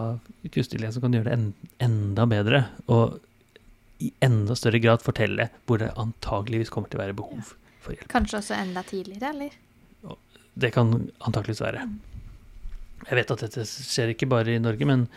kunstig 0.54 0.82
som 0.86 1.04
kan 1.04 1.16
gjøre 1.16 1.36
det 1.36 1.70
enda 1.84 2.28
bedre, 2.30 2.66
og 2.88 3.20
i 4.04 4.12
enda 4.24 4.56
større 4.60 4.82
grad 4.84 5.04
fortelle 5.04 5.50
hvor 5.68 5.80
det 5.80 5.94
antageligvis 6.00 6.72
kommer 6.74 6.92
til 6.92 7.00
å 7.00 7.04
være 7.06 7.18
behov 7.18 7.54
for 7.84 7.96
hjelp. 7.96 8.10
Kanskje 8.12 8.40
også 8.40 8.58
enda 8.58 8.84
tidligere, 8.88 9.32
eller? 9.34 9.60
Det 10.54 10.70
kan 10.76 10.92
antakeligvis 11.26 11.64
være. 11.64 11.88
Jeg 13.04 13.20
vet 13.20 13.32
at 13.34 13.42
dette 13.48 13.64
skjer 13.68 14.14
ikke 14.14 14.30
bare 14.32 14.54
i 14.54 14.62
Norge, 14.62 14.88
men 14.88 15.08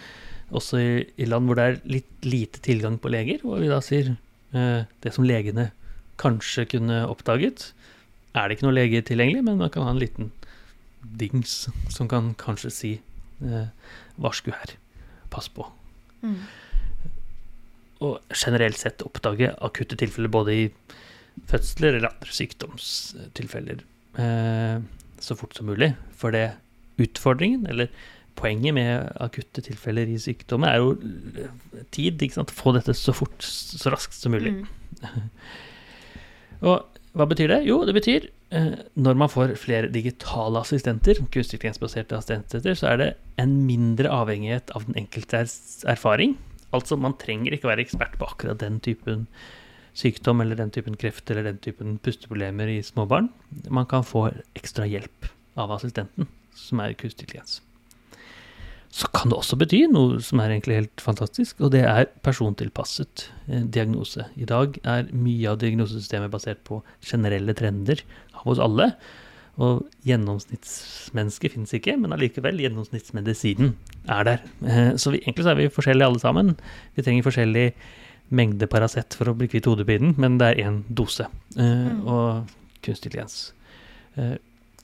også 0.55 0.79
i, 0.79 0.91
i 1.19 1.27
land 1.27 1.49
hvor 1.49 1.59
det 1.59 1.67
er 1.67 1.81
litt 1.91 2.27
lite 2.27 2.63
tilgang 2.65 2.99
på 3.03 3.11
leger, 3.13 3.43
hvor 3.43 3.61
vi 3.63 3.71
da 3.71 3.81
sier 3.85 4.13
eh, 4.15 4.87
det 5.03 5.15
som 5.15 5.27
legene 5.27 5.71
kanskje 6.21 6.67
kunne 6.77 7.03
oppdaget, 7.11 7.71
er 8.37 8.49
det 8.49 8.57
ikke 8.57 8.67
noe 8.69 8.77
lege 8.77 9.03
tilgjengelig, 9.05 9.45
men 9.47 9.61
man 9.61 9.73
kan 9.73 9.87
ha 9.87 9.95
en 9.95 10.01
liten 10.01 10.31
dings 11.17 11.67
som 11.93 12.09
kan 12.11 12.35
kanskje 12.41 12.73
si 12.73 12.93
eh, 13.45 13.69
varsku 14.21 14.53
her, 14.53 14.77
pass 15.33 15.49
på. 15.53 15.67
Mm. 16.23 16.39
Og 18.07 18.21
generelt 18.37 18.79
sett 18.81 19.05
oppdage 19.05 19.53
akutte 19.65 19.99
tilfeller 19.99 20.33
både 20.33 20.57
i 20.57 20.65
fødsler 21.49 21.97
eller 21.97 22.13
andre 22.13 22.33
sykdomstilfeller 22.33 23.83
eh, 24.21 24.85
så 25.21 25.37
fort 25.37 25.57
som 25.57 25.69
mulig. 25.69 25.95
For 26.17 26.35
det 26.35 26.51
utfordringen, 27.01 27.67
eller 27.69 27.91
poenget 28.37 28.77
med 28.77 29.11
akutte 29.23 29.65
tilfeller 29.65 30.11
i 30.13 30.19
sykdommer, 30.21 30.73
er 30.73 30.83
jo 30.83 30.95
eh, 31.43 31.85
tid. 31.95 32.21
ikke 32.23 32.41
sant? 32.41 32.55
Få 32.55 32.75
dette 32.77 32.95
så 32.97 33.15
fort, 33.17 33.39
så 33.43 33.93
raskt 33.93 34.17
som 34.19 34.35
mulig. 34.37 34.53
Mm. 34.61 35.23
Og 36.67 36.85
hva 37.17 37.27
betyr 37.29 37.49
det? 37.49 37.61
Jo, 37.65 37.81
det 37.89 37.95
betyr 37.97 38.29
eh, 38.55 38.73
når 39.01 39.21
man 39.23 39.33
får 39.33 39.55
flere 39.61 39.93
digitale 39.93 40.61
assistenter, 40.61 41.21
kunstig 41.33 41.59
intelligensbaserte 41.59 42.19
assistenter, 42.19 42.77
så 42.77 42.93
er 42.93 43.01
det 43.01 43.11
en 43.41 43.55
mindre 43.69 44.13
avhengighet 44.13 44.73
av 44.77 44.85
den 44.89 44.99
enkeltes 45.01 45.85
erfaring. 45.89 46.37
Altså, 46.77 46.99
man 47.01 47.17
trenger 47.21 47.57
ikke 47.57 47.71
være 47.71 47.87
ekspert 47.87 48.19
på 48.21 48.29
akkurat 48.29 48.61
den 48.61 48.81
typen 48.85 49.25
sykdom 49.97 50.43
eller 50.45 50.59
den 50.59 50.73
typen 50.75 50.97
kreft 51.01 51.31
eller 51.33 51.47
den 51.49 51.61
typen 51.65 51.97
pusteproblemer 52.05 52.69
i 52.69 52.83
småbarn. 52.85 53.31
Man 53.73 53.89
kan 53.89 54.05
få 54.05 54.29
ekstra 54.59 54.85
hjelp 54.89 55.31
av 55.57 55.73
assistenten, 55.79 56.29
som 56.53 56.85
er 56.85 56.97
kunstig 57.01 57.31
intelligens. 57.31 57.63
Så 58.91 59.09
kan 59.13 59.29
det 59.29 59.37
også 59.37 59.59
bety 59.61 59.83
noe 59.93 60.21
som 60.25 60.41
er 60.41 60.55
egentlig 60.55 60.77
helt 60.81 61.03
fantastisk, 61.05 61.59
og 61.61 61.73
det 61.75 61.83
er 61.85 62.07
persontilpasset 62.25 63.27
eh, 63.49 63.63
diagnose. 63.63 64.27
I 64.37 64.45
dag 64.49 64.79
er 64.85 65.11
mye 65.13 65.51
av 65.53 65.59
diagnosesystemet 65.61 66.31
basert 66.33 66.63
på 66.65 66.83
generelle 67.05 67.55
trender 67.59 68.01
av 68.35 68.47
oss 68.55 68.63
alle. 68.63 68.93
Og 69.57 69.87
gjennomsnittsmennesket 70.05 71.55
finnes 71.55 71.73
ikke, 71.77 71.95
men 72.01 72.13
allikevel, 72.13 72.59
gjennomsnittsmedisinen 72.61 73.75
er 74.13 74.25
der. 74.29 74.43
Eh, 74.65 74.97
Så 74.97 75.13
vi, 75.13 75.21
egentlig 75.25 75.45
så 75.47 75.51
er 75.55 75.61
vi 75.61 75.69
forskjellige 75.73 76.07
alle 76.07 76.21
sammen. 76.21 76.57
Vi 76.97 77.03
trenger 77.03 77.25
forskjellig 77.25 77.73
mengde 78.31 78.67
Paracet 78.67 79.15
for 79.15 79.31
å 79.31 79.37
bli 79.39 79.49
kvitt 79.49 79.67
hodepinen, 79.71 80.15
men 80.19 80.39
det 80.39 80.47
er 80.55 80.65
én 80.69 80.83
dose. 80.89 81.29
Eh, 81.57 81.63
Mm. 81.87 82.07
Og 82.07 82.47
kunstig 82.83 83.11
intelligens 83.11 83.53
eh, 84.17 84.37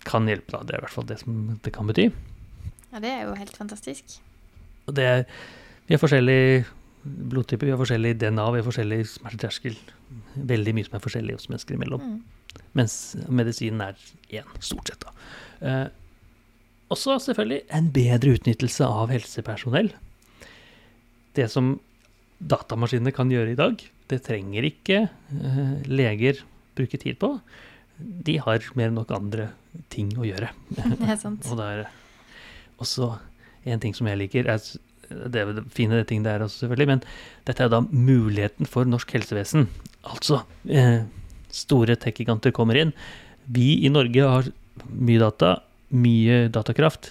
kan 0.04 0.26
hjelpe, 0.26 0.50
da. 0.52 0.62
Det 0.64 0.74
er 0.74 0.78
i 0.78 0.84
hvert 0.86 0.94
fall 0.96 1.06
det 1.06 1.18
som 1.20 1.58
det 1.62 1.72
kan 1.72 1.86
bety. 1.86 2.10
Ja, 2.92 3.00
det 3.00 3.10
er 3.10 3.24
jo 3.26 3.34
helt 3.38 3.56
fantastisk. 3.56 4.18
Og 4.86 4.96
det 4.98 5.08
er, 5.08 5.24
vi 5.88 5.96
har 5.96 6.02
forskjellig 6.02 6.66
blodtype, 7.02 7.66
vi 7.66 7.72
har 7.72 7.80
forskjellig 7.80 8.14
DNA, 8.20 8.44
vi 8.52 8.60
har 8.60 8.66
forskjellig 8.66 9.00
smerteterskel. 9.10 9.78
Veldig 10.36 10.74
mye 10.76 10.86
som 10.86 10.98
er 10.98 11.04
forskjellig 11.04 11.38
hos 11.38 11.48
mennesker 11.50 11.78
imellom. 11.78 12.04
Mm. 12.04 12.62
Mens 12.78 12.96
medisinen 13.32 13.82
er 13.88 13.98
én, 14.32 14.52
stort 14.60 14.92
sett. 14.92 15.06
da. 15.06 15.14
Eh, 15.62 15.88
også 16.92 17.16
selvfølgelig 17.24 17.62
en 17.72 17.88
bedre 17.94 18.36
utnyttelse 18.36 18.86
av 18.86 19.12
helsepersonell. 19.12 19.90
Det 21.32 21.48
som 21.48 21.78
datamaskinene 22.42 23.14
kan 23.14 23.32
gjøre 23.32 23.54
i 23.54 23.58
dag, 23.58 23.80
det 24.12 24.20
trenger 24.26 24.66
ikke 24.68 25.04
eh, 25.08 25.76
leger 25.88 26.42
bruke 26.76 27.00
tid 27.00 27.18
på. 27.22 27.34
De 27.96 28.36
har 28.42 28.64
mer 28.76 28.90
enn 28.90 28.98
nok 28.98 29.12
andre 29.16 29.50
ting 29.92 30.12
å 30.18 30.26
gjøre. 30.28 30.52
Det 30.76 31.08
er 31.08 31.20
sant. 31.20 31.46
Og 31.50 31.60
det 31.60 31.68
er 31.76 31.84
også 32.82 33.12
en 33.64 33.80
ting 33.82 33.94
som 33.96 34.08
jeg 34.10 34.18
liker, 34.24 34.48
er 34.50 34.58
det 35.12 35.36
er 35.42 35.50
det 35.58 35.64
fine 35.74 35.98
ting 36.08 36.22
det 36.24 36.32
er 36.32 36.40
også 36.46 36.62
selvfølgelig, 36.64 36.88
men 36.88 37.02
dette 37.46 37.64
er 37.66 37.68
da 37.72 37.82
muligheten 37.84 38.68
for 38.70 38.88
norsk 38.88 39.10
helsevesen. 39.12 39.66
Altså, 40.08 40.38
eh, 40.72 41.02
store 41.52 41.96
tech-giganter 42.00 42.54
kommer 42.56 42.78
inn. 42.80 42.94
Vi 43.52 43.82
i 43.84 43.90
Norge 43.92 44.24
har 44.24 44.48
mye 44.88 45.20
data, 45.20 45.50
mye 45.92 46.46
datakraft, 46.48 47.10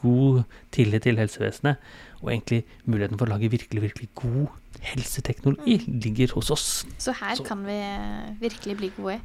god 0.00 0.42
tillit 0.74 1.04
til 1.06 1.20
helsevesenet, 1.22 1.78
og 2.22 2.32
egentlig 2.32 2.64
muligheten 2.88 3.20
for 3.20 3.28
å 3.28 3.36
lage 3.36 3.52
virkelig, 3.52 3.84
virkelig 3.92 4.08
god 4.18 4.48
helseteknologi 4.82 5.78
ligger 5.86 6.34
hos 6.34 6.50
oss. 6.50 6.66
Så 6.98 7.14
her 7.20 7.36
Så- 7.36 7.44
kan 7.46 7.62
vi 7.64 7.72
eh, 7.78 8.34
virkelig 8.40 8.76
bli 8.76 8.90
gode. 8.96 9.20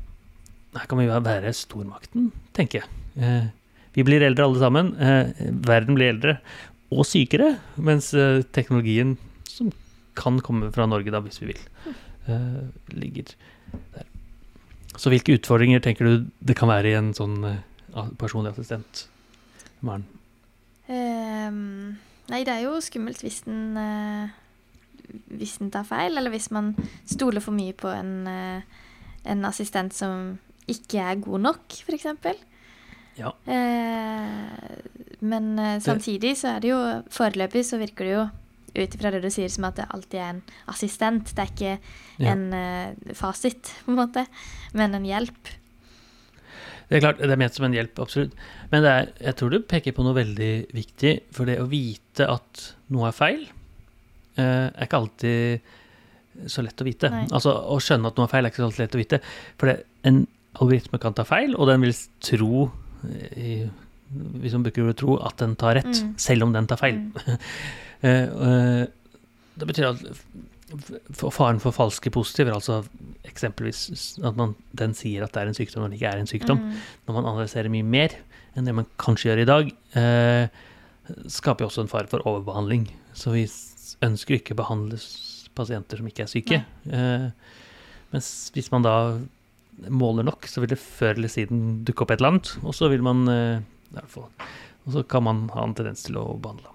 Her 0.77 0.85
kan 0.87 0.97
vi 0.99 1.07
være 1.07 1.51
stormakten, 1.53 2.31
tenker 2.53 2.81
jeg. 2.83 2.89
Eh, 3.17 3.47
vi 3.93 4.03
blir 4.07 4.23
eldre 4.23 4.47
alle 4.47 4.61
sammen. 4.61 4.93
Eh, 4.95 5.31
verden 5.67 5.97
blir 5.97 6.13
eldre 6.13 6.37
og 6.91 7.05
sykere, 7.07 7.55
mens 7.79 8.11
eh, 8.15 8.43
teknologien, 8.55 9.17
som 9.47 9.71
kan 10.19 10.39
komme 10.43 10.71
fra 10.75 10.87
Norge 10.89 11.11
da, 11.13 11.21
hvis 11.23 11.41
vi 11.41 11.51
vil, 11.51 11.61
eh, 12.27 12.63
ligger 12.95 13.33
der. 13.95 14.07
Så 14.99 15.11
hvilke 15.11 15.37
utfordringer 15.37 15.79
tenker 15.83 16.07
du 16.07 16.25
det 16.43 16.57
kan 16.59 16.67
være 16.67 16.91
i 16.91 16.97
en 16.97 17.13
sånn 17.15 17.37
personlig 18.19 18.51
assistent? 18.51 19.05
Ehm, 20.91 21.95
nei, 22.27 22.41
det 22.43 22.51
er 22.51 22.65
jo 22.65 22.75
skummelt 22.83 23.23
hvis 23.23 23.39
den 23.47 23.79
Hvis 25.31 25.57
den 25.59 25.71
tar 25.71 25.87
feil, 25.87 26.17
eller 26.19 26.31
hvis 26.31 26.51
man 26.51 26.75
stoler 27.07 27.41
for 27.43 27.55
mye 27.55 27.73
på 27.75 27.87
en, 27.91 28.27
en 28.27 29.47
assistent 29.47 29.95
som 29.95 30.37
ikke 30.71 30.99
er 30.99 31.23
god 31.23 31.39
nok, 31.47 31.79
f.eks. 31.87 32.05
Ja. 33.17 33.33
Eh, 33.45 35.15
men 35.21 35.49
eh, 35.59 35.79
samtidig 35.83 36.35
så 36.39 36.55
er 36.55 36.63
det 36.63 36.71
jo 36.71 36.79
Foreløpig 37.13 37.63
så 37.67 37.79
virker 37.81 38.07
det 38.07 38.13
jo 38.15 38.27
ut 38.71 38.95
ifra 38.95 39.11
det 39.11 39.19
du 39.25 39.29
sier, 39.33 39.49
som 39.51 39.65
at 39.67 39.75
det 39.81 39.87
alltid 39.91 40.19
er 40.19 40.29
en 40.31 40.43
assistent. 40.71 41.33
Det 41.35 41.43
er 41.43 41.49
ikke 41.51 41.73
Ja. 42.21 42.31
en 42.31 42.53
uh, 42.53 43.13
fasit, 43.17 43.73
på 43.83 43.91
en 43.91 43.97
måte, 43.99 44.23
men 44.77 44.95
en 44.95 45.03
hjelp. 45.03 45.49
Det 46.87 46.97
er 46.97 47.03
klart, 47.03 47.19
det 47.19 47.31
er 47.31 47.39
ment 47.39 47.55
som 47.55 47.65
en 47.67 47.75
hjelp, 47.75 47.99
absolutt. 48.03 48.33
Men 48.71 48.83
det 48.83 48.91
er, 48.91 49.11
jeg 49.27 49.35
tror 49.39 49.51
du 49.51 49.59
peker 49.63 49.95
på 49.95 50.03
noe 50.05 50.15
veldig 50.15 50.51
viktig. 50.75 51.13
For 51.35 51.47
det 51.47 51.57
å 51.59 51.67
vite 51.71 52.27
at 52.31 52.63
noe 52.91 53.07
er 53.09 53.15
feil, 53.15 53.45
eh, 54.37 54.67
er 54.71 54.87
ikke 54.87 54.99
alltid 54.99 56.47
så 56.51 56.63
lett 56.63 56.79
å 56.83 56.87
vite. 56.87 57.11
Nei. 57.11 57.25
Altså, 57.31 57.51
Å 57.51 57.79
skjønne 57.83 58.07
at 58.07 58.19
noe 58.19 58.27
er 58.27 58.31
feil, 58.31 58.45
er 58.45 58.53
ikke 58.53 58.63
så 58.71 58.83
lett 58.83 58.95
å 58.95 59.01
vite. 59.01 59.19
For 59.59 59.71
det, 59.71 59.77
en 60.07 60.23
algoritme 60.59 60.99
kan 60.99 61.15
ta 61.15 61.23
feil, 61.27 61.55
og 61.55 61.67
den 61.67 61.83
vil 61.83 61.95
tro 62.23 62.71
i, 63.37 63.69
Hvis 64.11 64.51
man 64.53 64.63
bruker 64.65 64.91
tro, 64.93 65.15
at 65.23 65.37
den 65.39 65.55
tar 65.55 65.75
rett, 65.79 65.87
Mm. 66.03 66.15
selv 66.19 66.43
om 66.43 66.51
den 66.53 66.67
tar 66.67 66.77
feil. 66.77 66.95
Mm. 66.99 67.37
Eh, 68.03 68.23
eh, 68.25 68.87
det 69.61 69.67
betyr 69.69 69.91
at 69.91 69.99
faren 71.35 71.59
for 71.61 71.69
falske 71.71 72.09
positiver, 72.09 72.51
altså 72.55 72.79
eksempelvis 73.29 74.17
at 74.25 74.35
man, 74.35 74.55
den 74.73 74.95
sier 74.97 75.21
at 75.23 75.31
det 75.35 75.41
er 75.43 75.51
en 75.51 75.53
sykdom 75.53 75.83
når 75.83 75.89
det 75.93 75.99
ikke 75.99 76.09
er 76.15 76.17
en 76.23 76.25
sykdom, 76.31 76.57
Mm. 76.63 76.71
når 77.07 77.13
man 77.19 77.25
analyserer 77.29 77.69
mye 77.69 77.83
mer 77.85 78.09
enn 78.57 78.65
det 78.65 78.73
man 78.73 78.87
kanskje 78.97 79.29
gjør 79.29 79.41
i 79.43 79.45
dag, 79.45 79.71
eh, 79.95 80.47
skaper 81.27 81.61
jo 81.61 81.67
også 81.69 81.81
en 81.85 81.87
fare 81.93 82.07
for 82.07 82.25
overbehandling. 82.25 82.87
Så 83.13 83.31
vi 83.35 83.45
ønsker 84.01 84.39
ikke 84.39 84.55
å 84.55 84.63
behandle 84.65 84.97
pasienter 85.53 85.97
som 85.97 86.07
ikke 86.07 86.23
er 86.23 86.31
syke. 86.33 86.65
Eh, 86.89 87.29
mens 88.11 88.49
hvis 88.55 88.71
man 88.71 88.81
da 88.81 88.95
måler 89.89 90.23
nok, 90.27 90.45
så 90.45 90.61
vil 90.61 90.69
det 90.69 90.79
før 90.79 91.15
eller 91.17 91.31
siden 91.31 91.83
dukke 91.87 92.03
opp 92.05 92.11
et 92.11 92.19
eller 92.21 92.35
annet, 92.35 92.51
og 92.63 92.75
så 92.77 92.89
vil 92.91 93.01
man 93.05 93.23
eh, 93.31 93.61
i 93.91 93.95
hvert 93.97 94.11
fall, 94.13 94.27
Og 94.85 94.93
så 94.93 95.03
kan 95.07 95.23
man 95.23 95.49
ha 95.53 95.63
en 95.63 95.73
tendens 95.77 96.03
til 96.05 96.17
å 96.17 96.27
behandle 96.41 96.69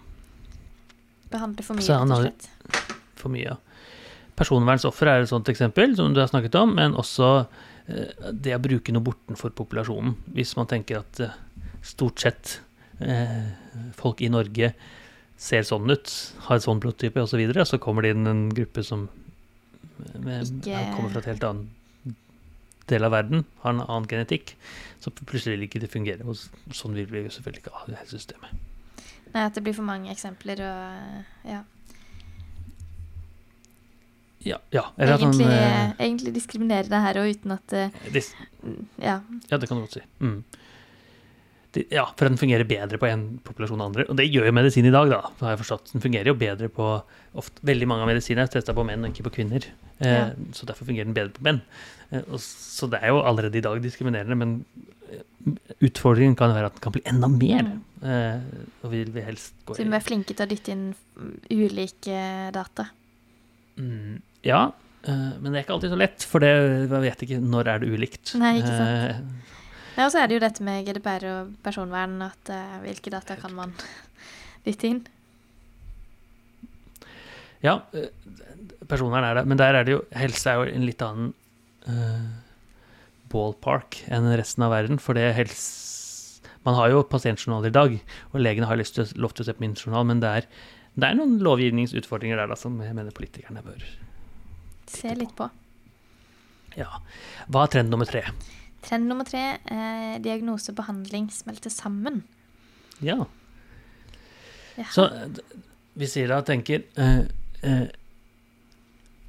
Behandle 1.31 1.63
for 1.67 1.75
mye, 1.75 1.87
rett 1.87 2.13
og 2.15 2.21
slett. 2.23 2.49
for 3.19 3.33
mye. 3.35 3.47
ja. 3.49 3.57
Personvernsofre 4.37 5.11
er 5.17 5.25
et 5.25 5.31
sånt 5.31 5.49
eksempel, 5.49 5.95
som 5.97 6.13
du 6.15 6.21
har 6.21 6.29
snakket 6.31 6.55
om, 6.61 6.75
men 6.77 6.95
også 6.95 7.31
eh, 7.89 8.31
det 8.33 8.55
å 8.55 8.61
bruke 8.63 8.93
noe 8.95 9.03
bortenfor 9.07 9.51
populasjonen. 9.57 10.15
Hvis 10.37 10.55
man 10.59 10.69
tenker 10.71 11.01
at 11.01 11.21
eh, 11.25 11.35
stort 11.83 12.21
sett 12.23 12.61
eh, 13.01 13.49
folk 13.99 14.21
i 14.23 14.29
Norge 14.31 14.73
ser 15.37 15.65
sånn 15.69 15.91
ut, 15.91 16.13
har 16.47 16.57
et 16.61 16.65
sånn 16.65 16.79
blodtype 16.81 17.21
osv., 17.25 17.33
så, 17.35 17.41
videre, 17.41 17.65
så 17.69 17.81
kommer 17.83 18.07
det 18.07 18.15
inn 18.15 18.27
en 18.31 18.45
gruppe 18.55 18.85
som 18.87 19.09
med, 20.21 20.47
Ikke- 20.61 20.93
kommer 20.95 21.11
fra 21.17 21.25
et 21.25 21.31
helt 21.33 21.45
annen 21.49 21.67
del 22.91 23.07
av 23.07 23.15
verden, 23.15 23.45
har 23.63 23.75
en 23.75 23.85
annen 23.85 24.09
genetikk, 24.11 24.55
så 25.03 25.11
plutselig 25.11 25.69
ikke 25.69 25.83
det 25.83 25.91
fungere. 25.93 26.27
Og 26.27 26.39
sånn 26.75 26.97
vil 26.97 27.09
vi 27.11 27.25
jo 27.25 27.33
selvfølgelig 27.35 27.65
ikke 27.65 27.79
ha 27.79 27.87
det 27.89 28.01
hele 28.01 28.13
systemet. 28.13 28.53
Nei, 29.33 29.43
at 29.43 29.57
det 29.57 29.65
blir 29.67 29.75
for 29.77 29.87
mange 29.87 30.13
eksempler 30.13 30.63
og 30.65 31.49
ja. 31.51 31.63
Ja, 34.47 34.61
ja. 34.71 34.85
Eller 34.95 35.17
Egentlig, 35.19 35.49
sånn, 35.49 35.57
eh, 35.57 35.95
egentlig 35.99 36.33
diskriminerer 36.37 36.91
det 36.91 37.01
her 37.03 37.19
og 37.19 37.33
uten 37.35 37.57
at 37.57 37.73
eh, 37.75 38.21
Ja. 39.03 39.19
Ja, 39.51 39.59
det 39.59 39.67
kan 39.67 39.81
du 39.81 39.83
godt 39.83 39.97
si. 39.99 40.05
Mm. 40.23 40.45
Ja, 41.93 42.07
for 42.17 42.29
den 42.29 42.39
fungerer 42.41 42.67
bedre 42.69 42.99
på 43.01 43.09
en 43.11 43.25
populasjon 43.47 43.81
enn 43.81 43.87
andre. 43.91 44.07
Og 44.11 44.17
det 44.19 44.27
gjør 44.31 44.49
jo 44.49 44.55
medisin 44.57 44.89
i 44.89 44.95
dag, 44.95 45.11
da. 45.13 45.21
har 45.43 45.55
jeg 45.55 45.63
forstått. 45.65 45.93
Den 45.93 46.05
fungerer 46.05 46.31
jo 46.33 46.37
bedre 46.39 46.69
på 46.73 46.89
ofte, 47.37 47.61
Veldig 47.67 47.89
mange 47.91 48.07
av 48.07 48.11
medisinene 48.11 48.47
er 48.49 48.53
testa 48.55 48.75
på 48.77 48.85
menn 48.87 49.05
og 49.05 49.13
ikke 49.13 49.27
på 49.29 49.35
kvinner. 49.41 49.67
Eh, 49.99 50.13
Ja. 50.13 50.31
Så 50.57 50.67
derfor 50.69 50.89
fungerer 50.89 51.09
den 51.11 51.17
bedre 51.17 51.35
på 51.37 51.45
menn. 51.47 51.61
Eh, 52.11 52.23
og, 52.31 52.39
så 52.41 52.89
det 52.91 53.01
er 53.03 53.13
jo 53.15 53.23
allerede 53.23 53.59
i 53.59 53.65
dag 53.65 53.83
diskriminerende, 53.83 54.37
men 54.39 54.65
eh, 55.11 55.23
utfordringen 55.89 56.37
kan 56.39 56.55
være 56.55 56.71
at 56.71 56.79
den 56.79 56.85
kan 56.87 56.97
bli 56.97 57.03
enda 57.07 57.29
mer. 57.29 57.69
Mm. 57.69 57.83
Eh, 58.07 58.41
og 58.85 58.91
vi 58.93 59.05
vil 59.05 59.25
helst 59.25 59.55
gå 59.67 59.77
Så 59.77 59.85
vi 59.85 59.97
er 59.97 60.05
flinke 60.05 60.35
til 60.37 60.47
å 60.47 60.51
dytte 60.51 60.73
inn 60.75 60.89
ulike 61.51 62.51
data. 62.55 62.91
Mm, 63.77 64.21
ja, 64.47 64.71
eh, 65.05 65.33
men 65.41 65.51
det 65.53 65.59
er 65.59 65.65
ikke 65.67 65.77
alltid 65.77 65.93
så 65.93 65.99
lett, 66.01 66.25
for 66.25 66.45
det, 66.45 66.53
jeg 66.89 67.03
vet 67.05 67.25
ikke 67.27 67.41
når 67.45 67.73
er 67.73 67.83
det 67.83 67.91
ulikt. 67.93 68.35
Nei, 68.41 68.57
ikke 68.61 68.77
sant. 68.77 69.43
Ja, 69.97 70.05
og 70.05 70.13
så 70.13 70.21
er 70.21 70.29
det 70.29 70.37
jo 70.37 70.45
dette 70.45 70.65
med 70.65 70.85
GDPR 70.85 71.25
og 71.31 71.53
personvern, 71.65 72.19
at 72.27 72.51
uh, 72.53 72.79
hvilke 72.85 73.13
data 73.13 73.39
kan 73.41 73.55
man 73.57 73.73
dytte 74.67 74.91
inn? 74.91 75.05
Ja, 77.65 77.79
eh, 77.97 78.11
personvern 78.89 79.25
er 79.25 79.39
det, 79.39 79.47
men 79.49 79.59
der 79.59 79.75
er 79.79 79.87
det 79.87 79.95
jo 79.95 80.03
Helse 80.15 80.53
er 80.53 80.61
jo 80.61 80.75
en 80.77 80.85
litt 80.85 81.01
annen 81.03 81.31
uh, 81.89 82.27
ballpark 83.33 84.03
enn 84.13 84.29
resten 84.37 84.67
av 84.67 84.75
verden, 84.75 85.01
for 85.03 85.19
det 85.19 85.33
helse 85.39 85.85
Man 86.67 86.75
har 86.75 86.91
jo 86.91 87.05
pasientjournal 87.07 87.69
i 87.69 87.71
dag, 87.71 87.93
og 88.33 88.41
legene 88.43 88.67
har 88.67 88.79
lyst 88.79 88.97
til, 88.99 89.07
lov 89.23 89.33
til 89.33 89.45
å 89.45 89.47
se 89.47 89.55
på 89.55 89.63
min 89.63 89.77
journal, 89.79 90.03
men 90.09 90.19
det 90.19 90.33
er, 90.41 90.49
det 90.99 91.09
er 91.09 91.15
noen 91.15 91.37
lovgivningsutfordringer 91.47 92.41
der 92.43 92.51
da, 92.51 92.57
som 92.59 92.75
jeg 92.83 92.97
mener 92.97 93.15
politikerne 93.15 93.63
bør 93.63 93.85
Se 94.91 95.13
litt 95.15 95.31
på. 95.39 95.47
Ja. 96.75 96.91
Hva 97.47 97.65
er 97.65 97.73
trend 97.73 97.95
nummer 97.95 98.09
tre? 98.11 98.25
Trend 98.85 99.09
nummer 99.11 99.27
tre 99.27 99.45
eh, 99.59 100.17
diagnose 100.23 100.73
og 100.73 100.79
behandling 100.81 101.31
smelter 101.35 101.73
sammen. 101.73 102.23
Ja. 103.05 103.25
Ja. 104.77 104.89
Så 104.93 105.09
vi 105.97 106.09
sier 106.11 106.29
da 106.31 106.43
tenker 106.45 106.85
eh, 107.01 107.23
eh, 107.65 107.87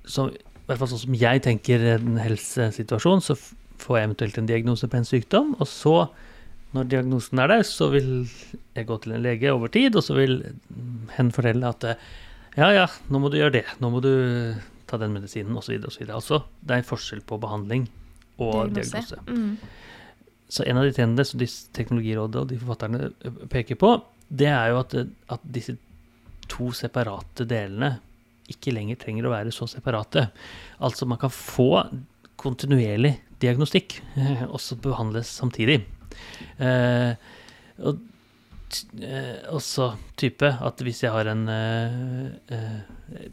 så, 0.07 0.27
I 0.31 0.67
hvert 0.67 0.81
fall 0.81 0.91
sånn 0.91 1.03
som 1.05 1.17
jeg 1.17 1.43
tenker 1.45 1.83
en 1.95 2.19
helsesituasjon, 2.19 3.23
så 3.23 3.35
får 3.81 3.99
jeg 3.99 4.09
eventuelt 4.09 4.39
en 4.39 4.49
diagnose 4.49 4.89
på 4.89 4.99
en 4.99 5.07
sykdom, 5.07 5.53
og 5.59 5.67
så, 5.69 5.95
når 6.75 6.87
diagnosen 6.91 7.41
er 7.43 7.51
der, 7.51 7.65
så 7.67 7.89
vil 7.93 8.09
jeg 8.75 8.87
gå 8.87 8.97
til 9.03 9.15
en 9.15 9.23
lege 9.23 9.51
over 9.53 9.71
tid, 9.71 9.95
og 9.99 10.05
så 10.05 10.15
vil 10.17 10.39
hen 11.17 11.31
fortelle 11.35 11.69
at 11.69 11.85
eh, 11.91 12.07
ja, 12.57 12.71
ja, 12.73 12.87
nå 13.13 13.21
må 13.21 13.29
du 13.29 13.37
gjøre 13.37 13.59
det, 13.59 13.67
nå 13.83 13.91
må 13.93 14.01
du 14.03 14.11
ta 14.89 14.99
den 14.99 15.13
medisinen, 15.13 15.55
osv., 15.59 15.77
osv. 15.85 16.07
Altså, 16.07 16.41
det 16.63 16.73
er 16.73 16.81
en 16.81 16.89
forskjell 16.89 17.21
på 17.27 17.39
behandling 17.43 17.85
og 18.37 18.73
diagnose. 18.75 19.19
Mm. 19.27 19.57
Så 20.47 20.63
en 20.63 20.79
av 20.79 20.87
de 20.87 20.93
trendene 20.95 21.25
som 21.27 21.39
disse 21.41 21.71
Teknologirådet 21.75 22.41
og 22.41 22.51
de 22.51 22.59
forfatterne 22.61 23.09
peker 23.51 23.79
på, 23.79 23.97
det 24.27 24.49
er 24.51 24.71
jo 24.71 24.81
at, 24.81 24.95
at 25.35 25.47
disse 25.55 25.75
to 26.51 26.71
separate 26.75 27.47
delene 27.47 27.97
ikke 28.51 28.71
lenger 28.71 28.99
trenger 29.01 29.27
å 29.27 29.33
være 29.33 29.51
så 29.51 29.67
separate. 29.67 30.29
Altså 30.83 31.07
man 31.09 31.19
kan 31.19 31.33
få 31.33 31.83
kontinuerlig 32.39 33.17
diagnostikk, 33.41 33.99
og 34.51 34.59
så 34.63 34.77
behandles 34.79 35.31
samtidig. 35.41 35.81
Eh, 36.63 37.11
og 37.83 37.99
eh, 39.03 39.35
også 39.53 39.91
type 40.19 40.47
at 40.47 40.83
hvis 40.85 41.03
jeg 41.03 41.13
har 41.13 41.29
en 41.33 41.43
eh, 41.51 42.29
eh, 42.55 43.27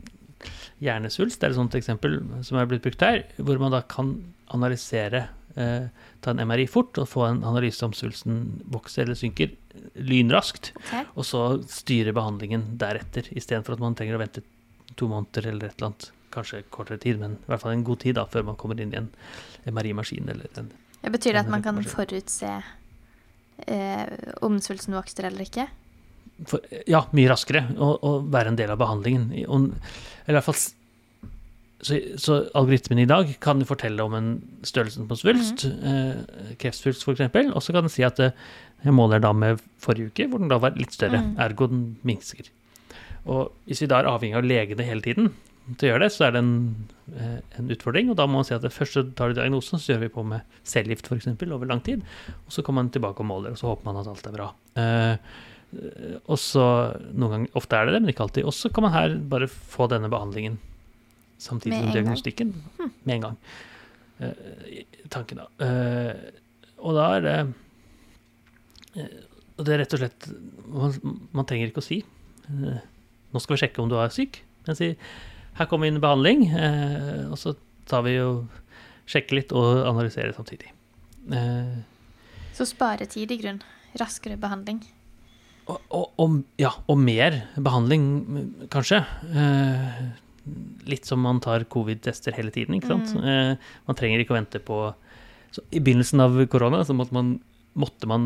hjernesvulst, 0.84 1.40
det 1.40 1.48
er 1.48 1.54
et 1.54 1.60
sånt 1.60 1.78
eksempel 1.78 2.18
som 2.44 2.58
er 2.58 2.68
blitt 2.68 2.84
brukt 2.84 3.04
her, 3.06 3.22
hvor 3.38 3.60
man 3.62 3.72
da 3.74 3.84
kan 3.88 4.16
analysere 4.52 5.28
eh, 5.56 5.86
ta 6.20 6.30
en 6.34 6.42
MRI 6.48 6.66
fort 6.68 6.98
og 6.98 7.08
få 7.08 7.24
en 7.28 7.44
analyse 7.46 7.84
om 7.86 7.92
svulsten 7.96 8.60
vokser 8.74 9.06
eller 9.06 9.18
synker 9.18 9.54
lynraskt, 9.96 10.72
Okay. 10.84 11.04
og 11.16 11.24
så 11.26 11.40
styre 11.68 12.12
behandlingen 12.14 12.76
deretter, 12.78 13.26
istedenfor 13.34 13.74
at 13.76 13.82
man 13.82 13.94
trenger 13.98 14.16
å 14.18 14.22
vente 14.22 14.42
to 14.96 15.08
måneder 15.10 15.48
eller 15.50 15.68
et 15.70 15.78
eller 15.78 15.90
annet, 15.92 16.10
kanskje 16.34 16.62
kortere 16.74 16.98
tid, 17.02 17.18
men 17.22 17.36
i 17.38 17.46
hvert 17.50 17.62
fall 17.62 17.72
en 17.74 17.84
god 17.86 18.00
tid 18.02 18.16
da, 18.18 18.24
før 18.26 18.44
man 18.46 18.56
kommer 18.58 18.80
inn 18.82 18.92
i 18.94 18.98
en 18.98 19.08
MRI-maskin 19.70 20.28
eller 20.30 20.46
en 20.58 20.70
Det 21.02 21.12
betyr 21.14 21.32
det 21.36 21.44
at 21.44 21.50
man 21.52 21.62
kan 21.62 21.78
forutse 21.84 22.50
eh, 23.66 24.06
om 24.42 24.58
svulsten 24.62 24.94
vokser 24.96 25.28
eller 25.30 25.46
ikke? 25.46 25.66
for, 26.50 26.60
Ja, 26.90 27.04
mye 27.14 27.30
raskere, 27.30 27.66
og, 27.78 27.98
og 28.02 28.30
være 28.34 28.50
en 28.50 28.56
del 28.58 28.72
av 28.74 28.80
behandlingen. 28.80 29.28
Og, 29.46 29.68
eller 30.26 30.34
i 30.34 30.38
hvert 30.40 30.48
fall 30.48 30.58
så, 31.84 31.98
så 32.20 32.36
algoritmen 32.56 33.02
i 33.02 33.06
dag 33.10 33.30
kan 33.44 33.60
fortelle 33.68 34.02
om 34.04 34.14
en 34.18 34.28
størrelsen 34.66 35.06
på 35.10 35.18
svulst, 35.20 35.66
eh, 35.68 36.54
kreftsvulst 36.60 37.04
f.eks., 37.04 37.24
og 37.52 37.60
så 37.62 37.74
kan 37.76 37.84
den 37.86 37.92
si 37.92 38.04
at 38.06 38.20
eh, 38.24 38.32
jeg 38.84 38.92
måler 38.96 39.20
da 39.24 39.30
med 39.36 39.60
forrige 39.80 40.10
uke, 40.12 40.26
hvor 40.32 40.40
den 40.42 40.50
da 40.52 40.58
var 40.60 40.76
litt 40.80 40.92
større, 40.96 41.20
Mm. 41.22 41.34
ergo 41.40 41.66
den 41.70 41.84
minsker. 42.04 42.48
Og 43.26 43.52
hvis 43.68 43.80
vi 43.80 43.86
da 43.88 44.00
er 44.02 44.10
avhengig 44.10 44.36
av 44.36 44.44
legene 44.44 44.84
hele 44.84 45.00
tiden 45.04 45.30
til 45.78 45.86
å 45.88 45.92
gjøre 45.94 46.04
det, 46.04 46.12
så 46.12 46.26
er 46.26 46.34
det 46.34 46.40
en, 46.44 46.50
eh, 47.16 47.38
en 47.60 47.70
utfordring, 47.72 48.10
og 48.12 48.16
da 48.20 48.26
må 48.28 48.36
man 48.42 48.44
si 48.44 48.52
at 48.56 48.60
det 48.66 48.72
først 48.74 49.14
tar 49.16 49.32
du 49.32 49.38
diagnosen, 49.40 49.78
så 49.80 49.94
gjør 49.94 50.02
vi 50.04 50.12
på 50.12 50.24
med 50.28 50.42
cellegift 50.68 51.08
f.eks. 51.08 51.30
over 51.48 51.66
lang 51.70 51.80
tid, 51.86 52.02
og 52.44 52.52
så 52.52 52.62
kommer 52.66 52.82
man 52.84 52.90
tilbake 52.92 53.20
og 53.24 53.30
måler, 53.30 53.52
og 53.56 53.60
så 53.62 53.70
håper 53.72 53.84
man 53.88 53.96
at 54.02 54.08
alt 54.12 54.26
er 54.28 54.36
bra. 54.36 54.50
Eh, 54.76 55.16
Og 56.28 56.36
så 56.38 56.62
noen 57.18 57.32
ganger, 57.32 57.48
ofte 57.58 57.74
er 57.74 57.86
det 57.88 57.94
det, 57.96 58.02
men 58.04 58.12
ikke 58.12 58.22
alltid. 58.28 58.44
Og 58.46 58.52
så 58.54 58.68
kan 58.72 58.84
man 58.84 58.92
her 58.94 59.16
bare 59.18 59.48
få 59.48 59.88
denne 59.90 60.06
behandlingen 60.12 60.58
samtidig 61.38 61.80
som 61.82 61.92
diagnostikken. 61.92 62.54
Hm. 62.78 62.90
med 63.02 63.14
en 63.16 63.28
gang. 63.28 63.38
Uh, 64.20 64.82
tanken, 65.10 65.42
da. 65.42 65.46
Uh, 65.58 66.40
og 66.84 66.96
da 66.96 67.06
er 67.16 67.24
det 67.24 67.38
uh, 68.96 69.22
det 69.54 69.70
er 69.70 69.80
rett 69.84 69.94
og 69.94 70.00
slett 70.00 70.26
Man, 70.66 71.18
man 71.34 71.46
trenger 71.46 71.70
ikke 71.70 71.82
å 71.82 71.86
si 71.86 72.00
Nå 72.50 73.42
skal 73.42 73.54
vi 73.54 73.60
sjekke 73.62 73.82
om 73.82 73.90
du 73.90 73.96
er 73.98 74.12
syk. 74.14 74.40
Men 74.66 74.76
si 74.78 74.92
her 75.58 75.68
kommer 75.70 75.88
inn 75.88 76.00
behandling, 76.02 76.44
eh, 76.50 77.24
og 77.30 77.38
så 77.38 77.54
tar 77.90 78.04
vi 78.06 78.12
og 78.22 78.44
sjekker 79.10 79.38
litt 79.38 79.54
og 79.54 79.84
analyserer 79.88 80.34
samtidig. 80.36 80.70
Så 82.54 82.66
sparetid 82.68 83.30
i 83.34 83.38
grunn. 83.40 83.58
Raskere 83.98 84.38
behandling. 84.40 84.82
og, 85.66 85.80
og, 85.88 86.06
og, 86.20 86.38
ja, 86.60 86.70
og 86.90 86.98
mer 87.00 87.40
behandling, 87.56 88.04
kanskje. 88.70 89.00
Eh, 89.30 90.00
litt 90.86 91.06
som 91.08 91.22
man 91.24 91.40
tar 91.40 91.64
covid-tester 91.72 92.36
hele 92.36 92.52
tiden, 92.54 92.76
ikke 92.76 92.90
sant. 92.92 93.14
Mm. 93.16 93.24
Eh, 93.24 93.72
man 93.88 93.96
trenger 93.96 94.20
ikke 94.22 94.34
å 94.34 94.38
vente 94.40 94.60
på 94.60 94.78
så 95.54 95.62
I 95.70 95.78
begynnelsen 95.78 96.18
av 96.18 96.34
korona 96.50 96.80
så 96.84 96.96
måtte 96.98 97.14
man, 97.14 97.28
måtte 97.78 98.08
man 98.10 98.24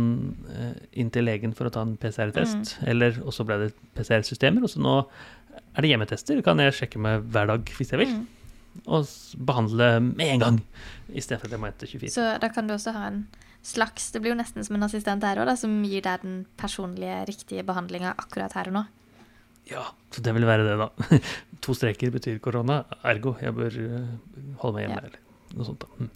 eh, 0.48 0.78
inn 1.02 1.10
til 1.12 1.26
legen 1.28 1.52
for 1.54 1.68
å 1.68 1.72
ta 1.74 1.82
en 1.84 1.96
PCR-test, 2.00 2.78
eller 2.88 3.18
og 3.20 3.34
så 3.36 3.44
ble 3.44 3.58
det 3.66 3.68
PCR-systemer, 3.98 4.64
og 4.64 4.72
så 4.72 4.80
nå 4.80 4.94
er 5.76 5.84
det 5.84 5.90
hjemmetester. 5.92 6.40
Kan 6.46 6.62
jeg 6.64 6.72
sjekke 6.78 6.98
med 7.04 7.28
hver 7.34 7.50
dag 7.52 7.68
hvis 7.76 7.92
jeg 7.92 8.00
vil, 8.00 8.14
Mm. 8.16 8.26
og 8.86 9.06
behandle 9.44 10.00
med 10.06 10.26
en 10.32 10.40
gang, 10.40 10.58
istedenfor 11.12 11.48
at 11.48 11.52
jeg 11.56 11.60
må 11.60 11.66
vente 11.68 11.86
24 11.90 12.10
Så 12.14 12.26
da 12.40 12.48
kan 12.48 12.66
du 12.68 12.74
også 12.74 12.92
ha 12.94 13.06
en 13.08 13.26
slags 13.62 14.12
Det 14.12 14.20
blir 14.22 14.30
jo 14.32 14.38
nesten 14.38 14.64
som 14.64 14.76
en 14.76 14.86
assistent 14.86 15.24
her 15.26 15.36
òg, 15.42 15.50
som 15.58 15.82
gir 15.84 16.00
deg 16.00 16.22
den 16.22 16.46
personlige, 16.56 17.26
riktige 17.28 17.64
behandlinga 17.66 18.14
akkurat 18.16 18.54
her 18.54 18.70
og 18.70 18.76
nå. 18.78 18.84
Ja, 19.68 19.84
så 20.14 20.22
det 20.24 20.32
vil 20.36 20.46
være 20.48 20.64
det, 20.64 20.76
da. 20.80 21.18
to 21.64 21.74
streker 21.76 22.12
betyr 22.14 22.38
korona, 22.44 22.82
ergo 23.04 23.34
jeg 23.42 23.52
bør 23.56 23.74
øh, 23.84 24.06
holde 24.62 24.74
meg 24.78 24.86
hjemme, 24.86 25.02
Ja. 25.02 25.10
eller 25.10 25.58
noe 25.58 25.66
sånt. 25.68 25.84
da. 25.84 26.06
Mm. 26.06 26.10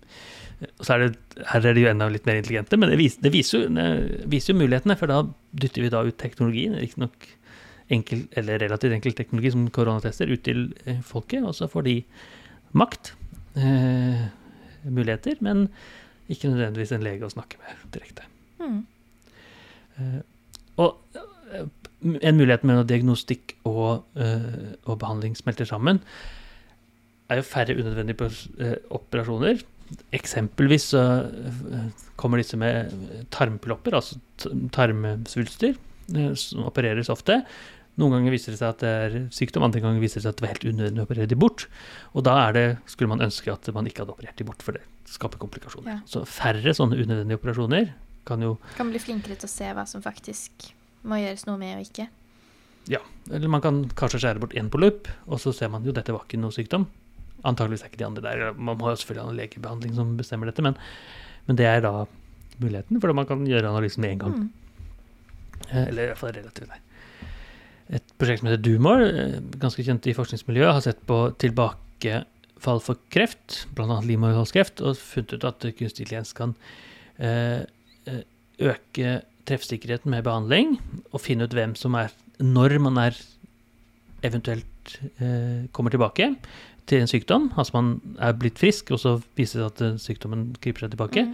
Så 0.79 0.95
er 0.95 1.03
det, 1.03 1.17
her 1.51 1.67
er 1.67 1.75
de 1.75 1.83
jo 1.83 1.91
enda 1.91 2.07
litt 2.13 2.27
mer 2.29 2.39
intelligente, 2.39 2.79
men 2.79 2.93
det 2.93 2.99
viser, 3.01 3.23
det 3.25 3.33
viser, 3.35 3.65
jo, 3.65 3.71
det 3.75 4.29
viser 4.31 4.53
jo 4.55 4.61
mulighetene, 4.61 4.97
for 5.01 5.11
da 5.11 5.23
dytter 5.65 5.83
vi 5.85 5.91
da 5.93 6.03
ut 6.07 6.19
teknologien, 6.23 6.77
riktignok 6.79 7.27
enkel, 7.93 8.23
eller 8.39 8.63
relativt 8.63 8.95
enkel 8.95 9.17
teknologi 9.19 9.51
som 9.53 9.67
koronatester, 9.75 10.31
ut 10.31 10.45
til 10.47 10.69
eh, 10.87 11.01
folket, 11.05 11.43
og 11.45 11.57
så 11.59 11.67
får 11.73 11.89
de 11.89 11.97
makt, 12.79 13.13
eh, 13.59 14.23
muligheter, 14.87 15.37
men 15.45 15.67
ikke 16.33 16.49
nødvendigvis 16.53 16.95
en 16.97 17.05
lege 17.05 17.27
å 17.27 17.33
snakke 17.35 17.59
med 17.61 17.83
direkte. 17.99 18.25
Mm. 18.63 18.79
Eh, 19.99 20.21
og 20.81 21.19
eh, 21.53 21.67
en 22.03 22.39
mulighet 22.39 22.65
med 22.69 22.83
at 22.83 22.89
diagnostikk 22.91 23.57
og, 23.69 24.05
uh, 24.19 24.73
og 24.85 24.99
behandling 25.03 25.37
smelter 25.39 25.69
sammen, 25.69 26.03
er 27.33 27.41
jo 27.41 27.49
færre 27.49 27.77
unødvendige 27.79 28.29
eh, 28.61 28.75
operasjoner. 28.93 29.63
Eksempelvis 30.13 30.91
så 30.93 31.03
eh, 31.25 31.87
kommer 32.21 32.41
disse 32.41 32.59
med 32.61 32.93
tarmplopper, 33.33 33.97
altså 33.97 34.19
tarmsvulster, 34.75 35.79
som 36.37 36.67
opereres 36.69 37.09
ofte. 37.13 37.41
Noen 38.01 38.17
ganger 38.17 38.33
viser 38.33 38.55
det 38.55 38.61
seg 38.61 38.71
at 38.73 38.83
det 38.83 38.91
er 38.91 39.17
sykdom, 39.37 39.67
andre 39.67 39.83
ganger 39.85 40.01
viser 40.01 40.21
det 40.21 40.27
seg 40.27 40.33
at 40.33 40.39
det 40.39 40.47
var 40.47 40.53
helt 40.55 40.69
unødvendig 40.69 41.03
å 41.03 41.09
operere 41.09 41.29
de 41.29 41.41
bort. 41.41 41.67
Og 42.17 42.25
da 42.25 42.37
det, 42.57 42.67
skulle 42.89 43.13
man 43.13 43.25
ønske 43.25 43.53
at 43.53 43.69
man 43.77 43.89
ikke 43.89 44.05
hadde 44.05 44.15
operert 44.17 44.39
de 44.41 44.49
bort, 44.49 44.65
for 44.65 44.77
det 44.77 44.85
skaper 45.13 45.41
komplikasjoner. 45.43 45.99
Ja. 45.99 45.99
Så 46.09 46.25
færre 46.29 46.73
sånne 46.77 46.97
unødvendige 47.01 47.41
operasjoner 47.41 47.91
kan 48.29 48.45
jo 48.45 48.55
Kan 48.79 48.93
bli 48.93 49.01
flinkere 49.03 49.37
til 49.37 49.49
å 49.49 49.53
se 49.53 49.69
hva 49.77 49.85
som 49.89 50.05
faktisk 50.05 50.71
må 51.09 51.19
gjøres 51.21 51.47
noe 51.49 51.61
med 51.61 51.77
og 51.77 51.87
ikke. 51.87 52.09
Ja, 52.91 52.99
Eller 53.31 53.51
man 53.51 53.63
kan 53.63 53.85
kanskje 53.99 54.23
skjære 54.25 54.43
bort 54.43 54.57
én 54.59 54.71
polypp, 54.73 55.07
og 55.27 55.39
så 55.43 55.53
ser 55.55 55.71
man 55.71 55.85
jo 55.87 55.95
dette 55.95 56.15
var 56.15 56.25
ikke 56.27 56.41
noe 56.43 56.55
sykdom. 56.55 56.89
Antakeligvis 57.47 57.85
er 57.85 57.93
ikke 57.93 58.01
de 58.01 58.09
andre 58.09 58.25
der. 58.25 58.55
Man 58.55 58.79
må 58.79 58.91
jo 58.91 58.99
selvfølgelig 58.99 59.23
ha 59.23 59.31
en 59.31 59.39
legebehandling 59.39 59.95
som 59.99 60.17
bestemmer 60.19 60.51
dette, 60.51 60.65
men, 60.67 60.79
men 61.47 61.59
det 61.59 61.69
er 61.69 61.85
da 61.85 61.93
muligheten, 62.63 63.01
for 63.03 63.15
man 63.17 63.29
kan 63.29 63.47
gjøre 63.47 63.71
analysen 63.71 64.03
med 64.03 64.17
en 64.17 64.23
gang. 64.25 64.35
Mm. 64.39 64.51
Eh, 65.69 65.87
Eller 65.87 66.03
i 66.03 66.11
hvert 66.11 66.23
fall 66.23 66.35
relativt. 66.37 66.71
nær. 66.71 66.83
Et 67.93 68.15
prosjekt 68.19 68.43
som 68.43 68.49
heter 68.51 68.63
Dumor, 68.63 69.03
eh, 69.05 69.39
ganske 69.63 69.85
kjent 69.87 70.07
i 70.09 70.17
forskningsmiljøet, 70.17 70.73
har 70.73 70.85
sett 70.85 71.03
på 71.07 71.19
tilbakefall 71.43 72.83
for 72.83 73.01
kreft, 73.15 73.65
bl.a. 73.77 74.01
livmorhalskreft, 74.07 74.83
og 74.83 74.99
funnet 74.99 75.37
ut 75.37 75.49
at 75.51 75.67
kunstig 75.79 76.07
intelligens 76.07 76.35
kan 76.37 76.55
eh, 77.19 77.63
eh, 78.11 78.23
øke 78.61 79.21
treffsikkerheten 79.49 80.11
med 80.11 80.25
behandling, 80.25 80.77
og 81.13 81.21
finne 81.21 81.45
ut 81.45 81.55
hvem 81.57 81.75
som 81.75 81.95
er 81.99 82.13
Når 82.43 82.79
man 82.83 82.97
er 82.99 83.17
eventuelt 84.23 84.97
eh, 85.21 85.69
kommer 85.73 85.91
tilbake 85.91 86.37
til 86.87 87.01
en 87.01 87.07
sykdom, 87.07 87.53
altså 87.57 87.77
man 87.77 88.17
er 88.19 88.33
blitt 88.33 88.59
frisk, 88.59 88.91
og 88.91 88.99
så 88.99 89.21
viser 89.37 89.61
det 89.61 89.67
seg 89.67 89.73
at 89.73 89.83
eh, 89.87 89.99
sykdommen 89.99 90.57
kryper 90.61 90.87
seg 90.87 90.91
tilbake, 90.97 91.27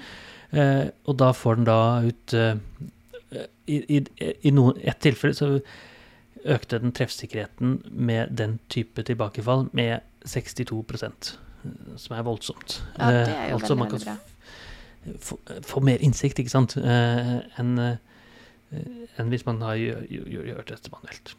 Mm. 0.48 0.58
Eh, 0.58 0.86
og 1.04 1.18
da 1.20 1.32
får 1.36 1.58
den 1.58 1.66
da 1.68 2.00
ut 2.00 2.32
eh, 2.32 2.54
I, 3.68 3.98
i, 3.98 3.98
i 4.48 4.50
noen, 4.50 4.78
et 4.80 4.96
tilfelle 5.04 5.36
så 5.36 5.50
økte 6.48 6.78
den 6.80 6.94
treffsikkerheten 6.96 7.82
med 7.92 8.32
den 8.38 8.58
type 8.72 9.02
tilbakefall 9.04 9.66
med 9.76 10.00
62 10.24 11.02
eh, 11.02 11.36
som 12.00 12.16
er 12.16 12.24
voldsomt. 12.24 12.78
Ja, 12.96 13.10
det 13.10 13.28
er 13.28 13.44
Eh, 13.44 13.50
jo 13.50 13.58
altså 13.58 13.74
veldig, 13.74 13.78
man 13.78 13.90
kan 13.90 13.98
veldig 13.98 14.06
bra. 14.06 14.27
Få, 15.20 15.80
mer 15.84 16.02
innsikt, 16.04 16.40
ikke 16.42 16.52
sant, 16.52 16.76
eh, 16.80 17.38
enn 17.60 17.74
eh, 17.82 17.96
enn 19.18 19.32
hvis 19.32 19.46
man 19.46 19.62
har 19.64 19.78
gjør 19.80 20.64
dette 20.68 20.92
manuelt. 20.92 21.34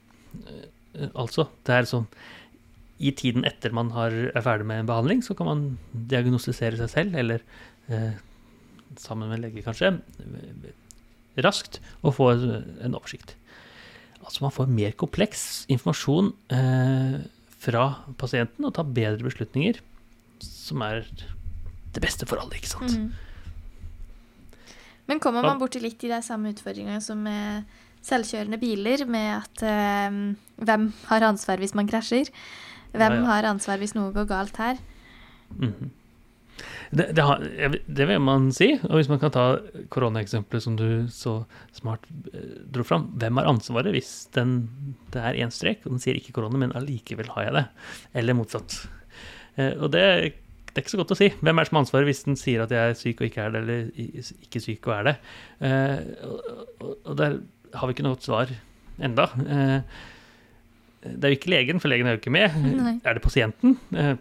Eh, 0.49 1.10
altså, 1.13 1.47
det 1.67 1.75
er 1.75 1.89
sånn 1.89 2.08
I 2.99 3.13
tiden 3.15 3.45
etter 3.47 3.73
man 3.75 3.91
har, 3.95 4.12
er 4.34 4.45
ferdig 4.45 4.67
med 4.69 4.84
en 4.84 4.89
behandling, 4.89 5.21
så 5.25 5.36
kan 5.38 5.47
man 5.49 5.65
diagnostisere 5.93 6.79
seg 6.82 6.91
selv, 6.91 7.19
eller 7.21 7.43
eh, 7.88 8.17
sammen 8.99 9.29
med 9.29 9.39
en 9.39 9.45
lege 9.45 9.63
kanskje, 9.63 9.93
raskt, 11.39 11.79
og 12.01 12.17
få 12.17 12.32
en 12.36 12.97
oversikt. 12.97 13.36
Altså 14.19 14.43
man 14.43 14.53
får 14.53 14.67
mer 14.73 14.97
kompleks 14.99 15.43
informasjon 15.71 16.34
eh, 16.51 17.21
fra 17.62 17.86
pasienten, 18.19 18.67
og 18.67 18.75
tar 18.75 18.89
bedre 18.89 19.29
beslutninger, 19.29 19.79
som 20.43 20.84
er 20.86 21.05
det 21.93 22.03
beste 22.03 22.27
for 22.29 22.41
alle, 22.41 22.58
ikke 22.60 22.73
sant? 22.73 22.97
Mhm. 22.97 23.28
Men 25.09 25.19
kommer 25.23 25.41
man 25.45 25.59
borti 25.61 25.81
litt 25.81 26.03
i 26.05 26.11
de 26.11 26.21
samme 26.25 26.53
utfordringene 26.53 27.01
som 27.01 27.21
med 27.25 27.65
selvkjørende 28.05 28.59
biler, 28.61 29.01
med 29.09 29.31
at 29.41 29.63
eh, 29.65 30.17
hvem 30.63 30.89
har 31.09 31.25
ansvar 31.27 31.59
hvis 31.59 31.73
man 31.75 31.89
krasjer? 31.89 32.29
Hvem 32.93 33.15
Ja, 33.17 33.21
ja. 33.21 33.25
har 33.27 33.47
ansvar 33.49 33.81
hvis 33.81 33.95
noe 33.97 34.13
går 34.15 34.29
galt 34.29 34.57
her? 34.61 34.77
Mhm. 35.57 35.89
det, 36.91 37.05
det, 37.17 37.23
har, 37.23 37.43
det 37.85 38.05
vil 38.09 38.19
man 38.21 38.49
si. 38.55 38.71
Og 38.87 38.95
hvis 38.97 39.09
man 39.11 39.19
kan 39.21 39.31
ta 39.33 39.43
koronaeksempelet 39.93 40.63
som 40.63 40.77
du 40.79 41.07
så 41.13 41.35
smart 41.75 42.05
eh, 42.33 42.63
dro 42.71 42.83
fram. 42.87 43.09
Hvem 43.19 43.37
har 43.41 43.49
ansvaret 43.51 43.93
hvis 43.93 44.13
den, 44.37 44.55
det 45.13 45.21
er 45.21 45.37
én 45.43 45.53
strek, 45.53 45.83
og 45.85 45.93
den 45.95 46.01
sier 46.03 46.17
ikke 46.17 46.33
korona, 46.39 46.57
men 46.61 46.73
allikevel 46.77 47.29
har 47.35 47.49
jeg 47.49 47.57
det? 47.59 47.65
Eller 48.21 48.37
motsatt. 48.37 48.79
Eh, 49.57 49.73
og 49.77 49.91
det, 49.93 50.05
det 50.69 50.77
er 50.77 50.86
ikke 50.86 50.93
så 50.93 51.01
godt 51.01 51.13
å 51.15 51.17
si. 51.17 51.29
Hvem 51.39 51.58
er 51.58 51.65
det 51.65 51.69
som 51.69 51.79
har 51.79 51.86
ansvaret 51.86 52.10
hvis 52.10 52.23
den 52.27 52.38
sier 52.39 52.63
at 52.63 52.73
jeg 52.73 52.91
er 52.91 52.97
syk 52.97 53.23
og 53.23 53.27
ikke 53.29 53.45
er 53.45 53.55
det, 53.55 53.63
eller 53.63 53.89
ikke 54.45 54.62
syk 54.63 54.89
og 54.89 54.95
er 54.95 55.08
det? 55.10 55.15
Eh, 55.65 55.97
og, 56.86 57.12
der 57.17 57.39
har 57.73 57.89
vi 57.89 57.95
ikke 57.95 58.05
noe 58.05 58.17
godt 58.17 58.29
svar 58.29 58.53
enda. 59.01 59.25
Eh, 59.43 59.99
det 61.10 61.25
er 61.25 61.34
jo 61.34 61.39
ikke 61.39 61.53
legen, 61.55 61.82
for 61.82 61.91
legen 61.91 62.08
er 62.08 62.15
jo 62.15 62.21
ikke 62.21 62.36
med. 62.36 62.55
Nei. 62.60 62.95
Er 63.08 63.17
det 63.17 63.25
pasienten? 63.25 63.77
Eh, 63.95 64.15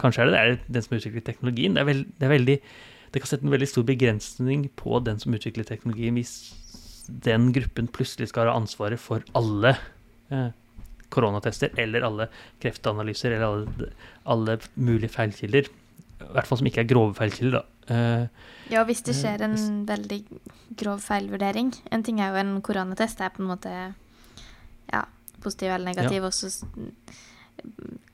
kanskje 0.00 0.24
er 0.24 0.30
det, 0.30 0.34
det 0.34 0.42
er 0.42 0.58
den 0.78 0.86
som 0.86 0.96
utvikler 0.98 1.24
teknologien. 1.26 1.76
Det 1.76 1.84
er, 1.84 1.88
vel, 1.90 2.04
det 2.20 2.32
veldig 2.32 2.58
det 3.14 3.22
kan 3.22 3.30
sette 3.30 3.46
en 3.46 3.52
veldig 3.54 3.68
stor 3.70 3.84
begrensning 3.86 4.66
på 4.74 4.98
den 5.06 5.20
som 5.22 5.34
utvikler 5.36 5.66
teknologien, 5.68 6.16
hvis 6.18 6.34
den 7.24 7.52
gruppen 7.54 7.86
plutselig 7.94 8.32
skal 8.32 8.48
ha 8.50 8.56
ansvaret 8.58 8.98
for 8.98 9.22
alle 9.38 9.76
eh, 10.34 10.50
koronatester, 11.14 11.70
eller 11.78 12.04
alle 12.06 12.26
kreftanalyser, 12.62 13.32
eller 13.36 13.46
alle, 13.46 13.88
alle 14.34 14.58
mulige 14.76 15.10
feilkilder. 15.14 15.70
I 16.24 16.32
hvert 16.34 16.46
fall 16.48 16.58
som 16.60 16.66
ikke 16.70 16.82
er 16.84 16.90
grove 16.90 17.14
feilkilder, 17.18 17.60
da. 17.60 17.64
Eh, 17.94 18.26
Ja, 18.72 18.82
hvis 18.88 19.02
det 19.04 19.12
Eh, 19.14 19.20
skjer 19.20 19.42
en 19.44 19.84
veldig 19.86 20.18
grov 20.80 21.00
feilvurdering 21.04 21.74
En 21.92 22.02
ting 22.02 22.18
er 22.18 22.30
jo 22.32 22.38
en 22.40 22.62
koronatest, 22.64 23.18
det 23.18 23.26
er 23.26 23.34
på 23.36 23.42
en 23.42 23.50
måte 23.50 23.72
ja, 24.92 25.02
positiv 25.44 25.68
eller 25.74 25.92
negativ, 25.92 26.24
og 26.24 26.32
så 26.32 26.48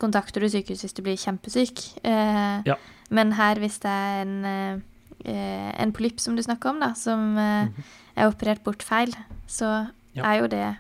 kontakter 0.01 0.43
du 0.45 0.49
sykehus 0.51 0.83
hvis 0.85 0.95
du 0.97 1.03
blir 1.07 1.17
kjempesyk. 1.21 1.85
Eh, 2.05 2.63
Ja. 2.67 2.77
Men 3.11 3.33
her, 3.33 3.57
hvis 3.59 3.79
det 3.83 3.91
er 3.91 4.21
en, 4.23 4.83
en 5.27 5.93
polypp 5.93 6.21
som 6.23 6.37
du 6.37 6.43
snakker 6.43 6.71
om, 6.71 6.81
da, 6.81 6.93
som 6.95 7.35
Mhm. 7.35 7.73
er 8.17 8.29
operert 8.31 8.63
bort 8.65 8.83
feil, 8.83 9.15
så 9.49 9.91
Ja. 10.15 10.25
er 10.25 10.41
jo 10.43 10.47
det 10.49 10.77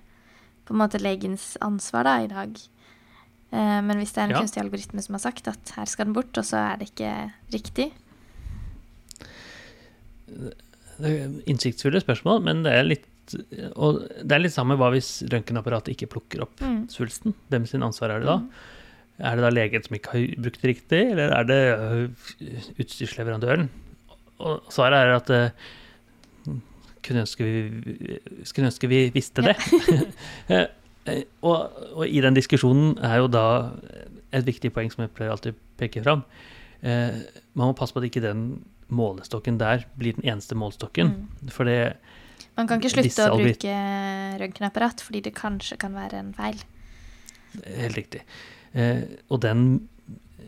på 0.70 0.76
en 0.76 0.82
måte 0.84 1.00
legens 1.02 1.56
ansvar 1.66 2.06
da, 2.06 2.14
i 2.24 2.30
dag. 2.30 2.54
Eh, 3.50 3.80
men 3.82 3.98
hvis 3.98 4.12
det 4.14 4.22
er 4.22 4.28
en 4.28 4.36
Ja. 4.36 4.40
kunstig 4.44 4.62
algoritme 4.62 5.02
som 5.02 5.16
har 5.18 5.24
sagt 5.26 5.48
at 5.50 5.72
her 5.76 5.90
skal 5.90 6.06
den 6.06 6.14
bort, 6.14 6.30
og 6.38 6.44
så 6.46 6.60
er 6.72 6.76
det 6.78 6.92
ikke 6.94 7.14
riktig, 7.52 7.90
Det 11.00 11.10
er 11.10 11.30
innsiktsfulle 11.50 12.00
spørsmål, 12.04 12.42
men 12.44 12.62
det 12.66 12.72
er 12.76 12.84
litt 12.86 13.06
og 13.78 14.00
det 14.26 14.34
er 14.34 14.42
litt 14.42 14.52
samme 14.56 14.74
hva 14.78 14.88
hvis 14.90 15.22
røntgenapparatet 15.30 15.92
ikke 15.94 16.08
plukker 16.10 16.42
opp 16.42 16.60
Mm. 16.60 16.88
svulsten. 16.90 17.34
Hvem 17.48 17.66
sin 17.66 17.82
ansvar 17.86 18.10
er 18.10 18.18
det 18.20 18.26
da? 18.26 18.40
Er 19.20 19.36
det 19.36 19.42
da 19.44 19.50
legen 19.54 19.84
som 19.84 19.94
ikke 19.96 20.10
har 20.14 20.42
brukt 20.42 20.60
det 20.62 20.70
riktig, 20.70 21.02
eller 21.12 21.30
er 21.38 21.44
det 21.44 21.60
utstyrsleverandøren? 22.82 23.68
Og 24.40 24.62
svaret 24.72 24.98
er 24.98 25.14
at 25.14 25.30
uh, 25.30 25.50
kunne, 27.06 27.24
ønske 27.24 27.46
vi, 27.46 28.18
skulle 28.48 28.70
ønske 28.70 28.90
vi 28.90 29.06
visste 29.14 29.46
det. 29.46 29.56
Ja. 30.50 30.66
Eh, 31.08 31.22
og, 31.40 31.72
og, 31.94 32.02
i 32.04 32.20
den 32.20 32.34
diskusjonen 32.36 32.98
er 33.00 33.22
jo 33.22 33.28
da 33.32 33.44
et 34.36 34.44
viktig 34.44 34.68
poeng 34.74 34.90
som 34.92 35.06
jeg 35.06 35.12
pleier 35.16 35.32
alltid 35.32 35.56
peke 35.80 36.02
fram. 36.04 36.26
Eh, 36.84 37.22
man 37.56 37.70
må 37.70 37.76
passe 37.78 37.96
på 37.96 38.02
at 38.02 38.08
ikke 38.10 38.20
den 38.20 38.42
målestokken 38.92 39.56
der 39.56 39.86
blir 39.96 40.18
den 40.18 40.26
eneste 40.28 40.58
målestokken. 40.60 41.14
Mm. 41.40 41.48
For 41.54 41.64
det 41.64 41.96
Man 42.58 42.68
kan 42.68 42.82
ikke 42.82 42.92
slutte 42.98 43.30
å 43.32 43.38
bruke 43.40 43.78
røntgenapparat 44.42 45.00
fordi 45.06 45.24
det 45.24 45.32
kanskje 45.38 45.80
kan 45.80 45.96
være 45.96 46.20
en 46.20 46.34
feil. 46.36 46.60
Helt 47.64 47.96
riktig. 47.96 48.20
Eh, 48.76 49.02
og 49.32 49.40
den 49.42 49.88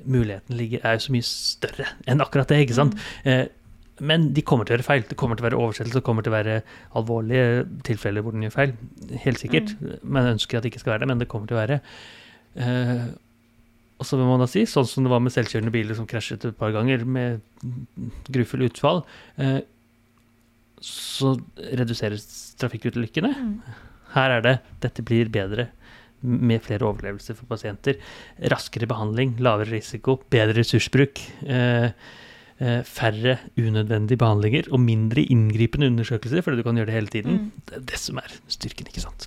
muligheten 0.05 0.57
ligger, 0.59 0.83
er 0.85 0.99
jo 0.99 1.07
så 1.07 1.15
mye 1.15 1.27
større 1.27 1.89
enn 2.11 2.23
akkurat 2.23 2.51
det, 2.51 2.65
ikke 2.67 2.77
sant? 2.77 2.97
Mm. 3.25 3.49
Men 4.01 4.31
de 4.33 4.45
kommer 4.47 4.65
til 4.65 4.75
å 4.75 4.79
gjøre 4.79 4.87
feil. 4.87 5.03
Det 5.09 5.19
kommer 5.21 5.37
til 5.37 5.45
å 5.45 5.49
være 5.51 5.59
oversettelse, 5.61 5.99
det 5.99 6.07
kommer 6.07 6.25
til 6.25 6.33
å 6.33 6.39
være 6.39 6.55
alvorlige 6.99 7.67
tilfeller 7.87 8.25
hvor 8.25 8.33
den 8.35 8.47
gjør 8.47 8.55
feil. 8.55 8.73
Helt 9.25 9.43
sikkert. 9.43 9.75
Mm. 9.81 9.93
Man 10.17 10.31
ønsker 10.33 10.59
at 10.59 10.65
det 10.65 10.73
ikke 10.73 10.81
skal 10.83 10.95
være 10.95 11.05
det, 11.05 11.11
men 11.13 11.21
det 11.21 11.29
kommer 11.33 11.51
til 11.51 11.59
å 11.59 11.61
være. 11.61 11.79
Uh, 12.57 13.13
og 14.01 14.09
så 14.09 14.19
må 14.19 14.27
man 14.27 14.43
da 14.43 14.49
si, 14.51 14.65
sånn 14.67 14.89
som 14.89 15.05
det 15.05 15.13
var 15.13 15.23
med 15.23 15.35
selvkjørende 15.35 15.75
biler 15.75 15.99
som 15.99 16.09
krasjet 16.11 16.49
et 16.49 16.57
par 16.59 16.73
ganger 16.75 17.05
med 17.05 17.45
grufulle 18.33 18.67
utfall, 18.71 19.05
uh, 19.39 19.61
så 20.83 21.37
reduseres 21.79 22.27
trafikkulykkene. 22.59 23.31
Mm. 23.31 23.55
Her 24.17 24.39
er 24.39 24.45
det 24.45 24.57
dette 24.83 25.05
blir 25.07 25.31
bedre 25.33 25.69
med 26.23 26.63
flere 26.65 26.87
overlevelser 26.89 27.37
for 27.39 27.51
pasienter. 27.51 28.01
Raskere 28.51 28.89
behandling, 28.91 29.37
lavere 29.43 29.77
risiko, 29.77 30.17
bedre 30.33 30.59
ressursbruk. 30.63 31.23
Uh, 31.47 31.93
færre 32.87 33.37
unødvendige 33.59 34.21
behandlinger 34.21 34.69
og 34.71 34.81
mindre 34.81 35.25
inngripende 35.35 35.89
undersøkelser, 35.91 36.45
fordi 36.47 36.61
du 36.61 36.67
kan 36.67 36.79
gjøre 36.79 36.93
det 36.93 36.99
hele 36.99 37.11
tiden. 37.11 37.39
Mm. 37.39 37.65
Det 37.69 37.79
er 37.79 37.87
det 37.93 37.99
som 37.99 38.21
er 38.23 38.37
styrken, 38.47 38.91
ikke 38.91 39.03
sant. 39.03 39.27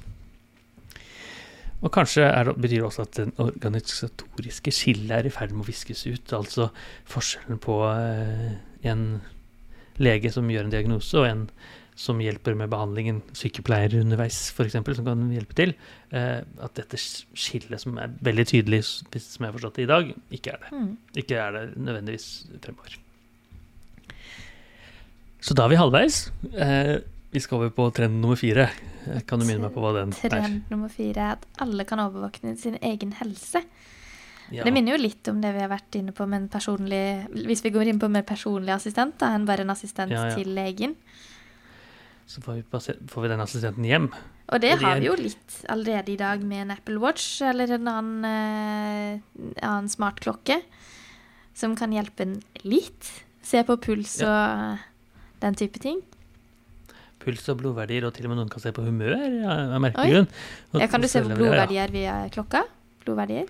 Og 1.86 1.92
kanskje 1.94 2.26
det, 2.26 2.56
betyr 2.58 2.80
det 2.80 2.88
også 2.88 3.06
at 3.06 3.18
den 3.20 3.32
organisatoriske 3.42 4.74
skillet 4.74 5.14
er 5.14 5.28
i 5.28 5.34
ferd 5.34 5.54
med 5.54 5.66
å 5.66 5.70
viskes 5.70 6.06
ut. 6.08 6.34
Altså 6.34 6.70
forskjellen 7.12 7.62
på 7.62 7.80
eh, 7.92 8.56
en 8.90 9.06
lege 10.02 10.32
som 10.34 10.50
gjør 10.50 10.66
en 10.66 10.74
diagnose, 10.74 11.20
og 11.20 11.28
en 11.30 11.46
som 11.96 12.20
hjelper 12.20 12.58
med 12.60 12.72
behandlingen, 12.74 13.22
sykepleiere 13.38 14.02
underveis 14.04 14.50
f.eks., 14.52 14.76
som 14.98 15.08
kan 15.08 15.30
hjelpe 15.32 15.56
til. 15.56 15.76
Eh, 16.12 16.42
at 16.42 16.76
dette 16.80 17.00
skillet 17.00 17.86
som 17.86 18.02
er 18.02 18.18
veldig 18.26 18.50
tydelig, 18.52 18.82
som 18.90 19.46
jeg 19.46 19.48
har 19.48 19.56
forstått 19.56 19.80
det 19.80 19.88
i 19.88 19.94
dag, 19.94 20.14
ikke 20.40 20.56
er 20.58 20.64
det. 20.66 20.76
Mm. 20.76 20.92
Ikke 21.22 21.42
er 21.44 21.58
det 21.60 21.66
nødvendigvis 21.78 22.30
fremover. 22.66 23.02
Så 25.44 25.56
da 25.58 25.66
er 25.66 25.74
vi 25.74 25.80
halvveis. 25.80 26.20
Eh, 26.54 26.96
vi 27.36 27.42
skal 27.44 27.60
over 27.60 27.74
på 27.76 27.90
trend 27.96 28.22
nummer 28.22 28.40
fire. 28.40 28.70
Eh, 29.06 29.22
kan 29.28 29.42
du 29.42 29.46
minne 29.48 29.66
meg 29.66 29.74
på 29.76 29.84
hva 29.84 29.92
den 29.98 30.14
trend 30.16 30.34
er? 30.34 30.46
Trend 30.48 30.72
nummer 30.74 30.92
fire 30.94 31.28
er 31.28 31.36
at 31.36 31.46
alle 31.66 31.86
kan 31.88 32.02
overvåkne 32.04 32.56
sin 32.60 32.78
egen 32.82 33.14
helse. 33.20 33.62
Ja. 34.54 34.64
Det 34.64 34.74
minner 34.74 34.94
jo 34.94 35.02
litt 35.02 35.28
om 35.32 35.40
det 35.42 35.56
vi 35.56 35.64
har 35.64 35.72
vært 35.72 35.98
inne 35.98 36.14
på 36.14 36.28
med 36.30 36.44
en 36.44 36.50
personlig 36.54 37.26
Hvis 37.34 37.64
vi 37.66 37.72
går 37.74 37.90
inn 37.90 37.98
på 37.98 38.12
mer 38.14 38.22
personlig 38.30 38.76
assistent 38.76 39.18
da, 39.18 39.32
enn 39.34 39.48
bare 39.48 39.66
en 39.66 39.74
assistent 39.74 40.14
ja, 40.14 40.28
ja. 40.30 40.36
til 40.38 40.52
legen. 40.54 40.94
Så 42.30 42.42
får 42.42 42.60
vi, 42.60 42.64
får 43.10 43.26
vi, 43.26 43.30
den 43.30 43.42
assistenten 43.42 43.86
hjem. 43.86 44.10
Og 44.46 44.62
det 44.62 44.76
og 44.76 44.80
det 44.80 44.86
har 44.86 45.02
vi 45.02 45.10
jo 45.10 45.18
litt 45.18 45.60
allerede 45.70 46.14
i 46.14 46.18
dag 46.22 46.42
med 46.46 46.66
en 46.66 46.74
Apple 46.76 46.98
Watch 47.02 47.42
eller 47.46 47.76
en 47.78 47.90
annen, 47.90 48.26
uh, 48.26 49.56
annen 49.62 49.90
smartklokke 49.90 50.60
som 51.58 51.74
kan 51.78 51.94
hjelpe 51.94 52.26
en 52.26 52.36
litt. 52.66 53.10
Se 53.46 53.62
på 53.66 53.78
puls 53.82 54.18
og 54.26 54.82
den 55.46 55.58
type 55.60 55.82
ting. 55.82 56.02
Puls 57.24 57.46
og 57.50 57.62
blodverdier, 57.62 58.06
og 58.06 58.14
til 58.14 58.28
og 58.28 58.34
med 58.34 58.42
noen 58.42 58.52
kan 58.52 58.62
se 58.62 58.74
på 58.76 58.84
humør 58.86 59.16
av 59.16 59.80
merkegrunn. 59.82 60.28
grunn. 60.28 60.82
Ja, 60.82 60.90
kan 60.92 61.02
du 61.02 61.10
se 61.10 61.24
på 61.26 61.38
blodverdier 61.38 61.94
via 61.94 62.20
klokka? 62.34 62.66
Blodverdier? 63.06 63.50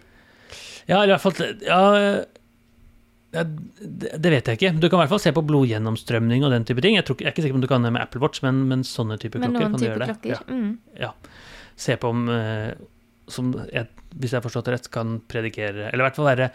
Ja, 0.85 1.01
i 1.01 1.09
hvert 1.09 1.23
fall 1.23 1.39
ja, 1.65 1.79
det 3.43 4.31
vet 4.31 4.47
jeg 4.47 4.59
ikke. 4.59 4.71
Du 4.79 4.87
kan 4.87 4.99
i 4.99 5.03
hvert 5.03 5.11
fall 5.11 5.23
se 5.23 5.33
på 5.35 5.43
blodgjennomstrømning 5.45 6.45
og 6.45 6.53
den 6.53 6.67
type 6.67 6.83
ting. 6.83 6.95
Jeg, 6.99 7.07
tror, 7.07 7.19
jeg 7.19 7.27
er 7.27 7.35
ikke 7.35 7.43
sikker 7.43 7.57
på 7.57 7.59
om 7.59 7.65
du 7.65 7.71
kan 7.71 7.85
det 7.85 7.91
med 7.95 8.05
Apple 8.05 8.21
Watch, 8.23 8.43
men, 8.45 8.63
men 8.69 8.85
sånne 8.87 9.17
typer 9.21 9.43
klokker 9.43 9.65
kan 9.65 9.79
du 9.79 9.85
gjøre 9.87 10.01
det. 10.03 10.09
Klokker. 10.13 10.35
Ja. 10.37 10.41
Mm. 10.47 11.01
ja. 11.01 11.11
Se 11.75 11.97
på 11.99 12.11
om 12.13 12.29
uh, 12.31 12.71
som 13.31 13.51
jeg, 13.71 13.87
hvis 14.15 14.33
jeg 14.33 14.39
har 14.39 14.45
forstått 14.45 14.67
det 14.67 14.75
rett, 14.75 14.89
kan 14.93 15.15
predikere 15.29 15.89
Eller 15.89 16.03
i 16.03 16.07
hvert 16.07 16.19
fall 16.19 16.29
være 16.29 16.49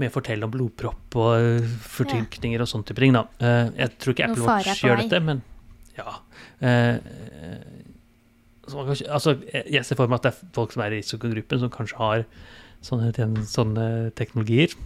med 0.00 0.10
å 0.10 0.14
fortelle 0.16 0.46
om 0.46 0.52
blodpropp 0.52 1.18
og 1.22 1.68
fortykninger 1.86 2.62
og 2.62 2.70
sånne 2.70 2.90
type 2.90 3.02
ting. 3.04 3.14
Da. 3.16 3.24
Uh, 3.40 3.70
jeg 3.78 3.94
tror 4.02 4.16
ikke 4.16 4.26
Apple 4.30 4.48
Watch 4.48 4.82
gjør 4.84 5.00
dette, 5.04 5.22
men 5.22 5.44
ja. 5.96 6.18
Uh, 6.60 6.98
altså, 8.66 9.38
jeg 9.54 9.86
ser 9.86 9.98
for 9.98 10.10
meg 10.10 10.20
at 10.20 10.28
det 10.28 10.34
er 10.34 10.52
folk 10.58 10.74
som 10.74 10.84
er 10.84 10.92
i 10.92 11.00
risikogruppen, 11.00 11.62
som 11.62 11.72
kanskje 11.72 12.02
har 12.02 12.28
sånne, 12.84 13.32
sånne 13.48 13.88
teknologier. 14.18 14.76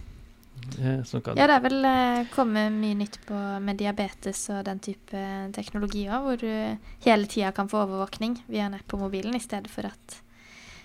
Kan, 0.61 1.33
ja, 1.35 1.47
det 1.49 1.55
er 1.55 1.63
vel 1.63 1.85
kommet 2.31 2.69
mye 2.75 2.95
nytt 2.99 3.17
på 3.25 3.35
med 3.65 3.79
diabetes 3.81 4.43
og 4.53 4.61
den 4.67 4.79
type 4.79 5.21
teknologier, 5.57 6.21
hvor 6.21 6.37
du 6.37 6.77
hele 7.03 7.25
tida 7.27 7.49
kan 7.55 7.67
få 7.67 7.81
overvåkning 7.81 8.37
via 8.45 8.69
en 8.69 8.77
app 8.77 8.85
på 8.87 8.99
mobilen, 9.01 9.33
i 9.35 9.41
stedet 9.41 9.73
for 9.73 9.89
at 9.89 10.21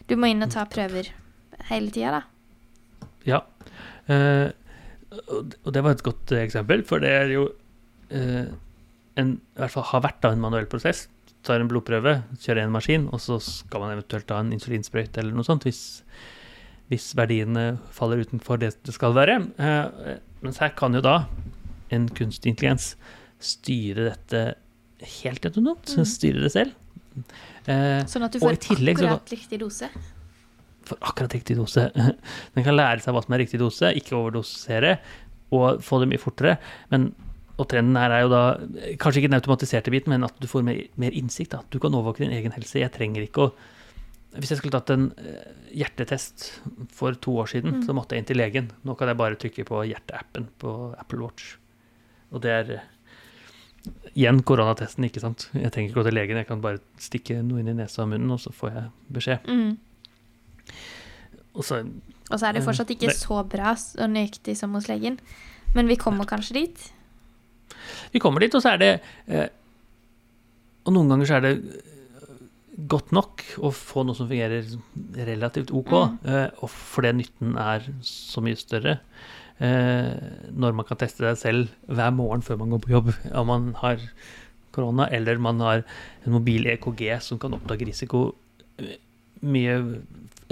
du 0.06 0.16
må 0.18 0.30
inn 0.30 0.44
og 0.44 0.52
ta 0.54 0.64
prøver 0.70 1.10
hele 1.70 1.90
tida, 1.94 2.20
da. 2.20 3.08
Ja. 3.26 3.42
Eh, 4.12 4.48
og 5.16 5.72
det 5.74 5.82
var 5.82 5.96
et 5.96 6.04
godt 6.06 6.34
eksempel, 6.36 6.84
for 6.86 7.02
det 7.02 7.10
er 7.10 7.32
jo 7.32 7.48
eh, 8.14 8.46
en, 9.16 9.36
i 9.38 9.60
hvert 9.60 9.74
fall 9.74 9.86
har 9.90 10.04
vært 10.04 10.22
da 10.24 10.32
en 10.34 10.42
manuell 10.42 10.68
prosess. 10.70 11.06
Tar 11.46 11.62
en 11.62 11.70
blodprøve, 11.70 12.18
kjører 12.42 12.64
en 12.64 12.74
maskin, 12.74 13.08
og 13.14 13.22
så 13.22 13.38
skal 13.42 13.82
man 13.82 13.94
eventuelt 13.96 14.28
ta 14.28 14.40
en 14.42 14.52
insulinsprøyte 14.54 15.22
eller 15.22 15.36
noe 15.36 15.46
sånt 15.46 15.66
hvis, 15.66 15.82
hvis, 16.90 17.12
verdiene 17.18 17.76
faller 17.94 18.22
utenfor 18.26 18.60
det 18.62 18.74
det 18.86 18.94
skal 18.94 19.16
være. 19.16 19.40
Eh, 19.62 20.16
mens 20.44 20.62
her 20.62 20.74
kan 20.78 20.94
jo 20.94 21.02
da 21.04 21.20
en 21.94 22.08
kunstig 22.14 22.52
intelligens 22.52 22.94
styre 23.42 24.10
dette 24.10 24.42
helt 25.20 25.46
autonomt. 25.46 25.86
Mm. 25.96 26.08
Styre 26.08 26.42
det 26.44 26.52
selv. 26.54 26.74
Eh, 27.66 28.02
sånn 28.10 28.26
at 28.26 28.34
du 28.34 28.40
får 28.42 28.58
tillegg, 28.62 29.00
akkurat 29.00 29.32
riktig 29.34 29.60
dose? 29.62 29.90
For 30.86 30.98
akkurat 31.02 31.34
riktig 31.34 31.56
dose. 31.58 31.88
Den 32.54 32.66
kan 32.66 32.76
lære 32.76 33.02
seg 33.02 33.16
hva 33.16 33.22
som 33.24 33.36
er 33.36 33.42
riktig 33.42 33.60
dose, 33.62 33.92
ikke 33.98 34.16
overdosere, 34.18 34.96
og 35.54 35.80
få 35.84 36.02
det 36.02 36.10
mye 36.10 36.22
fortere. 36.22 36.56
Men, 36.92 37.10
og 37.56 37.68
trenden 37.70 37.98
her 37.98 38.14
er 38.14 38.26
jo 38.26 38.32
da 38.32 38.42
kanskje 39.02 39.22
ikke 39.22 39.32
den 39.32 39.40
automatiserte 39.40 39.94
biten, 39.94 40.12
men 40.14 40.26
at 40.26 40.36
du 40.42 40.48
får 40.50 40.66
mer, 40.66 40.82
mer 41.00 41.16
innsikt. 41.16 41.54
Da. 41.54 41.62
Du 41.72 41.80
kan 41.82 41.94
overvåke 41.94 42.24
din 42.24 42.34
egen 42.36 42.54
helse. 42.54 42.78
Jeg 42.82 42.94
trenger 42.96 43.26
ikke 43.26 43.48
å 43.48 43.56
Hvis 44.36 44.50
jeg 44.52 44.58
skulle 44.58 44.74
tatt 44.74 44.90
en 44.92 45.04
eh, 45.16 45.52
hjertetest 45.80 46.42
for 46.92 47.16
to 47.24 47.38
år 47.40 47.46
siden, 47.48 47.78
mm. 47.78 47.84
så 47.86 47.94
måtte 47.96 48.12
jeg 48.12 48.20
inn 48.20 48.26
til 48.28 48.36
legen. 48.36 48.66
Nå 48.84 48.92
kan 48.98 49.08
jeg 49.08 49.16
bare 49.16 49.38
trykke 49.40 49.64
på 49.64 49.78
hjerteappen 49.88 50.50
på 50.60 50.72
Apple 51.00 51.22
Watch. 51.22 51.54
Og 52.34 52.42
det 52.44 52.52
er 52.52 52.72
Igjen 54.16 54.40
koronatesten, 54.48 55.04
ikke 55.04 55.20
sant. 55.20 55.48
Jeg 55.52 55.72
trenger 55.72 55.90
ikke 55.90 56.00
gå 56.00 56.06
til 56.06 56.16
legen, 56.16 56.38
jeg 56.40 56.48
kan 56.48 56.62
bare 56.64 56.80
stikke 57.02 57.42
noe 57.44 57.60
inn 57.60 57.68
i 57.68 57.76
nesa 57.76 58.04
og 58.04 58.12
munnen, 58.14 58.32
og 58.32 58.40
så 58.40 58.52
får 58.56 58.72
jeg 58.72 58.86
beskjed. 59.12 59.50
Mm. 59.50 59.74
Og, 61.56 61.64
så, 61.64 61.82
og 62.30 62.40
så 62.40 62.48
er 62.48 62.56
det 62.56 62.62
eh, 62.62 62.66
fortsatt 62.66 62.92
ikke 62.94 63.12
så 63.16 63.42
bra 63.48 63.74
og 63.76 64.12
nøyaktig 64.12 64.56
som 64.58 64.74
hos 64.76 64.88
legen, 64.90 65.18
men 65.76 65.90
vi 65.90 65.98
kommer 66.00 66.28
kanskje 66.28 66.58
dit? 66.62 66.86
Vi 68.14 68.22
kommer 68.22 68.44
dit, 68.44 68.56
og 68.56 68.64
så 68.64 68.74
er 68.74 68.80
det 68.80 68.90
eh, 69.28 69.48
Og 70.86 70.94
noen 70.94 71.10
ganger 71.12 71.28
så 71.28 71.38
er 71.38 71.44
det 71.44 71.54
eh, 71.60 72.42
godt 72.88 73.12
nok 73.16 73.44
å 73.64 73.72
få 73.74 74.04
noe 74.06 74.16
som 74.16 74.28
fungerer 74.30 74.68
relativt 75.28 75.72
OK, 75.76 75.92
mm. 75.92 76.60
og 76.64 76.72
fordi 76.72 77.14
nytten 77.20 77.56
er 77.60 77.88
så 78.04 78.44
mye 78.44 78.58
større 78.60 78.98
når 79.56 80.74
man 80.76 80.84
kan 80.84 80.98
teste 81.00 81.24
seg 81.24 81.38
selv 81.40 81.70
hver 81.88 82.10
morgen 82.12 82.42
før 82.44 82.58
man 82.60 82.74
går 82.74 82.82
på 82.84 82.90
jobb. 82.92 83.06
Om 83.32 83.48
man 83.48 83.70
har 83.80 84.02
korona, 84.76 85.08
eller 85.12 85.40
man 85.40 85.62
har 85.64 85.82
en 86.24 86.36
mobil 86.36 86.68
EKG 86.74 87.08
som 87.24 87.40
kan 87.40 87.56
oppdage 87.56 87.88
risiko 87.88 88.28
eh, 88.82 88.98
mye 89.46 89.80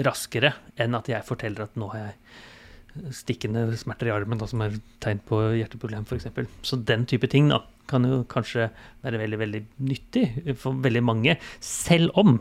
raskere 0.05 0.55
enn 0.81 0.97
at 0.97 1.09
jeg 1.11 1.25
forteller 1.27 1.65
at 1.65 1.79
nå 1.79 1.89
har 1.93 2.07
jeg 2.07 3.13
stikkende 3.15 3.67
smerter 3.75 4.09
i 4.09 4.13
armen, 4.15 4.39
da, 4.39 4.47
som 4.47 4.61
er 4.63 4.77
tegn 5.03 5.19
på 5.27 5.41
hjerteproblem 5.59 6.05
f.eks. 6.07 6.29
Så 6.63 6.79
den 6.87 7.03
type 7.09 7.27
ting 7.31 7.49
da, 7.51 7.61
kan 7.89 8.07
jo 8.07 8.23
kanskje 8.31 8.69
være 9.03 9.19
veldig 9.21 9.39
veldig 9.41 9.61
nyttig 9.85 10.25
for 10.61 10.79
veldig 10.85 11.03
mange, 11.05 11.35
selv 11.63 12.15
om 12.17 12.37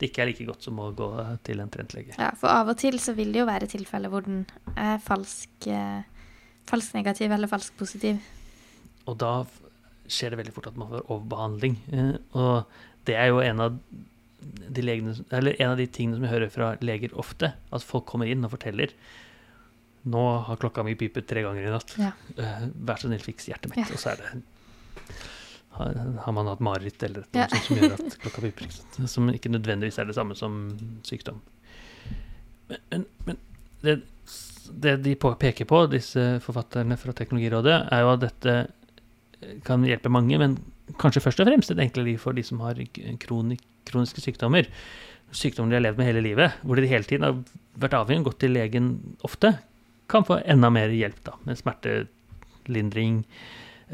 det 0.00 0.08
ikke 0.08 0.22
er 0.24 0.30
like 0.30 0.46
godt 0.48 0.64
som 0.64 0.78
å 0.80 0.90
gå 0.96 1.08
til 1.46 1.60
en 1.60 1.70
trentlege. 1.72 2.16
Ja, 2.16 2.30
for 2.40 2.52
av 2.52 2.72
og 2.72 2.78
til 2.80 2.96
så 3.02 3.12
vil 3.16 3.34
det 3.34 3.42
jo 3.42 3.48
være 3.48 3.68
tilfeller 3.70 4.12
hvor 4.12 4.24
den 4.24 4.46
er 4.74 5.00
falsk, 5.04 5.50
eh, 5.68 6.02
falsk 6.70 6.96
negativ 6.96 7.32
eller 7.36 7.50
falsk 7.50 7.76
positiv. 7.78 8.20
Og 9.10 9.18
da 9.20 9.34
skjer 10.10 10.32
det 10.32 10.40
veldig 10.40 10.54
fort 10.56 10.70
at 10.70 10.78
man 10.80 10.90
får 10.92 11.04
overbehandling. 11.04 11.76
Eh, 11.92 12.14
og 12.40 13.08
det 13.08 13.18
er 13.20 13.28
jo 13.30 13.42
en 13.44 13.64
av 13.66 13.76
de 14.40 14.84
legene, 14.84 15.14
eller 15.36 15.58
en 15.60 15.74
av 15.74 15.80
de 15.80 15.88
tingene 15.92 16.16
som 16.16 16.24
jeg 16.24 16.32
hører 16.32 16.52
fra 16.54 16.70
leger 16.80 17.12
ofte, 17.20 17.52
at 17.52 17.84
folk 17.84 18.08
kommer 18.08 18.30
inn 18.30 18.46
og 18.46 18.54
forteller 18.56 18.96
Nå 20.08 20.20
har 20.46 20.56
klokka 20.56 20.80
mi 20.80 20.94
pipet 20.96 21.26
tre 21.28 21.42
ganger 21.44 21.66
i 21.66 21.72
natt. 21.74 21.90
Ja. 22.00 22.14
Eh, 22.40 22.62
vær 22.88 22.96
så 22.96 23.10
snill, 23.10 23.20
fiks 23.20 23.50
hjertet 23.50 23.68
mitt. 23.68 23.82
Ja. 23.82 23.92
Og 23.92 24.00
så 24.00 24.14
er 24.14 24.22
det 24.22 24.30
har, 25.78 25.98
har 26.24 26.32
man 26.36 26.48
hatt 26.50 26.60
mareritt 26.64 27.02
eller 27.06 27.24
noe 27.24 27.38
Ja. 27.42 27.46
sånt 27.52 27.68
som 27.68 27.76
gjør 27.80 27.94
at 27.98 28.16
klokka 28.24 28.42
piper. 28.44 28.66
Ikke 28.66 28.76
sant? 28.78 28.98
Som 29.14 29.28
ikke 29.32 29.52
nødvendigvis 29.52 29.98
er 30.02 30.08
det 30.10 30.16
samme 30.18 30.34
som 30.38 30.56
sykdom. 31.06 31.38
Men, 32.70 32.80
men, 32.90 33.06
men 33.26 33.38
det, 33.82 33.96
det 34.82 34.96
de 35.06 35.14
peker 35.18 35.66
på, 35.70 35.84
disse 35.92 36.26
forfatterne 36.44 36.98
fra 37.00 37.14
Teknologirådet, 37.16 37.78
er 37.92 38.04
jo 38.04 38.12
at 38.14 38.24
dette 38.26 38.56
kan 39.64 39.86
hjelpe 39.88 40.12
mange, 40.12 40.36
men 40.38 40.58
kanskje 41.00 41.22
først 41.24 41.40
og 41.40 41.48
fremst 41.48 41.70
et 41.72 41.80
enklere 41.80 42.10
liv 42.10 42.18
for 42.20 42.36
de 42.36 42.42
som 42.44 42.60
har 42.64 42.78
kronik, 43.22 43.62
kroniske 43.88 44.20
sykdommer. 44.22 44.68
Sykdommer 45.32 45.70
de 45.72 45.78
har 45.78 45.84
levd 45.86 46.00
med 46.02 46.10
hele 46.10 46.22
livet, 46.26 46.58
hvor 46.66 46.76
de 46.76 46.90
hele 46.90 47.06
tiden 47.06 47.24
har 47.24 47.38
vært 47.80 47.94
avhengig 47.96 48.24
og 48.26 48.32
gått 48.32 48.40
til 48.44 48.54
legen 48.58 48.92
ofte, 49.26 49.54
kan 50.10 50.26
få 50.26 50.40
enda 50.50 50.68
mer 50.74 50.90
hjelp 50.90 51.20
da, 51.24 51.36
med 51.46 51.58
smertelindring, 51.60 53.20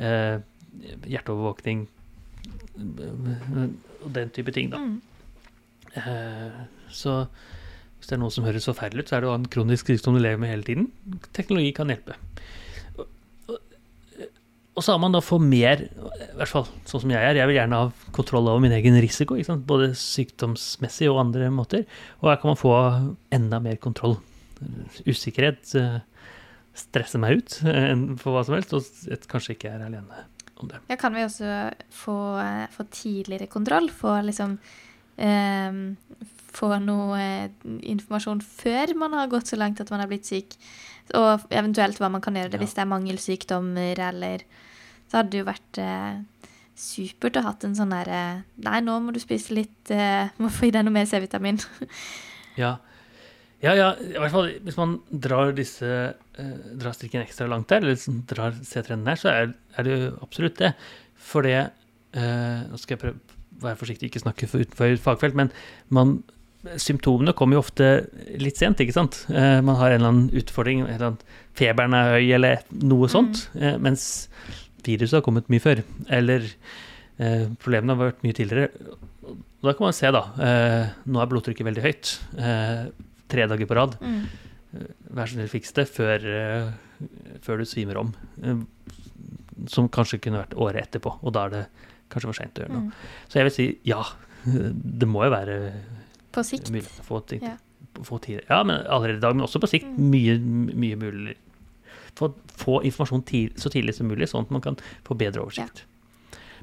eh, 0.01 0.39
hjerteovervåkning 1.07 1.87
og 2.77 4.11
den 4.14 4.33
type 4.35 4.53
ting. 4.55 4.70
da. 4.70 4.79
Mm. 4.79 5.01
Eh, 5.97 6.61
så 6.93 7.24
hvis 7.97 8.11
det 8.11 8.16
er 8.16 8.22
noe 8.22 8.35
som 8.35 8.47
høres 8.47 8.68
forferdelig 8.68 9.07
ut, 9.07 9.11
så 9.11 9.16
er 9.16 9.24
det 9.24 9.31
jo 9.31 9.37
en 9.39 9.51
kronisk 9.51 9.89
sykdom 9.91 10.18
du 10.18 10.22
lever 10.22 10.41
med 10.41 10.53
hele 10.53 10.66
tiden. 10.66 10.91
Teknologi 11.37 11.72
kan 11.77 11.91
hjelpe. 11.91 12.18
Og, 14.77 14.83
så 14.85 14.93
har 14.93 15.01
man 15.01 15.16
da 15.16 15.22
for 15.24 15.41
mer, 15.41 15.87
i 15.89 16.37
hvert 16.37 16.53
fall 16.53 16.66
sånn 16.85 17.07
som 17.07 17.14
jeg 17.14 17.24
er, 17.24 17.39
jeg 17.41 17.49
vil 17.49 17.57
gjerne 17.57 17.81
ha 17.81 18.12
kontroll 18.16 18.51
over 18.53 18.61
min 18.61 18.77
egen 18.77 18.99
risiko, 19.01 19.39
både 19.64 19.95
sykdomsmessig 19.97 21.09
og 21.09 21.22
andre 21.24 21.49
måter. 21.51 21.87
Og 22.20 22.31
her 22.31 22.41
kan 22.43 22.53
man 22.53 22.61
få 22.61 22.74
enda 23.33 23.62
mer 23.64 23.81
kontroll. 23.81 24.18
Usikkerhet 25.09 25.72
eh, 25.81 25.99
stresser 26.77 27.20
meg 27.24 27.41
ut 27.41 27.59
eh, 27.64 27.93
for 28.20 28.37
hva 28.37 28.45
som 28.45 28.59
helst, 28.59 28.77
og 28.77 29.09
jeg 29.09 29.24
kanskje 29.33 29.57
ikke 29.57 29.72
er 29.72 29.89
alene 29.89 30.27
om 30.63 30.69
det. 30.71 30.81
Ja, 30.89 30.97
kan 31.01 31.15
vi 31.15 31.25
også 31.27 31.53
få, 31.93 32.17
eh, 32.43 32.67
få 32.73 32.87
tidligere 32.91 33.47
kontroll? 33.53 33.91
Få 33.91 34.19
liksom 34.25 34.59
eh, 35.19 35.73
Få 36.57 36.71
noe 36.81 37.19
eh, 37.21 37.51
informasjon 37.93 38.41
før 38.41 38.95
man 38.97 39.13
har 39.13 39.29
gått 39.29 39.51
så 39.53 39.59
langt 39.61 39.81
at 39.83 39.91
man 39.93 40.01
har 40.01 40.09
blitt 40.09 40.25
syk? 40.29 40.55
Og 41.15 41.45
eventuelt 41.53 41.99
hva 42.01 42.09
man 42.11 42.23
kan 42.25 42.35
gjøre 42.35 42.51
det 42.55 42.59
Ja. 42.61 42.65
hvis 42.65 42.75
det 42.75 42.83
er 42.83 42.93
mangelsykdommer, 42.95 43.99
eller 44.09 44.43
Så 45.09 45.19
hadde 45.21 45.31
det 45.31 45.39
jo 45.43 45.45
vært 45.51 45.79
eh, 45.79 46.49
supert 46.77 47.37
å 47.37 47.43
hatt 47.47 47.65
en 47.65 47.77
sånn 47.77 47.93
derre 47.93 48.45
Nei, 48.57 48.81
nå 48.81 48.99
må 49.01 49.13
du 49.13 49.21
spise 49.21 49.55
litt 49.55 49.91
eh, 49.91 50.29
Må 50.39 50.49
få 50.49 50.67
i 50.67 50.71
deg 50.75 50.85
noe 50.85 50.93
mer 50.97 51.07
C-vitamin. 51.07 51.61
Ja. 52.57 52.79
Ja, 53.65 53.73
ja, 53.73 53.89
i 53.97 54.19
hvert 54.21 54.35
fall 54.35 54.51
hvis 54.67 54.79
man 54.79 54.99
drar 55.11 55.55
disse 55.57 55.89
eh, 55.89 56.55
drar 56.77 56.95
strikken 56.97 57.25
ekstra 57.25 57.49
langt 57.49 57.71
der, 57.73 57.83
eller 57.83 57.97
liksom 57.97 58.23
drar 58.29 58.57
C-trenden 58.61 59.09
her, 59.09 59.21
så 59.21 59.33
er, 59.33 59.55
er 59.77 59.87
det 59.87 59.97
jo 59.97 60.13
absolutt 60.27 60.61
det. 60.61 60.75
For 61.17 61.47
det 61.47 61.59
eh, 61.59 62.61
Nå 62.69 62.81
skal 62.81 62.97
jeg 62.97 63.03
prøve 63.03 63.17
å 63.17 63.65
være 63.65 63.81
forsiktig, 63.81 64.11
ikke 64.11 64.25
snakke 64.27 64.49
for 64.51 64.65
utenfor 64.65 64.99
fagfelt, 65.01 65.39
men 65.39 65.53
man, 65.89 66.19
symptomene 66.83 67.35
kommer 67.37 67.57
jo 67.57 67.65
ofte 67.65 67.89
litt 68.41 68.61
sent, 68.61 68.81
ikke 68.83 68.97
sant? 68.97 69.23
Eh, 69.33 69.59
man 69.65 69.79
har 69.81 69.95
en 69.95 70.01
eller 70.01 70.13
annen 70.13 70.37
utfordring, 70.37 70.85
en 70.85 70.93
eller 70.93 71.09
annen, 71.13 71.35
feberen 71.57 71.97
er 71.97 72.13
høy, 72.17 72.27
eller 72.37 72.63
noe 72.85 73.09
sånt, 73.13 73.47
eh, 73.57 73.79
mens 73.81 74.27
viruset 74.87 75.19
har 75.19 75.25
kommet 75.27 75.49
mye 75.53 75.63
før. 75.63 75.83
Eller 76.13 76.45
eh, 77.17 77.47
problemene 77.63 77.97
har 77.97 78.11
vært 78.11 78.25
mye 78.27 78.37
tidligere. 78.37 78.97
Da 79.65 79.75
kan 79.75 79.89
man 79.89 79.97
se, 79.97 80.11
da. 80.15 80.23
Eh, 80.37 80.95
nå 81.11 81.23
er 81.23 81.31
blodtrykket 81.31 81.67
veldig 81.67 81.85
høyt. 81.87 82.13
Eh, 82.39 82.83
tre 83.29 83.47
dager 83.51 83.66
på 83.70 83.77
rad. 83.79 83.97
Mm. 84.01 84.22
Vær 85.16 85.27
så 85.31 85.37
snill, 85.39 85.49
fiks 85.51 85.72
det 85.77 85.87
før, 85.89 86.27
eh, 86.27 86.70
før 87.45 87.62
du 87.62 87.64
svimer 87.68 88.01
om. 88.03 88.14
Eh, 88.43 88.61
som 89.72 89.89
kanskje 89.89 90.20
kunne 90.20 90.43
vært 90.45 90.57
året 90.61 90.83
etterpå, 90.85 91.14
og 91.22 91.33
da 91.33 91.47
er 91.47 91.55
det 91.55 91.62
kanskje 92.12 92.29
for 92.31 92.39
seint 92.39 92.59
å 92.59 92.64
gjøre 92.64 92.74
noe. 92.74 92.89
Mm. 92.91 92.93
Så 93.31 93.39
jeg 93.41 93.49
vil 93.49 93.55
si 93.57 93.68
ja. 93.89 94.03
Det 95.01 95.09
må 95.11 95.24
jo 95.27 95.33
være 95.33 95.57
På 96.33 96.45
sikt. 96.47 96.68
mulig 96.70 96.87
å 97.01 97.07
få 97.09 97.22
ting 97.27 97.43
Ja. 97.43 97.57
få 98.05 98.18
tid. 98.20 98.43
Ja, 98.51 98.62
men 98.62 98.85
allerede 98.87 99.16
i 99.16 99.24
dag, 99.24 99.35
men 99.35 99.47
også 99.47 99.59
på 99.62 99.70
sikt. 99.72 99.89
Mm. 99.89 100.11
Mye, 100.12 100.37
mye 100.77 100.97
mulig. 101.01 101.37
Få, 102.16 102.29
få 102.57 102.83
informasjon 102.85 103.24
tid, 103.29 103.57
så 103.61 103.70
tidlig 103.72 103.95
som 103.97 104.07
mulig, 104.09 104.29
sånn 104.29 104.45
at 104.47 104.53
man 104.53 104.62
kan 104.64 104.77
få 105.05 105.16
bedre 105.16 105.43
oversikt. 105.43 105.83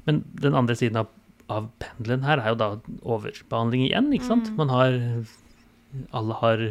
Men 0.06 0.22
den 0.40 0.54
andre 0.54 0.74
siden 0.78 0.96
av, 1.02 1.08
av 1.50 1.68
pendelen 1.82 2.24
her 2.26 2.38
er 2.42 2.52
jo 2.54 2.58
da 2.60 2.68
overbehandling 3.02 3.84
igjen, 3.88 4.12
ikke 4.14 4.30
sant? 4.30 4.48
Mm. 4.50 4.56
Man 4.62 4.72
har 4.72 4.96
Alle 6.12 6.36
har 6.40 6.62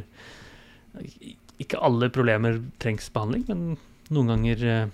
Ikke 1.61 1.79
alle 1.81 2.09
problemer 2.13 2.59
trengs 2.81 3.09
behandling, 3.13 3.45
men 3.47 3.77
noen 4.13 4.31
ganger 4.33 4.63
eh, 4.67 4.87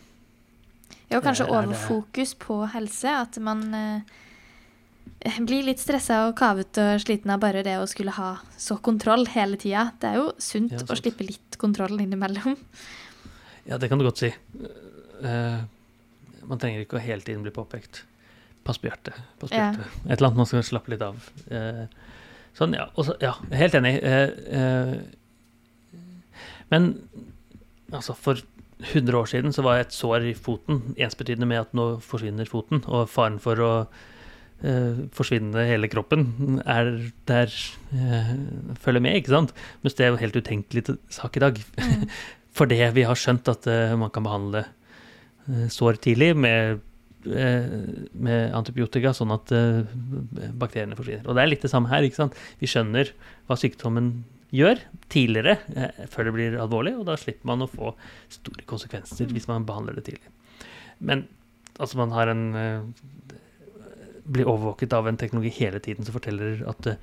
Ja, 1.10 1.18
og 1.18 1.24
kanskje 1.26 1.48
Er 1.48 1.56
overfokus 1.64 2.36
på 2.38 2.62
helse. 2.74 3.10
At 3.26 3.40
man 3.42 3.64
eh, 3.74 4.20
blir 5.42 5.66
litt 5.66 5.82
stressa 5.82 6.28
og 6.28 6.36
kavet 6.40 6.78
og 6.84 7.02
sliten 7.04 7.34
av 7.34 7.42
bare 7.42 7.64
det 7.66 7.78
å 7.82 7.88
skulle 7.90 8.14
ha 8.16 8.36
så 8.60 8.78
kontroll 8.78 9.26
hele 9.34 9.58
tida. 9.60 9.90
Det 10.00 10.12
er 10.12 10.22
jo 10.22 10.30
sunt 10.38 10.76
Ja, 10.78 10.86
å 10.86 11.00
slippe 11.00 11.26
litt 11.28 11.58
kontroll 11.60 11.98
innimellom. 12.00 12.56
Ja, 13.66 13.78
det 13.78 13.90
kan 13.90 14.00
du 14.00 14.06
godt 14.08 14.22
si. 14.22 14.30
Uh, 15.20 15.60
man 16.48 16.62
trenger 16.62 16.86
ikke 16.86 16.98
å 16.98 17.04
hele 17.04 17.22
tiden 17.26 17.44
bli 17.46 17.52
påpekt. 17.54 18.04
Pass 18.66 18.80
på 18.82 18.90
hjertet. 18.90 19.18
Pass 19.42 19.52
på 19.52 19.58
Ja. 19.58 19.72
hjertet. 19.72 19.98
Et 20.06 20.16
eller 20.16 20.28
annet 20.30 20.40
man 20.44 20.50
skal 20.50 20.64
slappe 20.66 20.90
litt 20.94 21.02
av. 21.02 21.18
Eh, 21.50 21.86
sånn, 22.60 22.76
ja. 22.78 22.90
også, 23.00 23.16
ja, 23.24 23.34
helt 23.56 23.76
enig. 23.80 23.96
Eh, 24.04 24.30
eh, 24.60 26.00
men 26.70 26.92
altså, 27.92 28.14
for 28.14 28.42
100 28.80 29.18
år 29.18 29.28
siden 29.28 29.56
så 29.56 29.64
var 29.66 29.82
et 29.82 29.96
sår 29.96 30.30
i 30.30 30.36
foten 30.38 30.94
ensbetydende 31.00 31.50
med 31.50 31.66
at 31.66 31.76
nå 31.76 31.92
forsvinner 32.04 32.48
foten, 32.50 32.84
og 32.88 33.10
faren 33.12 33.40
for 33.44 33.60
å 33.64 33.72
eh, 34.64 35.06
forsvinne 35.16 35.66
hele 35.68 35.90
kroppen 35.92 36.62
er 36.64 36.92
der 37.30 37.52
eh, 37.96 38.36
følger 38.80 39.04
med, 39.04 39.20
ikke 39.20 39.36
sant? 39.36 39.56
Mens 39.84 39.98
det 39.98 40.06
er 40.06 40.14
jo 40.14 40.22
helt 40.22 40.40
utenkelig 40.40 41.00
sak 41.12 41.40
i 41.40 41.44
dag. 41.44 41.64
Mm. 41.80 42.06
Fordi 42.60 42.80
vi 42.96 43.08
har 43.08 43.20
skjønt 43.20 43.52
at 43.52 43.68
eh, 43.70 43.96
man 44.00 44.14
kan 44.16 44.26
behandle 44.26 44.64
eh, 44.64 45.68
sår 45.72 46.00
tidlig 46.06 46.32
med, 46.40 46.80
med 47.26 48.54
antibiotika, 48.56 49.12
sånn 49.14 49.34
at 49.36 49.52
eh, 49.52 49.82
bakteriene 50.56 50.96
forsvinner. 50.96 51.26
Og 51.28 51.36
det 51.36 51.44
er 51.44 51.50
litt 51.52 51.66
det 51.66 51.72
samme 51.72 51.92
her. 51.92 52.06
ikke 52.08 52.16
sant? 52.22 52.38
Vi 52.62 52.70
skjønner 52.72 53.12
hva 53.50 53.58
sykdommen 53.60 54.12
gjør 54.56 54.80
tidligere, 55.14 55.58
eh, 55.76 56.06
før 56.10 56.30
det 56.30 56.34
blir 56.34 56.60
alvorlig, 56.62 56.96
og 56.98 57.06
da 57.10 57.18
slipper 57.20 57.46
man 57.52 57.66
å 57.66 57.70
få 57.70 57.92
store 58.34 58.66
konsekvenser 58.70 59.30
hvis 59.34 59.50
man 59.50 59.68
behandler 59.68 60.00
det 60.00 60.08
tidlig. 60.10 60.32
Men 61.00 61.28
altså, 61.78 62.00
man 62.02 62.16
har 62.16 62.32
en 62.32 62.46
eh, 62.56 62.82
Blir 64.30 64.46
overvåket 64.46 64.94
av 64.94 65.08
en 65.10 65.18
teknologi 65.18 65.50
hele 65.56 65.80
tiden 65.82 66.06
som 66.06 66.14
forteller 66.14 66.60
at 66.70 66.88
eh, 66.92 67.00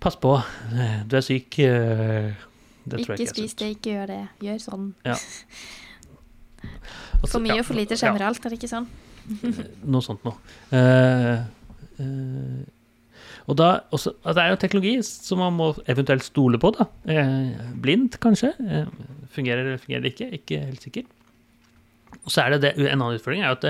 Pass 0.00 0.16
på, 0.16 0.32
eh, 0.72 1.02
du 1.06 1.16
er 1.18 1.22
syk. 1.22 1.58
eh, 1.60 2.32
det 2.88 3.04
tror 3.04 3.12
jeg 3.14 3.20
Ikke 3.20 3.28
er 3.28 3.34
spis 3.34 3.54
det, 3.54 3.68
ikke 3.76 3.92
gjør 3.92 4.06
det. 4.08 4.20
Gjør 4.40 4.58
sånn. 4.64 4.86
Altså, 7.20 7.36
For 7.36 7.44
mye 7.44 7.58
ja, 7.58 7.62
og 7.62 7.68
for 7.68 7.78
lite 7.78 7.98
generelt, 8.00 8.44
er 8.44 8.52
det 8.52 8.60
ikke 8.60 8.70
sånn? 8.70 8.90
noe 9.92 10.02
sånt 10.04 10.22
noe. 10.26 10.36
Uh, 10.72 11.42
uh, 12.00 12.68
og 13.50 13.56
da, 13.58 13.70
også, 13.90 14.12
altså 14.22 14.36
det 14.36 14.42
er 14.42 14.52
jo 14.52 14.58
teknologi 14.62 14.92
som 15.06 15.40
man 15.42 15.56
må 15.56 15.70
eventuelt 15.90 16.24
stole 16.26 16.60
på, 16.62 16.72
da. 16.76 16.86
Uh, 17.08 17.72
blindt, 17.82 18.20
kanskje. 18.22 18.52
Eh, 18.60 18.92
fungerer 19.34 19.64
eller 19.64 19.82
fungerer 19.82 20.04
det 20.04 20.14
ikke? 20.14 20.28
Ikke 20.38 20.60
helt 20.68 20.86
sikker. 20.86 21.08
Og 22.20 22.30
så 22.30 22.44
er 22.44 22.54
det, 22.54 22.60
det 22.62 22.72
en 22.78 23.00
annen 23.00 23.18
utfordring 23.18 23.42
er 23.42 23.52
jo 23.52 23.58
at 23.58 23.66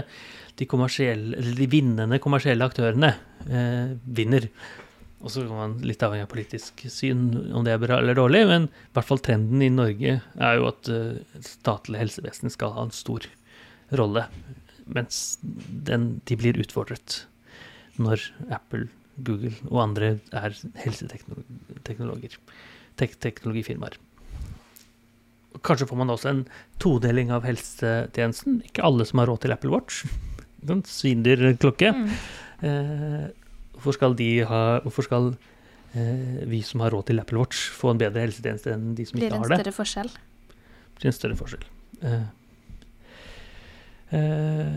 de, 0.61 0.67
de 1.57 1.69
vinnende 1.71 2.21
kommersielle 2.21 2.67
aktørene 2.67 3.15
eh, 3.49 3.97
vinner. 4.05 4.49
Og 5.21 5.33
så 5.33 5.45
kan 5.45 5.57
man 5.59 5.75
litt 5.85 6.01
avhengig 6.05 6.25
av 6.25 6.33
politisk 6.33 6.87
syn 6.89 7.27
om 7.53 7.65
det 7.67 7.75
er 7.75 7.83
bra 7.83 7.99
eller 8.01 8.17
dårlig, 8.17 8.41
men 8.49 8.69
i 8.71 8.95
hvert 8.97 9.09
fall 9.11 9.21
trenden 9.21 9.61
i 9.65 9.73
Norge 9.73 10.15
er 10.25 10.55
jo 10.57 10.69
at 10.71 10.89
eh, 10.89 11.43
statlig 11.45 12.01
helsevesen 12.01 12.53
skal 12.53 12.73
ha 12.77 12.87
en 12.87 12.95
stor 12.95 13.27
rolle, 14.01 14.25
mens 14.89 15.39
den, 15.43 16.15
de 16.25 16.39
blir 16.41 16.59
utfordret 16.63 17.25
når 18.01 18.25
Apple, 18.55 18.89
Google 19.21 19.53
og 19.69 19.83
andre 19.85 20.15
er 20.33 20.57
helseteknologer, 20.81 22.39
tek 22.97 23.19
teknologifirmaer. 23.21 23.99
Kanskje 25.67 25.89
får 25.91 25.99
man 26.01 26.13
også 26.15 26.31
en 26.31 26.45
todeling 26.81 27.33
av 27.35 27.45
helsetjenesten. 27.45 28.61
Ikke 28.71 28.87
alle 28.87 29.05
som 29.05 29.21
har 29.21 29.29
råd 29.29 29.43
til 29.45 29.53
Apple 29.53 29.73
Watch. 29.75 30.05
Den 30.71 30.81
svindyr 30.87 31.43
klokke. 31.61 31.91
Mm. 31.93 32.09
Hvorfor 33.81 33.97
skal 33.97 34.15
de 34.19 34.29
ha 34.45 34.61
Hvorfor 34.85 35.07
skal 35.07 35.31
eh, 35.97 36.45
vi 36.51 36.61
som 36.67 36.83
har 36.85 36.93
råd 36.95 37.09
til 37.11 37.23
Apple 37.23 37.41
Watch, 37.41 37.71
få 37.73 37.95
en 37.95 38.03
bedre 38.03 38.27
helsetjeneste 38.27 38.75
enn 38.77 38.93
de 38.99 39.07
som 39.09 39.17
ikke 39.19 39.31
har 39.33 39.33
det 39.33 39.41
en 39.41 39.47
har 39.47 39.55
det? 39.55 39.61
større 39.63 39.77
forskjell? 39.79 40.13
Det 40.13 41.01
blir 41.01 41.11
en 41.11 41.17
større 41.17 41.39
forskjell. 41.41 41.65
Eh, 42.11 42.27
eh, 44.19 44.77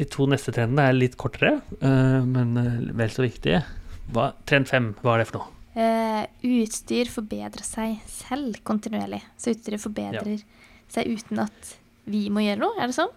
de 0.00 0.06
to 0.08 0.26
neste 0.30 0.52
trendene 0.56 0.88
er 0.90 0.96
litt 0.96 1.16
kortere, 1.20 1.60
eh, 1.78 2.20
men 2.26 2.56
eh, 2.58 2.76
vel 2.98 3.14
så 3.14 3.22
viktige. 3.26 3.62
Hva, 4.10 4.32
trend 4.48 4.66
fem, 4.70 4.90
hva 5.04 5.14
er 5.14 5.22
det 5.22 5.30
for 5.30 5.38
noe? 5.42 5.56
eh, 5.78 6.24
utstyr 6.42 7.06
forbedrer 7.12 7.62
seg 7.66 8.00
selv 8.10 8.58
kontinuerlig. 8.66 9.20
Så 9.38 9.54
utstyret 9.54 9.82
forbedrer 9.82 10.42
seg 10.90 11.12
uten 11.14 11.44
at 11.44 11.76
vi 12.10 12.24
må 12.32 12.42
gjøre 12.42 12.64
noe, 12.64 12.74
er 12.80 12.90
det 12.90 12.96
sånn? 12.96 13.12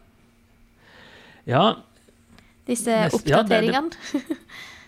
Ja, 1.49 1.63
Disse 2.67 2.93
oppdateringene. 3.11 3.91
ja, 3.91 4.19
det. 4.29 4.37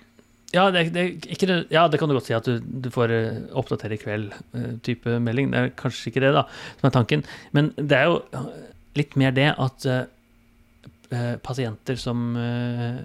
Ja, 0.55 0.69
det, 0.71 0.85
det, 0.95 1.05
det, 1.27 1.55
ja, 1.73 1.87
det 1.91 1.99
kan 1.99 2.09
du 2.09 2.15
godt 2.15 2.29
si 2.29 2.35
at 2.35 2.47
du, 2.47 2.61
du 2.63 2.87
får 2.93 3.11
eh, 3.11 3.39
oppdatere 3.59 3.97
i 3.97 3.99
kveld-type 3.99 5.17
melding. 5.23 5.51
Det 5.51 5.59
er 5.61 5.73
kanskje 5.75 6.11
ikke 6.11 6.23
det, 6.23 6.31
da, 6.37 6.45
som 6.79 6.87
er 6.89 6.95
tanken. 6.95 7.25
Men 7.55 7.73
det 7.75 7.97
er 7.97 8.07
jo 8.07 8.21
eh, 8.31 8.47
litt 8.95 9.17
mer 9.19 9.35
det 9.35 9.49
at 9.51 9.87
eh, 9.91 10.05
eh, 11.11 11.33
pasienter 11.43 11.99
som 11.99 12.37
uh, 12.39 13.03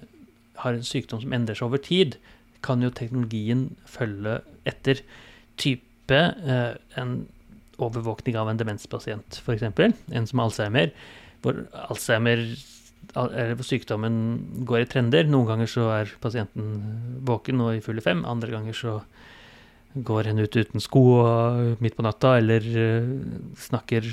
har 0.62 0.76
en 0.76 0.86
sykdom 0.86 1.22
som 1.24 1.34
endrer 1.34 1.58
seg 1.58 1.66
over 1.66 1.82
tid, 1.82 2.16
kan 2.62 2.84
jo 2.84 2.92
teknologien 2.94 3.70
følge 3.88 4.38
etter. 4.68 5.02
Type 5.60 6.22
uh, 6.46 6.76
en 7.00 7.22
overvåkning 7.80 8.36
av 8.38 8.52
en 8.52 8.60
demenspasient, 8.60 9.40
f.eks. 9.42 9.66
En 9.66 10.28
som 10.28 10.42
har 10.42 10.50
Alzheimer. 10.50 10.94
Hvor 11.42 11.64
Alzheimer 11.88 12.44
sykdommen 13.14 14.64
går 14.66 14.84
i 14.84 14.88
trender. 14.90 15.24
Noen 15.28 15.46
ganger 15.48 15.66
så 15.70 15.88
er 16.00 16.12
pasienten 16.22 17.20
våken 17.26 17.60
og 17.60 17.74
i 17.76 17.82
fulle 17.84 18.02
fem, 18.04 18.24
andre 18.24 18.50
ganger 18.50 18.76
så 18.76 19.00
går 19.94 20.28
hen 20.30 20.38
ut 20.38 20.54
uten 20.56 20.80
sko 20.80 21.02
midt 21.82 21.96
på 21.96 22.04
natta, 22.06 22.36
eller 22.38 22.60
eh, 22.62 23.08
snakker 23.58 24.06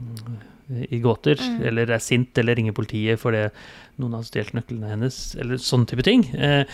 mm, 0.00 0.38
i 0.88 1.00
gåter, 1.02 1.36
Mm. 1.36 1.60
eller 1.66 1.90
er 1.90 1.98
sint, 1.98 2.38
eller 2.38 2.54
ringer 2.56 2.72
politiet 2.72 3.20
fordi 3.20 3.50
noen 4.00 4.14
har 4.16 4.22
stjålet 4.24 4.54
nøklene 4.56 4.88
hennes, 4.94 5.18
eller 5.36 5.56
sånn 5.60 5.84
type 5.86 6.02
ting. 6.06 6.24
Eh, 6.34 6.64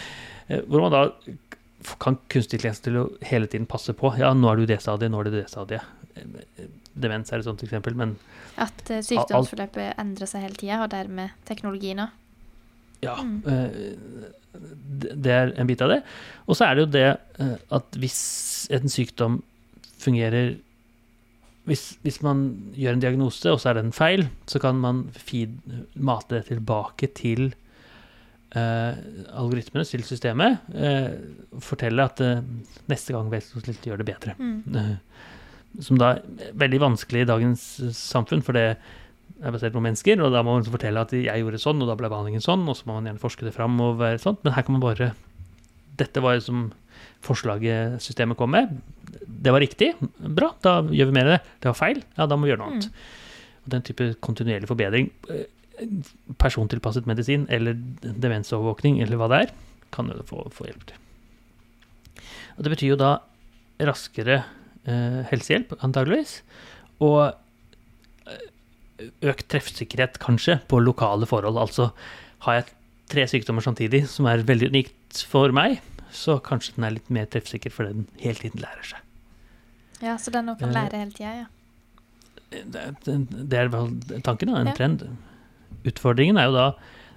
eh, 0.49 0.61
hvor 0.69 0.85
man 0.85 0.93
da 0.95 1.03
kan 1.99 2.19
kunstig 2.29 2.61
intelligens 2.61 2.81
til 2.85 2.97
å 3.01 3.05
hele 3.23 3.47
tiden 3.47 3.67
passe 3.67 3.93
på. 3.95 4.13
Ja, 4.19 4.33
nå 4.35 4.51
er 4.53 4.57
du 4.57 4.67
det 4.67 4.81
stadiet, 4.83 5.11
nå 5.11 5.21
er 5.21 5.25
du 5.25 5.41
det 5.41 5.49
stadiet. 5.51 5.83
Demens 6.97 7.33
er 7.33 7.43
et 7.43 7.49
sånt 7.49 7.63
eksempel, 7.67 7.97
men 7.99 8.17
At 8.57 8.91
eh, 8.91 9.03
sykdomsforløpet 9.05 9.99
endrer 10.01 10.31
seg 10.31 10.47
hele 10.47 10.59
tida, 10.61 10.83
og 10.85 10.91
dermed 10.95 11.35
teknologien 11.49 12.01
òg. 12.07 12.15
Ja, 13.05 13.17
Mm. 13.23 13.43
eh, 13.47 14.31
det 15.15 15.33
er 15.33 15.53
en 15.61 15.67
bit 15.69 15.83
av 15.85 15.91
det. 15.93 16.03
Og 16.49 16.57
så 16.57 16.65
er 16.65 16.75
det 16.75 16.87
jo 16.87 16.93
det 16.95 17.09
eh, 17.39 17.57
at 17.77 17.99
hvis 18.01 18.69
en 18.73 18.89
sykdom 18.89 19.43
fungerer 20.01 20.57
hvis, 21.67 21.99
hvis 22.07 22.21
man 22.23 22.73
gjør 22.79 22.95
en 22.95 23.03
diagnose, 23.03 23.51
og 23.51 23.59
så 23.61 23.71
er 23.71 23.79
det 23.79 23.85
en 23.85 23.93
feil, 23.97 24.29
så 24.47 24.61
kan 24.63 24.79
man 24.79 25.11
feed, 25.11 25.57
mate 25.99 26.37
det 26.37 26.45
tilbake 26.53 27.09
til 27.19 27.49
uh, 28.55 28.95
algoritmene, 29.35 29.83
til 29.89 30.05
systemet. 30.07 30.61
Uh, 30.71 31.59
fortelle 31.59 32.07
at 32.07 32.23
uh, 32.23 32.45
neste 32.87 33.17
gang 33.17 33.33
så 33.43 33.65
snill 33.65 33.81
gjør 33.83 33.99
det 33.99 34.07
bedre. 34.13 34.37
Mm. 34.39 34.63
Som 35.85 35.99
da 36.01 36.15
er 36.17 36.55
veldig 36.57 36.81
vanskelig 36.83 37.25
i 37.25 37.29
dagens 37.29 37.67
eh, 37.85 37.93
samfunn, 37.97 38.45
for 38.45 38.57
det 38.57 38.69
er 39.37 39.53
basert 39.53 39.75
på 39.75 39.83
mennesker, 39.85 40.21
og 40.25 40.33
da 40.33 40.41
må 40.41 40.55
man 40.55 40.63
liksom 40.63 40.77
fortelle 40.79 41.03
at 41.03 41.13
jeg 41.13 41.43
gjorde 41.43 41.61
sånn, 41.61 41.83
og 41.85 41.91
da 41.91 41.97
ble 41.99 42.09
behandlingen 42.13 42.45
sånn, 42.45 42.65
og 42.71 42.79
så 42.79 42.89
må 42.89 42.97
man 42.97 43.11
gjerne 43.11 43.23
forske 43.23 43.45
det 43.45 43.53
fram 43.57 43.77
og 43.85 43.99
være 44.01 44.23
sånt, 44.23 44.41
men 44.45 44.55
her 44.57 44.67
kan 44.67 44.77
man 44.79 44.85
bare 44.85 45.13
Dette 45.97 46.21
var 46.21 46.35
jo 46.37 46.43
som 46.45 46.65
forslaget 47.25 48.03
systemet 48.05 48.37
kom 48.37 48.51
med. 48.53 48.75
Det 49.25 49.49
var 49.49 49.63
riktig, 49.65 49.95
bra, 50.21 50.51
da 50.61 50.83
gjør 50.85 51.09
vi 51.09 51.15
mer 51.17 51.31
av 51.31 51.33
det. 51.33 51.55
Det 51.65 51.71
var 51.71 51.79
feil, 51.79 52.03
ja, 52.19 52.27
da 52.29 52.37
må 52.37 52.45
vi 52.45 52.51
gjøre 52.53 52.61
noe 52.61 52.75
annet. 52.75 52.99
Og 53.65 53.71
den 53.73 53.87
type 53.87 54.11
kontinuerlig 54.21 54.69
forbedring, 54.69 55.09
eh, 55.33 55.47
persontilpasset 56.37 57.09
medisin 57.09 57.47
eller 57.53 57.79
demensovervåkning 58.03 59.01
eller 59.05 59.21
hva 59.21 59.31
det 59.33 59.41
er, 59.47 59.55
kan 59.97 60.13
jo 60.13 60.21
få, 60.29 60.45
få 60.53 60.69
hjelp 60.69 60.85
til. 60.91 61.01
Og 62.57 62.65
det 62.65 62.73
betyr 62.73 62.93
jo 62.93 63.01
da 63.01 63.13
raskere 63.89 64.43
helsehjelp, 64.87 65.73
antageligvis, 65.83 66.41
og 67.03 67.35
eh, 68.27 68.47
økt 69.23 69.49
treffsikkerhet, 69.53 70.19
kanskje, 70.23 70.61
på 70.71 70.81
lokale 70.83 71.27
forhold. 71.27 71.59
Altså 71.59 71.91
har 72.47 72.61
jeg 72.61 72.69
tre 73.11 73.27
sykdommer 73.31 73.63
samtidig 73.63 74.05
som 74.11 74.27
er 74.31 74.43
veldig 74.47 74.71
unikt 74.73 75.25
for 75.31 75.53
meg, 75.55 75.81
så 76.11 76.39
kanskje 76.43 76.77
den 76.77 76.85
er 76.89 76.95
litt 76.97 77.11
mer 77.13 77.27
treffsikker 77.27 77.71
fordi 77.75 77.93
den 77.93 78.07
hele 78.23 78.39
tiden 78.41 78.63
lærer 78.63 78.87
seg. 78.95 79.03
Ja, 80.03 80.17
så 80.21 80.31
den 80.35 80.49
òg 80.53 80.59
kan 80.61 80.69
Eh, 80.71 80.75
lære 80.77 80.99
hele 81.01 81.13
tida, 81.17 81.35
ja. 81.43 81.47
Det 82.51 82.83
det 83.51 83.59
er 83.59 83.69
vel 83.73 83.91
tanken, 84.23 84.49
da, 84.53 84.61
en 84.61 84.67
Ja. 84.71 84.75
trend. 84.75 85.03
Utfordringen 85.85 86.39
er 86.39 86.47
jo 86.47 86.53
da 86.55 86.67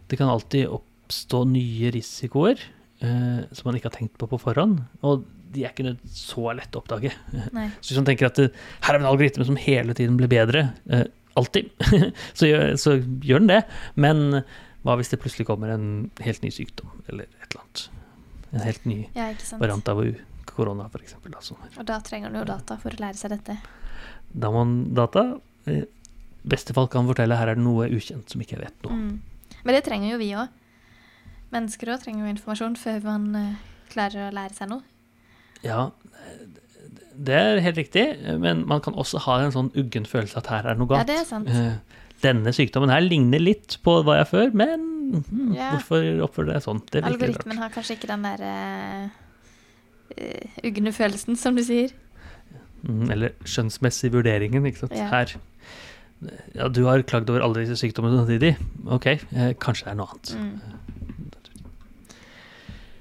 det 0.09 0.17
kan 0.17 0.27
alltid 0.29 0.67
oppstå 0.67 1.43
nye 1.47 1.91
risikoer 1.93 2.57
eh, 3.01 3.45
som 3.53 3.65
man 3.65 3.75
ikke 3.75 3.89
har 3.91 3.97
tenkt 3.99 4.17
på 4.17 4.27
på 4.27 4.39
forhånd, 4.41 4.81
og 5.03 5.23
de 5.49 5.65
er 5.65 5.73
ikke 5.73 5.95
så 6.13 6.51
lett 6.57 6.75
å 6.75 6.81
oppdage. 6.83 7.11
Nei. 7.57 7.67
Så 7.79 7.91
hvis 7.91 8.01
man 8.01 8.09
tenker 8.09 8.29
at 8.29 8.39
det, 8.39 8.49
her 8.85 8.95
er 8.95 9.01
en 9.01 9.09
algoritme 9.09 9.47
som 9.47 9.59
hele 9.59 9.95
tiden 9.97 10.17
blir 10.19 10.31
bedre, 10.31 10.69
eh, 10.93 11.05
alltid, 11.39 11.69
så, 12.37 12.49
gjør, 12.49 12.73
så 12.81 12.97
gjør 12.99 13.45
den 13.45 13.53
det. 13.53 13.61
Men 13.99 14.43
hva 14.85 14.95
hvis 14.99 15.11
det 15.11 15.21
plutselig 15.21 15.47
kommer 15.49 15.73
en 15.73 16.09
helt 16.23 16.43
ny 16.45 16.51
sykdom, 16.53 16.91
eller 17.07 17.27
et 17.27 17.49
eller 17.49 17.63
annet? 17.63 17.85
En 18.49 18.65
helt 18.65 18.85
ny 18.89 18.99
Ja, 19.13 19.29
variant 19.61 19.91
av 19.91 20.01
korona, 20.49 20.87
f.eks. 20.89 21.17
Altså. 21.29 21.57
Og 21.77 21.85
da 21.87 21.99
trenger 22.05 22.33
du 22.33 22.39
jo 22.41 22.47
data 22.47 22.79
for 22.81 22.95
å 22.95 23.01
lære 23.03 23.19
seg 23.19 23.35
dette. 23.35 23.59
da 24.29 24.51
må 24.53 24.63
man 24.63 24.93
data 24.97 25.25
i 25.69 25.83
beste 26.49 26.73
fall 26.73 26.87
kan 26.91 27.07
fortelle 27.09 27.35
her 27.37 27.51
er 27.51 27.59
det 27.59 27.65
noe 27.65 27.89
ukjent 27.91 28.31
som 28.31 28.41
ikke 28.41 28.55
jeg 28.55 28.63
vet 28.63 28.85
noe 28.85 28.95
om. 28.95 29.03
Mm. 29.09 29.59
Men 29.65 29.75
det 29.75 29.83
trenger 29.85 30.13
jo 30.13 30.19
vi 30.21 30.29
òg. 30.39 30.55
Mennesker 31.53 31.91
òg 31.93 32.03
trenger 32.03 32.25
jo 32.25 32.31
informasjon 32.33 32.77
før 32.79 33.03
man 33.05 33.27
eh, 33.35 33.67
klarer 33.91 34.29
å 34.29 34.33
lære 34.35 34.55
seg 34.55 34.71
noe. 34.71 34.85
Ja, 35.65 35.89
det 37.19 37.35
er 37.35 37.59
helt 37.59 37.77
riktig, 37.81 38.03
men 38.39 38.61
man 38.67 38.79
kan 38.81 38.95
også 38.95 39.19
ha 39.25 39.39
en 39.43 39.51
sånn 39.51 39.71
uggen 39.75 40.05
følelse 40.07 40.37
at 40.39 40.47
her 40.47 40.69
er 40.71 40.77
noe 40.79 40.87
galt. 40.87 41.01
Ja, 41.03 41.07
det 41.09 41.17
er 41.19 41.27
sant. 41.27 41.49
Eh, 41.51 42.05
Denne 42.23 42.51
sykdommen 42.55 42.91
her 42.91 43.03
ligner 43.03 43.39
litt 43.43 43.77
på 43.83 43.97
hva 44.03 44.17
jeg 44.17 44.25
har 44.25 44.29
før, 44.31 44.53
men 44.55 44.85
hmm, 45.19 45.53
Ja. 45.55 45.71
hvorfor 45.73 46.03
oppfører 46.27 46.53
jeg 46.57 46.63
sånn? 46.67 46.81
Det 46.91 47.03
Algoritmen 47.07 47.57
rart. 47.57 47.63
har 47.65 47.75
kanskje 47.75 47.97
ikke 47.97 48.07
den 48.11 48.23
der 48.27 48.43
eh, 50.15 50.63
ugne 50.67 50.93
følelsen, 50.95 51.35
som 51.39 51.55
du 51.59 51.63
sier. 51.63 51.91
Mm, 52.87 53.09
Eller 53.11 53.35
skjønnsmessig 53.43 54.11
vurderingen, 54.15 54.65
ikke 54.69 54.85
sant. 54.85 54.95
Ja. 54.95 55.07
Her. 55.11 55.35
Ja, 56.55 56.67
du 56.71 56.81
har 56.87 57.03
klagd 57.07 57.29
over 57.31 57.43
alle 57.43 57.63
disse 57.65 57.75
sykdommene 57.79 58.19
samtidig. 58.23 58.53
Ok, 58.91 59.07
kanskje 59.63 59.87
det 59.87 59.91
er 59.93 59.99
noe 59.99 60.11
annet. 60.11 60.33
Mm. 60.35 60.78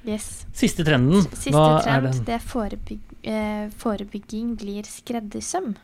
Yes. 0.08 0.46
Siste 0.56 0.84
trenden, 0.88 1.20
Siste 1.34 1.52
hva 1.52 1.66
er 1.78 1.82
trend, 1.84 2.06
den? 2.14 2.24
det 2.24 2.34
er 2.38 2.44
forebyg, 2.48 3.00
eh, 3.28 3.66
forebygging 3.82 4.54
blir 4.60 4.86
skreddersøm. 4.88 5.74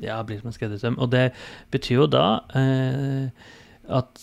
Ja, 0.00 0.20
blir 0.22 0.38
som 0.40 0.48
en 0.52 0.54
skreddersøm. 0.56 0.94
Og 1.02 1.10
det 1.12 1.32
betyr 1.74 1.96
jo 2.04 2.06
da 2.06 2.24
eh, 2.54 3.30
at 3.90 4.22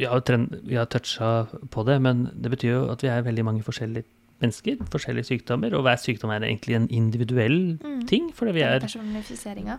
vi 0.00 0.08
har, 0.08 0.20
trend, 0.26 0.58
vi 0.66 0.74
har 0.80 0.86
toucha 0.90 1.46
på 1.70 1.84
det, 1.86 2.00
men 2.02 2.26
det 2.34 2.50
betyr 2.56 2.72
jo 2.74 2.82
at 2.92 3.02
vi 3.04 3.08
er 3.12 3.22
veldig 3.26 3.44
mange 3.46 3.62
forskjellige 3.66 4.04
mennesker, 4.40 4.78
forskjellige 4.90 5.28
sykdommer, 5.28 5.74
og 5.76 5.82
hver 5.84 5.98
sykdom 6.00 6.30
er 6.32 6.46
egentlig 6.48 6.74
en 6.78 6.86
individuell 6.90 7.76
Mm. 7.84 8.06
ting, 8.08 8.30
fordi 8.34 8.52
vi 8.56 8.62
er 8.64 8.80
Personifiseringa. 8.80 9.78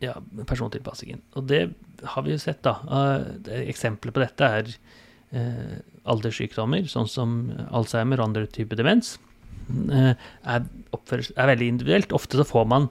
ja, 0.00 0.12
persontilpassingen. 0.46 1.20
Og 1.34 1.46
det 1.48 1.74
har 2.04 2.22
vi 2.22 2.30
jo 2.30 2.38
sett, 2.38 2.62
da. 2.62 2.76
Eh, 2.86 3.66
Eksempler 3.68 4.12
på 4.14 4.22
dette 4.22 4.44
er 4.44 4.70
eh, 5.34 5.80
alderssykdommer, 6.04 6.86
sånn 6.90 7.08
som 7.08 7.34
Alzheimer 7.74 8.20
og 8.20 8.30
andre 8.30 8.46
typer 8.50 8.78
demens. 8.78 9.16
Eh, 9.68 10.12
er, 10.12 10.64
er 10.64 11.50
veldig 11.52 11.68
individuelt. 11.72 12.14
Ofte 12.16 12.40
så 12.40 12.46
får 12.46 12.66
man 12.70 12.88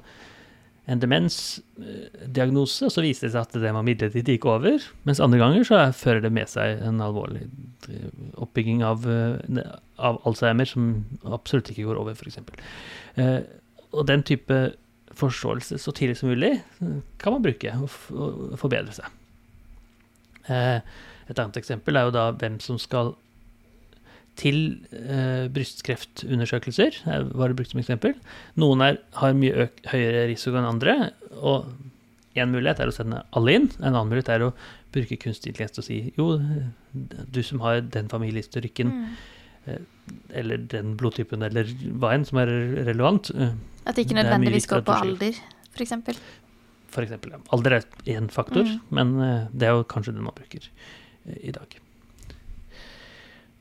en 0.91 0.99
demensdiagnose, 0.99 2.89
og 2.89 2.91
så 2.91 3.03
viser 3.05 3.29
det 3.29 3.33
seg 3.35 3.45
at 3.45 3.55
det 3.55 3.71
var 3.71 3.85
midlertidig 3.87 4.37
gikk 4.37 4.49
over. 4.51 4.83
Mens 5.07 5.21
andre 5.23 5.39
ganger 5.39 5.67
så 5.67 5.79
er, 5.79 5.95
fører 5.95 6.25
det 6.25 6.33
med 6.35 6.51
seg 6.51 6.81
en 6.83 7.01
alvorlig 7.05 7.45
eh, 7.93 8.09
oppbygging 8.43 8.83
av, 8.87 9.07
eh, 9.07 9.73
av 10.01 10.19
Alzheimer 10.27 10.67
som 10.69 10.95
absolutt 11.23 11.71
ikke 11.71 11.87
går 11.87 12.01
over, 12.01 12.17
f.eks. 12.17 12.41
Og 13.93 14.07
den 14.09 14.25
type 14.25 14.63
forståelse 15.13 15.77
så 15.77 15.93
tidlig 15.93 16.17
som 16.17 16.31
mulig 16.31 16.55
kan 17.21 17.35
man 17.35 17.43
bruke 17.45 17.69
og 17.77 18.55
forbedre 18.57 18.95
seg. 18.97 19.19
Eh, 21.23 21.29
et 21.31 21.39
annet 21.39 21.57
eksempel 21.61 21.95
er 21.99 22.07
jo 22.09 22.11
da 22.15 22.31
hvem 22.31 22.59
som 22.63 22.77
skal 22.81 23.13
til 24.35 24.79
eh, 24.91 25.45
brystkreftundersøkelser, 25.53 26.95
var 27.37 27.51
det 27.51 27.57
brukt 27.59 27.71
som 27.73 27.79
eksempel. 27.83 28.15
Noen 28.57 28.81
er, 28.81 28.97
har 29.19 29.35
mye 29.37 29.67
høyere 29.91 30.23
risiko 30.31 30.57
enn 30.57 30.65
andre, 30.71 30.95
og 31.37 31.67
en 32.33 32.49
mulighet 32.49 32.79
er 32.81 32.89
å 32.89 32.95
sende 32.95 33.19
alle 33.37 33.53
inn. 33.59 33.67
En 33.83 33.91
annen 33.93 34.09
mulighet 34.09 34.31
er 34.33 34.47
å 34.47 34.53
bruke 34.93 35.19
kunstig 35.21 35.51
intelligens 35.53 35.77
å 35.77 35.85
si 35.85 35.99
jo, 36.17 36.31
du 36.93 37.41
som 37.45 37.61
har 37.65 37.81
den 37.93 38.09
familiehistorikken, 38.09 38.95
Mm. 39.63 39.85
eller 40.35 40.57
den 40.67 40.97
blodtypen, 40.99 41.39
eller 41.47 41.63
hva 41.95 42.09
enn 42.11 42.25
som 42.27 42.37
er 42.41 42.49
relevant, 42.83 43.29
eh, 43.31 43.53
At 43.87 43.95
det 43.95 44.03
ikke 44.03 44.15
Det 44.17 44.25
nødvendigvis 44.25 44.67
går 44.67 44.81
på 44.83 44.91
alder, 44.91 45.37
f.eks. 45.71 45.91
ja. 47.31 47.37
Alder 47.55 47.71
er 47.77 47.85
én 48.11 48.27
faktor, 48.29 48.65
Mm. 48.65 48.81
men 48.91 49.21
eh, 49.21 49.47
det 49.55 49.63
er 49.69 49.71
jo 49.77 49.83
kanskje 49.85 50.13
den 50.17 50.23
man 50.25 50.33
bruker 50.35 50.59
eh, 50.67 51.02
i 51.39 51.53
dag. 51.55 51.79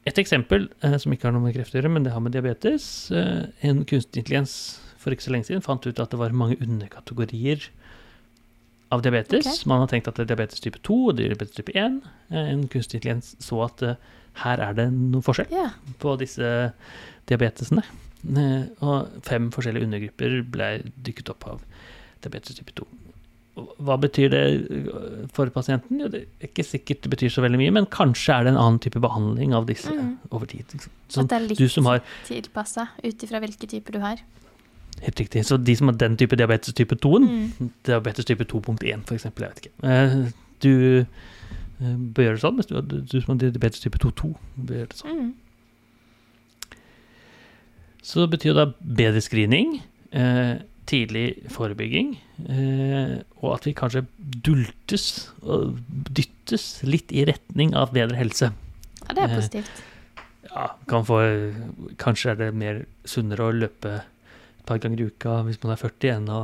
Et 0.08 0.18
eksempel 0.18 0.66
eh, 0.82 0.96
som 0.98 1.12
ikke 1.14 1.28
har 1.28 1.34
noe 1.36 1.44
med 1.44 1.54
kreft 1.54 1.76
å 1.76 1.78
gjøre, 1.78 1.92
men 1.94 2.06
det 2.06 2.14
har 2.14 2.22
med 2.24 2.34
diabetes. 2.34 2.84
Eh, 3.14 3.44
en 3.68 3.84
kunstig 3.88 4.24
intelligens 4.24 4.56
for 4.98 5.14
ikke 5.14 5.26
så 5.26 5.34
lenge 5.34 5.48
siden 5.48 5.62
fant 5.62 5.86
ut 5.86 6.02
at 6.02 6.10
det 6.10 6.18
var 6.18 6.34
mange 6.34 6.58
underkategorier 6.62 7.68
av 8.92 9.04
diabetes. 9.04 9.46
Okay. 9.46 9.68
Man 9.70 9.82
har 9.82 9.90
tenkt 9.90 10.10
at 10.10 10.18
det 10.18 10.26
er 10.26 10.32
diabetes 10.34 10.62
type 10.62 10.82
2 10.82 10.98
og 11.12 11.16
diabetes 11.20 11.54
type 11.54 11.74
1. 11.78 12.00
Eh, 12.32 12.50
en 12.54 12.66
kunstig 12.72 12.98
intelligens 12.98 13.36
så 13.42 13.62
at 13.68 13.86
her 14.42 14.62
er 14.64 14.74
det 14.78 14.88
noe 14.94 15.22
forskjell 15.22 15.52
yeah. 15.52 15.76
på 16.02 16.16
disse 16.20 16.48
diabetesene. 17.30 17.84
Og 18.22 19.22
fem 19.26 19.50
forskjellige 19.54 19.88
undergrupper 19.88 20.38
ble 20.54 20.68
dykket 21.04 21.30
opp 21.34 21.46
av 21.50 21.64
diabetes 22.24 22.58
type 22.58 22.74
2. 22.78 22.86
Hva 23.53 23.98
betyr 24.00 24.30
det 24.32 24.42
for 25.36 25.50
pasienten? 25.53 25.98
Det 26.09 26.22
er 26.22 26.48
ikke 26.48 26.64
sikkert 26.64 27.03
det 27.05 27.11
betyr 27.12 27.32
så 27.34 27.42
veldig 27.44 27.59
mye, 27.61 27.72
men 27.76 27.88
kanskje 27.92 28.32
er 28.32 28.46
det 28.46 28.55
en 28.55 28.61
annen 28.62 28.78
type 28.80 29.00
behandling 29.05 29.53
av 29.53 29.66
disse 29.68 29.92
mm. 29.92 30.14
over 30.30 30.48
tid. 30.48 30.72
Så 31.12 31.20
At 31.20 31.28
det 31.28 31.36
er 31.36 31.44
litt 31.50 31.61
du 31.61 31.68
som 31.68 31.84
har 31.90 32.00
tilpassa 32.24 32.86
ut 33.05 33.26
ifra 33.26 33.42
hvilke 33.44 33.68
typer 33.68 33.98
du 33.98 34.00
har. 34.00 34.22
Helt 35.03 35.20
riktig. 35.20 35.44
Så 35.44 35.59
de 35.61 35.76
som 35.76 35.90
har 35.90 35.98
den 36.00 36.16
type 36.16 36.36
diabetes 36.36 36.72
type 36.78 36.96
2-en, 36.96 37.28
Mm. 37.28 37.70
diabetes 37.84 38.24
type 38.24 38.44
2.1 38.44 39.05
for 39.05 39.14
eksempel, 39.18 39.44
jeg 39.44 39.53
vet 39.53 39.64
ikke. 39.66 39.76
Eh, 39.84 40.32
Du 40.62 40.72
eh, 41.00 41.96
bør 42.14 42.22
gjøre 42.22 42.36
det 42.36 42.42
sånn, 42.44 42.55
mens 42.57 42.68
du, 42.70 42.76
du, 42.80 43.20
som 43.20 43.32
har 43.34 43.40
diabetes 43.42 43.80
type 43.82 43.98
2.2 43.98 44.32
bør 44.57 44.76
gjøre 44.78 44.88
det 44.92 45.00
sånn. 45.00 45.16
Mm. 45.18 45.32
Så 48.03 48.20
det 48.24 48.30
betyr 48.38 48.55
da 48.55 48.66
bedre 48.80 49.20
screening, 49.20 49.82
eh, 50.12 50.62
tidlig 50.86 51.48
forebygging, 51.50 52.16
og 52.49 53.49
at 53.55 53.66
vi 53.68 53.72
kanskje 53.78 54.05
dultes 54.45 55.07
og 55.43 55.78
dyttes 56.11 56.82
litt 56.86 57.12
i 57.14 57.24
retning 57.28 57.74
av 57.78 57.93
bedre 57.95 58.18
helse. 58.18 58.53
Ja, 59.09 59.14
det 59.14 59.22
er 59.22 59.28
Eh, 59.30 59.36
positivt. 59.38 59.82
Ja, 60.53 60.66
kan 60.90 61.05
få 61.07 61.18
Kanskje 62.03 62.32
er 62.32 62.40
det 62.40 62.49
mer 62.55 62.82
sunnere 63.09 63.47
å 63.47 63.55
løpe 63.55 64.03
et 64.03 64.66
par 64.66 64.78
ganger 64.82 65.01
i 65.01 65.07
uka 65.11 65.43
hvis 65.47 65.61
man 65.62 65.72
er 65.74 65.80
40, 65.80 66.11
enn 66.16 66.28
å 66.28 66.40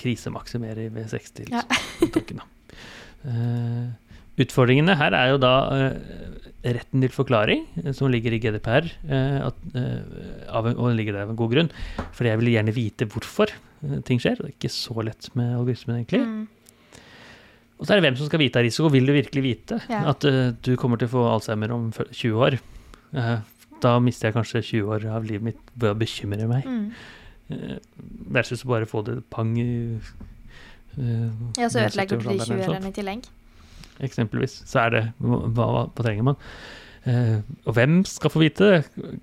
krisemaksimere 0.00 0.90
ved 0.94 1.08
60. 1.10 1.48
Liksom, 1.50 2.38
ja. 2.38 2.44
Eh, 3.28 3.88
utfordringene 4.40 4.94
her 4.96 5.12
er 5.16 5.32
jo 5.34 5.40
da 5.42 5.54
eh, 5.76 5.96
retten 6.76 7.02
til 7.04 7.12
forklaring, 7.12 7.66
eh, 7.82 7.90
som 7.96 8.08
ligger 8.12 8.32
i 8.32 8.40
GDPR, 8.40 8.86
eh, 9.08 9.40
at, 9.48 9.58
eh, 9.76 10.46
og 10.54 10.70
den 10.88 10.96
ligger 10.96 11.18
der 11.18 11.26
av 11.26 11.34
en 11.34 11.40
god 11.40 11.52
grunn. 11.52 11.72
For 12.16 12.24
jeg 12.28 12.40
vil 12.40 12.54
gjerne 12.54 12.76
vite 12.76 13.08
hvorfor 13.12 13.52
eh, 13.52 13.58
ting 14.08 14.20
skjer, 14.22 14.40
det 14.40 14.48
er 14.48 14.56
ikke 14.56 14.72
så 14.72 15.04
lett 15.06 15.30
med 15.38 15.54
algoritmen, 15.56 16.02
egentlig. 16.02 16.24
Mm. 16.26 16.48
Og 17.80 17.86
så 17.86 17.94
er 17.94 18.00
det 18.00 18.04
hvem 18.10 18.18
som 18.18 18.28
skal 18.28 18.42
vite 18.42 18.60
av 18.60 18.66
risiko. 18.66 18.90
Vil 18.92 19.06
du 19.08 19.14
virkelig 19.16 19.42
vite 19.44 19.78
Ja. 19.88 20.02
at 20.12 20.24
uh, 20.28 20.50
du 20.60 20.74
kommer 20.76 21.00
til 21.00 21.08
å 21.08 21.14
få 21.14 21.22
Alzheimer 21.30 21.72
om 21.72 21.88
20 21.96 22.36
år? 22.36 22.58
Uh, 23.16 23.40
da 23.80 23.94
mister 24.04 24.28
jeg 24.28 24.36
kanskje 24.36 24.60
20 24.62 24.92
år 24.92 25.06
av 25.16 25.24
livet 25.24 25.46
mitt 25.48 25.72
ved 25.74 25.94
å 25.94 25.98
bekymre 25.98 26.48
meg. 26.50 26.68
Mm. 26.68 26.92
Eh, 27.50 27.78
versus 28.30 28.62
bare 28.68 28.86
få 28.86 29.02
det 29.06 29.16
pang 29.30 29.56
i 29.58 29.98
eh, 30.98 31.30
Ja, 31.58 31.68
så 31.68 31.86
ødelegger 31.86 32.20
du 32.20 32.28
de 32.28 32.36
20 32.36 32.36
eller 32.36 32.44
sånt. 32.44 32.68
årene 32.68 32.90
i 32.92 32.94
tillegg. 32.94 33.24
Eksempelvis. 34.06 34.60
Så 34.70 34.84
er 34.84 34.94
det 34.94 35.02
hva, 35.18 35.48
hva 35.56 36.04
trenger 36.04 36.30
man? 36.30 36.38
Uh, 37.00 37.40
og 37.64 37.72
hvem 37.78 38.02
skal 38.04 38.28
få 38.28 38.42
vite 38.42 38.66
det? 38.68 38.80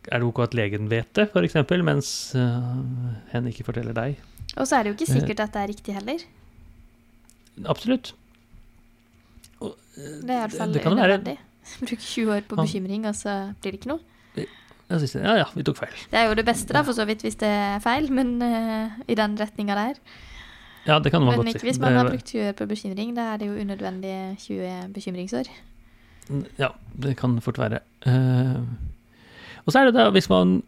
Er 0.09 0.17
det 0.23 0.25
ok 0.25 0.39
at 0.47 0.55
legen 0.57 0.87
vet 0.89 1.11
det, 1.13 1.27
f.eks., 1.29 1.53
mens 1.85 2.07
uh, 2.33 2.71
hen 3.29 3.49
ikke 3.51 3.67
forteller 3.67 3.93
deg? 3.93 4.17
Og 4.55 4.67
så 4.67 4.77
er 4.79 4.83
det 4.83 4.91
jo 4.91 4.95
ikke 4.97 5.11
Eh. 5.11 5.19
sikkert 5.19 5.39
at 5.39 5.53
det 5.53 5.61
er 5.61 5.67
riktig 5.67 5.93
heller. 5.93 6.19
Absolutt. 7.65 8.13
Og, 9.59 9.75
eh, 9.97 10.21
Det 10.21 10.29
er 10.29 10.45
i 10.45 10.47
hvert 10.47 10.57
fall 10.57 10.69
unødvendig. 10.93 11.37
Bruke 11.79 11.97
20 11.97 12.31
år 12.31 12.41
på 12.47 12.55
bekymring, 12.55 13.05
og 13.07 13.15
så 13.15 13.53
blir 13.61 13.71
det 13.71 13.79
ikke 13.81 13.91
noe. 13.95 13.99
Ja, 14.89 15.33
ja, 15.35 15.45
vi 15.53 15.63
tok 15.67 15.75
feil. 15.81 15.91
Det 16.11 16.15
er 16.15 16.29
jo 16.29 16.35
det 16.39 16.45
beste, 16.47 16.71
da, 16.71 16.81
for 16.81 16.93
så 16.95 17.03
vidt, 17.05 17.19
hvis 17.21 17.35
det 17.35 17.49
er 17.49 17.79
feil, 17.83 18.07
men 18.09 18.37
uh, 18.41 18.89
i 19.05 19.15
den 19.19 19.35
retninga 19.35 19.75
der. 19.75 19.97
Ja, 20.87 20.99
det 20.99 21.11
kan 21.11 21.19
man 21.21 21.35
Men 21.35 21.39
godt 21.43 21.47
ikke 21.55 21.59
si. 21.59 21.67
hvis 21.67 21.79
man 21.79 21.93
har 21.93 22.07
brukt 22.07 22.25
20 22.31 22.47
år 22.47 22.53
på 22.55 22.65
bekymring. 22.69 23.13
Da 23.17 23.33
er 23.33 23.37
det 23.37 23.47
jo 23.49 23.57
unødvendige 23.59 24.37
20 24.39 24.93
bekymringsår. 24.93 25.49
Ja, 26.57 26.69
det 26.95 27.17
kan 27.17 27.41
fort 27.41 27.57
være. 27.59 27.79
Uh, 28.07 28.63
og 29.65 29.73
så 29.73 29.79
er 29.81 29.85
det 29.91 29.93
da, 29.93 30.09
hvis 30.09 30.29
man 30.29 30.63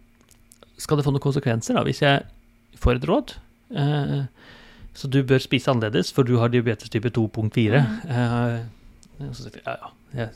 Skal 0.78 0.98
det 0.98 1.04
få 1.06 1.12
noen 1.12 1.20
konsekvenser, 1.24 1.74
da? 1.76 1.84
Hvis 1.84 2.02
jeg 2.02 2.24
får 2.80 2.96
et 2.96 3.08
råd 3.08 3.34
eh, 3.76 4.24
Så 4.94 5.08
du 5.12 5.22
bør 5.24 5.40
spise 5.40 5.72
annerledes, 5.72 6.12
for 6.12 6.24
du 6.28 6.38
har 6.42 6.50
diabetes 6.50 6.90
type 6.90 7.10
2.4. 7.16 7.82
Mhm. 7.84 8.10
Eh, 8.10 9.32
så 9.34 9.44
sier 9.46 9.58
jeg 9.60 9.64
ja, 9.66 9.76
ja. 9.82 9.90
Jeg, 10.24 10.30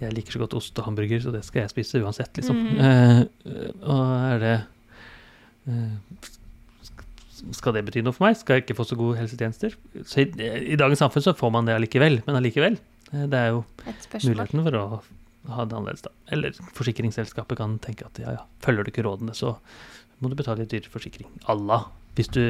jeg 0.00 0.12
liker 0.16 0.34
så 0.34 0.40
godt 0.42 0.54
ost 0.58 0.78
og 0.78 0.84
hamburger, 0.88 1.20
så 1.22 1.30
det 1.32 1.44
skal 1.46 1.62
jeg 1.62 1.70
spise 1.70 2.02
uansett, 2.02 2.32
liksom. 2.36 2.56
Mm. 2.58 2.78
Eh, 2.84 3.20
og 3.86 4.02
er 4.34 4.38
det 4.44 4.56
Skal 7.54 7.74
det 7.76 7.84
bety 7.86 8.02
noe 8.04 8.14
for 8.14 8.26
meg? 8.26 8.36
Skal 8.40 8.58
jeg 8.58 8.64
ikke 8.64 8.76
få 8.78 8.86
så 8.88 8.96
gode 8.98 9.18
helsetjenester? 9.18 9.74
Så 10.06 10.24
i, 10.24 10.26
I 10.74 10.76
dagens 10.80 11.00
samfunn 11.02 11.24
så 11.24 11.34
får 11.36 11.50
man 11.54 11.68
det 11.68 11.74
allikevel, 11.76 12.20
men 12.26 12.38
allikevel. 12.38 12.76
Det 13.12 13.38
er 13.38 13.50
jo 13.52 13.64
muligheten 14.24 14.62
for 14.64 14.78
å 14.78 14.84
ha 15.54 15.64
det 15.68 15.76
annerledes, 15.76 16.04
da. 16.06 16.12
Eller 16.32 16.54
forsikringsselskapet 16.76 17.58
kan 17.60 17.76
tenke 17.84 18.06
at 18.08 18.20
ja, 18.22 18.36
ja, 18.38 18.44
følger 18.64 18.86
du 18.86 18.92
ikke 18.92 19.04
rådene, 19.06 19.34
så 19.36 19.54
må 20.24 20.32
du 20.32 20.38
betale 20.40 20.66
dyrere 20.66 20.90
forsikring. 20.92 21.28
Allah, 21.52 21.86
Hvis 22.14 22.28
du 22.30 22.40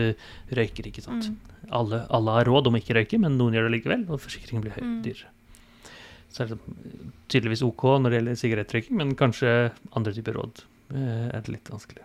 røyker, 0.53 0.85
ikke 0.91 1.01
sant. 1.01 1.31
Mm. 1.31 1.37
Alle, 1.73 2.03
alle 2.13 2.33
har 2.37 2.45
råd 2.45 2.67
om 2.69 2.75
å 2.77 2.81
ikke 2.83 2.97
røyke, 2.99 3.17
men 3.19 3.39
noen 3.41 3.55
gjør 3.57 3.71
det 3.71 3.79
likevel, 3.79 4.03
og 4.13 4.21
forsikringen 4.21 4.61
blir 4.61 4.75
høy, 4.77 4.83
Mm. 4.85 4.99
dyrere. 5.07 5.31
Så 6.35 6.43
er 6.45 6.51
det 6.53 6.59
tydeligvis 7.33 7.63
OK 7.65 7.85
når 8.03 8.11
det 8.11 8.19
gjelder 8.19 8.37
sigarettrøyking, 8.43 8.97
men 9.01 9.15
kanskje 9.17 9.73
andre 9.97 10.13
typer 10.13 10.35
råd 10.37 10.65
eh, 10.93 11.31
er 11.33 11.41
det 11.41 11.49
litt 11.55 11.71
vanskelig. 11.73 12.05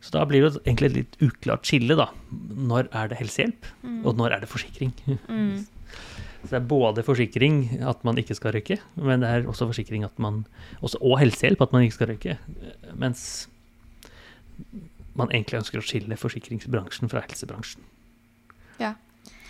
Så 0.00 0.12
da 0.14 0.22
blir 0.24 0.46
det 0.46 0.62
egentlig 0.64 0.86
et 0.92 0.96
litt 1.00 1.16
uklart 1.20 1.66
skille, 1.68 1.96
da. 1.98 2.06
Når 2.30 2.88
er 2.94 3.08
det 3.10 3.18
helsehjelp, 3.18 3.66
Mm. 3.82 4.06
og 4.06 4.16
når 4.16 4.32
er 4.36 4.40
det 4.40 4.48
forsikring? 4.48 4.92
Mm. 5.28 5.66
Så 6.40 6.54
det 6.54 6.56
er 6.62 6.68
både 6.70 7.02
forsikring 7.04 7.82
at 7.84 8.02
man 8.06 8.16
ikke 8.16 8.32
skal 8.38 8.52
røyke, 8.54 8.78
men 8.96 9.20
det 9.20 9.28
er 9.28 9.42
også 9.50 9.66
forsikring 9.68 10.04
at 10.06 10.16
man 10.18 10.46
også, 10.80 10.96
Og 11.02 11.18
helsehjelp 11.20 11.60
at 11.60 11.72
man 11.72 11.82
ikke 11.82 11.98
skal 11.98 12.06
røyke. 12.14 12.38
Mens 12.96 13.48
man 15.18 15.30
egentlig 15.32 15.58
ønsker 15.60 15.80
å 15.80 15.84
skille 15.84 16.16
forsikringsbransjen 16.16 17.10
fra 17.10 17.20
helsebransjen. 17.26 17.82
Ja. 18.80 18.94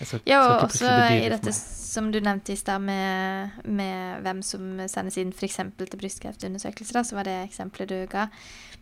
Skal- 0.01 0.23
Ja, 0.25 0.41
og 0.57 0.63
også 0.71 0.89
i 1.13 1.29
dette 1.29 1.53
som 1.53 2.11
du 2.11 2.21
nevnte 2.21 2.53
i 2.55 2.57
stad, 2.57 2.81
med, 2.81 3.51
med 3.69 4.23
hvem 4.25 4.43
som 4.43 4.79
sendes 4.89 5.19
inn 5.21 5.33
f.eks. 5.37 5.57
til 5.77 5.99
brystkreftundersøkelser, 6.01 6.95
da, 6.97 7.03
så 7.05 7.19
var 7.19 7.25
det 7.29 7.37
eksempelet 7.49 7.89
du 7.89 8.07
ga, 8.09 8.29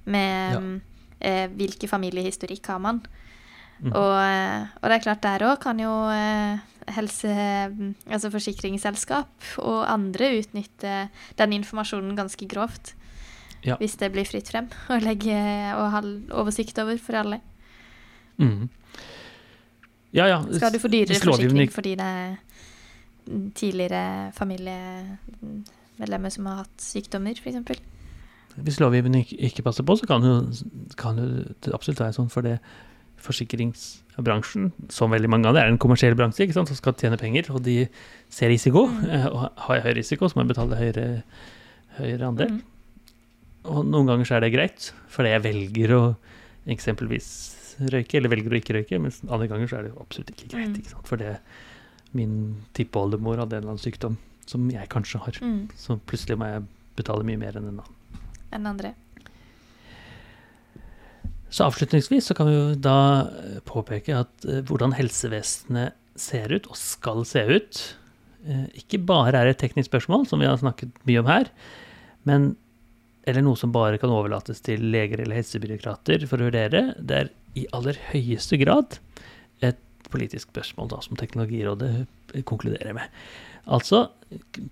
med 0.07 0.53
Ja. 0.55 0.61
mm, 0.61 0.81
eh, 1.20 1.47
hvilke 1.49 1.89
familiehistorikk 1.91 2.66
har 2.70 2.79
man. 2.79 3.03
Mm. 3.83 3.93
Og, 3.93 4.14
eh, 4.22 4.66
og 4.83 4.89
det 4.91 4.95
er 4.97 5.03
klart, 5.05 5.22
der 5.22 5.47
òg 5.51 5.59
kan 5.61 5.79
jo 5.79 5.91
eh, 6.11 6.59
helse... 6.95 7.35
Altså 8.09 8.31
forsikringsselskap 8.31 9.29
og 9.59 9.85
andre 9.91 10.39
utnytte 10.39 11.09
den 11.37 11.53
informasjonen 11.59 12.16
ganske 12.16 12.47
grovt. 12.49 12.95
Ja. 13.67 13.77
Hvis 13.81 13.97
det 13.99 14.13
blir 14.15 14.27
fritt 14.29 14.49
frem 14.51 14.69
å 14.91 14.99
legge 15.03 15.35
og 15.75 15.87
ha 15.95 16.03
oversikt 16.41 16.79
over 16.79 16.99
for 17.03 17.19
alle. 17.19 17.41
Mm. 18.39 18.69
Ja, 20.15 20.27
ja. 20.31 20.43
Skal 20.55 20.73
du 20.73 20.79
få 20.81 20.91
dyrere 20.93 21.19
forsikring 21.21 21.73
fordi 21.73 21.95
det 21.99 22.07
er 22.07 22.37
mm, 23.29 23.51
tidligere 23.59 24.33
familiemedlemmer 24.39 26.33
som 26.33 26.47
har 26.49 26.63
hatt 26.63 26.83
sykdommer, 26.83 27.35
f.eks.? 27.37 27.83
Hvis 28.59 28.81
lovgivningen 28.83 29.23
ikke, 29.27 29.37
ikke 29.51 29.63
passer 29.69 29.85
på, 29.87 29.95
så 29.99 30.07
kan 30.09 30.25
jo, 30.25 30.39
kan 30.99 31.19
jo 31.21 31.27
det 31.65 31.75
absolutt 31.75 32.01
være 32.01 32.17
sånn 32.17 32.31
for 32.33 32.47
det 32.47 32.57
forsikringsbransjen, 33.23 34.73
som 34.95 35.11
veldig 35.11 35.31
mange 35.31 35.51
av 35.51 35.57
det, 35.57 35.63
er 35.63 35.73
en 35.73 35.81
kommersiell 35.83 36.17
bransje 36.19 36.47
ikke 36.47 36.57
sant, 36.57 36.71
som 36.71 36.79
skal 36.79 36.97
tjene 36.99 37.19
penger, 37.21 37.51
og 37.55 37.63
de 37.67 37.81
ser 38.31 38.51
risiko. 38.53 38.87
Mm. 38.87 39.05
eh, 39.11 39.27
Og 39.27 39.39
har 39.67 39.79
jeg 39.79 39.85
høy 39.87 39.95
risiko, 39.99 40.29
så 40.29 40.39
må 40.39 40.47
jeg 40.47 40.53
betale 40.55 40.79
høyere, 40.79 41.07
høyere 41.99 42.29
andel. 42.31 42.53
Mm. 42.57 42.78
Og 43.67 43.83
noen 43.87 44.07
ganger 44.09 44.29
så 44.29 44.37
er 44.39 44.45
det 44.45 44.55
greit, 44.55 44.93
fordi 45.13 45.33
jeg 45.35 45.45
velger 45.49 45.95
å 45.97 46.03
eksempelvis 46.71 47.31
røyke, 47.93 48.19
eller 48.19 48.33
velger 48.33 48.55
å 48.55 48.61
ikke 48.61 48.77
røyke, 48.77 49.01
mens 49.03 49.21
andre 49.27 49.49
ganger 49.51 49.71
så 49.71 49.81
er 49.81 49.89
det 49.89 49.97
absolutt 49.99 50.33
ikke 50.35 50.53
greit. 50.53 50.71
Mm. 50.73 50.79
ikke? 50.83 51.03
For 51.09 51.21
det 51.21 51.37
min 52.17 52.39
tippoldemor 52.77 53.43
hadde 53.43 53.59
en 53.59 53.63
eller 53.63 53.75
annen 53.75 53.83
sykdom 53.83 54.17
som 54.49 54.65
jeg 54.73 54.89
kanskje 54.93 55.21
har. 55.21 55.39
Mm. 55.45 55.69
Så 55.77 55.99
plutselig 56.09 56.39
må 56.41 56.49
jeg 56.49 56.65
betale 56.99 57.27
mye 57.27 57.41
mer 57.41 57.59
enn 57.59 57.69
en 57.69 57.83
annen. 57.83 58.25
Enn 58.57 58.71
andre. 58.71 58.95
Så 61.53 61.65
avslutningsvis 61.65 62.29
så 62.29 62.37
kan 62.37 62.49
vi 62.49 62.57
jo 62.57 62.65
da 62.85 62.99
eh, 63.29 63.59
påpeke 63.69 64.17
at 64.25 64.49
eh, 64.49 64.61
hvordan 64.69 64.97
helsevesenet 64.97 65.97
ser 66.19 66.53
ut, 66.53 66.67
og 66.69 66.77
skal 66.77 67.23
se 67.29 67.45
ut, 67.49 67.83
eh, 68.45 68.67
ikke 68.83 69.01
bare 69.09 69.39
er 69.39 69.53
et 69.53 69.61
teknisk 69.61 69.89
spørsmål, 69.89 70.27
som 70.29 70.43
vi 70.43 70.49
har 70.49 70.59
snakket 70.61 70.93
mye 71.09 71.23
om 71.23 71.31
her, 71.31 71.53
men 72.29 72.51
eller 73.29 73.45
noe 73.45 73.59
som 73.61 73.72
bare 73.74 74.01
kan 74.01 74.12
overlates 74.14 74.62
til 74.64 74.87
leger 74.93 75.22
eller 75.22 75.39
helsebyråkrater 75.41 76.24
for 76.31 76.41
å 76.41 76.49
vurdere. 76.49 76.93
Det 76.99 77.22
er 77.22 77.33
i 77.59 77.66
aller 77.76 77.99
høyeste 78.11 78.59
grad 78.61 78.99
et 79.64 79.81
politisk 80.09 80.53
spørsmål 80.53 80.89
da, 80.93 81.01
som 81.05 81.18
Teknologirådet 81.20 82.43
konkluderer 82.49 82.97
med. 82.97 83.11
Altså, 83.68 84.07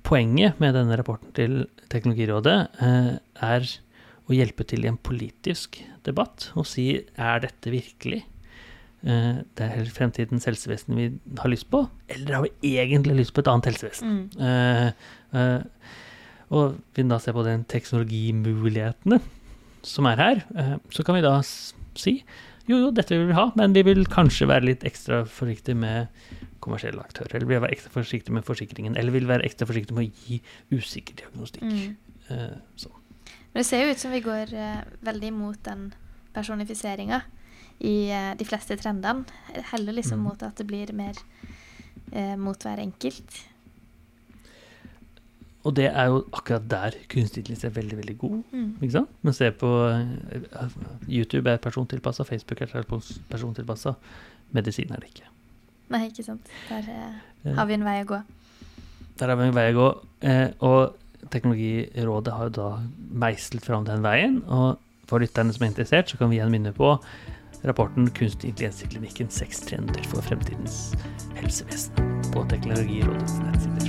poenget 0.06 0.60
med 0.62 0.76
denne 0.76 0.96
rapporten 0.96 1.34
til 1.36 1.66
Teknologirådet 1.92 2.56
eh, 2.84 3.10
er 3.44 3.68
å 4.26 4.34
hjelpe 4.34 4.64
til 4.66 4.86
i 4.86 4.90
en 4.90 4.98
politisk 4.98 5.78
debatt 6.06 6.50
og 6.56 6.66
si 6.68 6.88
er 6.96 7.44
dette 7.44 7.72
virkelig 7.72 8.22
eh, 9.04 9.42
det 9.58 9.68
er 9.68 9.92
fremtidens 9.92 10.48
helsevesen 10.48 10.96
vi 10.98 11.10
har 11.42 11.52
lyst 11.52 11.68
på, 11.72 11.84
eller 12.12 12.38
har 12.38 12.46
vi 12.46 12.74
egentlig 12.80 13.20
lyst 13.20 13.36
på 13.36 13.44
et 13.44 13.52
annet 13.52 13.70
helsevesen? 13.70 14.16
Mm. 14.16 14.48
Eh, 14.48 14.88
eh, 15.36 15.94
og 16.54 16.76
vi 16.94 17.04
da 17.06 17.18
ser 17.22 17.34
på 17.36 17.44
den 17.46 17.64
teknologimulighetene 17.70 19.20
som 19.86 20.06
er 20.10 20.20
her, 20.20 20.44
eh, 20.58 20.76
så 20.90 21.04
kan 21.06 21.18
vi 21.18 21.24
da 21.24 21.38
si 21.42 22.20
jo, 22.66 22.80
jo, 22.80 22.90
dette 22.90 23.14
vil 23.14 23.28
vi 23.28 23.36
ha, 23.36 23.46
men 23.54 23.74
vi 23.76 23.84
vil 23.86 24.02
kanskje 24.10 24.48
være 24.50 24.66
litt 24.66 24.84
ekstra 24.88 25.20
forsiktige 25.30 25.78
med 25.78 26.08
kommersielle 26.64 26.98
aktører. 26.98 27.36
Eller 27.36 27.46
vi 27.46 27.54
vil 27.54 27.62
være 27.62 27.76
ekstra 27.76 27.92
forsiktige 27.94 28.34
med 28.34 28.42
forsikringen. 28.42 28.96
Eller 28.98 29.14
vi 29.14 29.20
vil 29.20 29.30
være 29.30 29.46
ekstra 29.46 29.68
forsiktige 29.70 29.94
med 29.94 30.08
å 30.08 30.24
gi 30.26 30.40
usikker 30.74 31.14
diagnostikk. 31.20 31.62
Mm. 31.62 32.56
Sånn. 32.74 32.96
Men 33.52 33.60
det 33.60 33.66
ser 33.68 33.84
jo 33.84 33.92
ut 33.94 34.02
som 34.02 34.10
vi 34.10 34.22
går 34.24 34.50
eh, 34.58 34.80
veldig 35.06 35.30
imot 35.30 35.60
den 35.68 35.92
personifiseringa 36.34 37.20
i 37.86 37.96
de 38.34 38.48
fleste 38.48 38.74
trendene. 38.80 39.22
Heller 39.70 40.00
liksom 40.00 40.18
mm. 40.18 40.26
mot 40.26 40.42
at 40.42 40.58
det 40.58 40.66
blir 40.66 40.90
mer 40.96 41.22
eh, 42.10 42.34
mot 42.34 42.66
hver 42.66 42.82
enkelt. 42.82 43.38
Og 45.66 45.74
det 45.74 45.88
er 45.90 46.10
jo 46.12 46.20
akkurat 46.30 46.66
der 46.70 46.96
kunstig 47.10 47.42
intelligens 47.42 47.64
er 47.66 47.74
veldig 47.74 47.98
veldig 47.98 48.16
god. 48.20 48.36
Mm. 48.52 48.68
ikke 48.80 48.92
sant? 48.94 49.14
Men 49.26 49.36
se 49.36 49.50
på 49.50 49.70
uh, 49.90 50.76
YouTube 51.08 51.50
er 51.50 51.62
persontilpassa, 51.62 52.26
Facebook 52.28 52.62
er 52.62 52.70
persontilpassa. 53.30 53.96
Medisin 54.54 54.94
er 54.94 55.02
det 55.02 55.10
ikke. 55.14 55.32
Nei, 55.90 56.06
ikke 56.10 56.22
sant. 56.26 56.46
Der 56.68 56.86
eh, 56.90 57.54
har 57.54 57.66
vi 57.66 57.76
en 57.76 57.86
vei 57.86 58.00
å 58.02 58.06
gå. 58.10 58.20
Der 59.20 59.32
har 59.32 59.38
vi 59.38 59.48
en 59.50 59.56
vei 59.56 59.66
å 59.72 59.76
gå. 59.76 59.90
Eh, 60.26 60.48
og 60.66 61.02
Teknologirådet 61.26 62.34
har 62.36 62.46
jo 62.46 62.54
da 62.54 62.66
meislet 63.10 63.64
fram 63.64 63.86
den 63.88 64.04
veien. 64.04 64.36
Og 64.46 64.76
for 65.10 65.22
lytterne 65.22 65.54
som 65.54 65.64
er 65.66 65.72
interessert, 65.72 66.10
så 66.10 66.20
kan 66.20 66.30
vi 66.30 66.38
igjen 66.38 66.52
minne 66.54 66.70
på 66.76 66.92
rapporten 67.66 68.06
'Kunstig 68.10 68.52
intelligens 68.52 68.82
i 68.84 68.90
klinikken 68.92 69.30
seks 69.30 69.64
trender 69.66 70.04
for 70.06 70.22
fremtidens 70.22 70.94
helsevesen' 71.34 72.30
på 72.30 72.46
Teknologirådets 72.52 73.40
nettsider. 73.42 73.85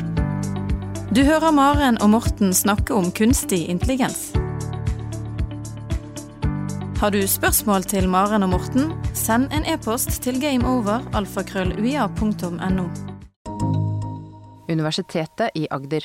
Du 1.08 1.22
hører 1.24 1.53
Maren 1.55 1.95
og 2.03 2.10
Morten 2.12 2.49
snakke 2.53 2.91
om 2.91 3.05
kunstig 3.16 3.72
intelligens. 3.72 4.36
Har 6.99 7.16
du 7.16 7.24
spørsmål 7.24 7.88
til 7.88 8.12
Maren 8.12 8.43
og 8.43 8.51
Morten, 8.51 8.91
send 9.16 9.47
en 9.55 9.64
e-post 9.72 10.20
til 10.26 10.36
gameover.alfakrølluia.no. 10.43 12.86
Universitetet 14.68 15.55
i 15.55 15.72
Agder. 15.72 16.03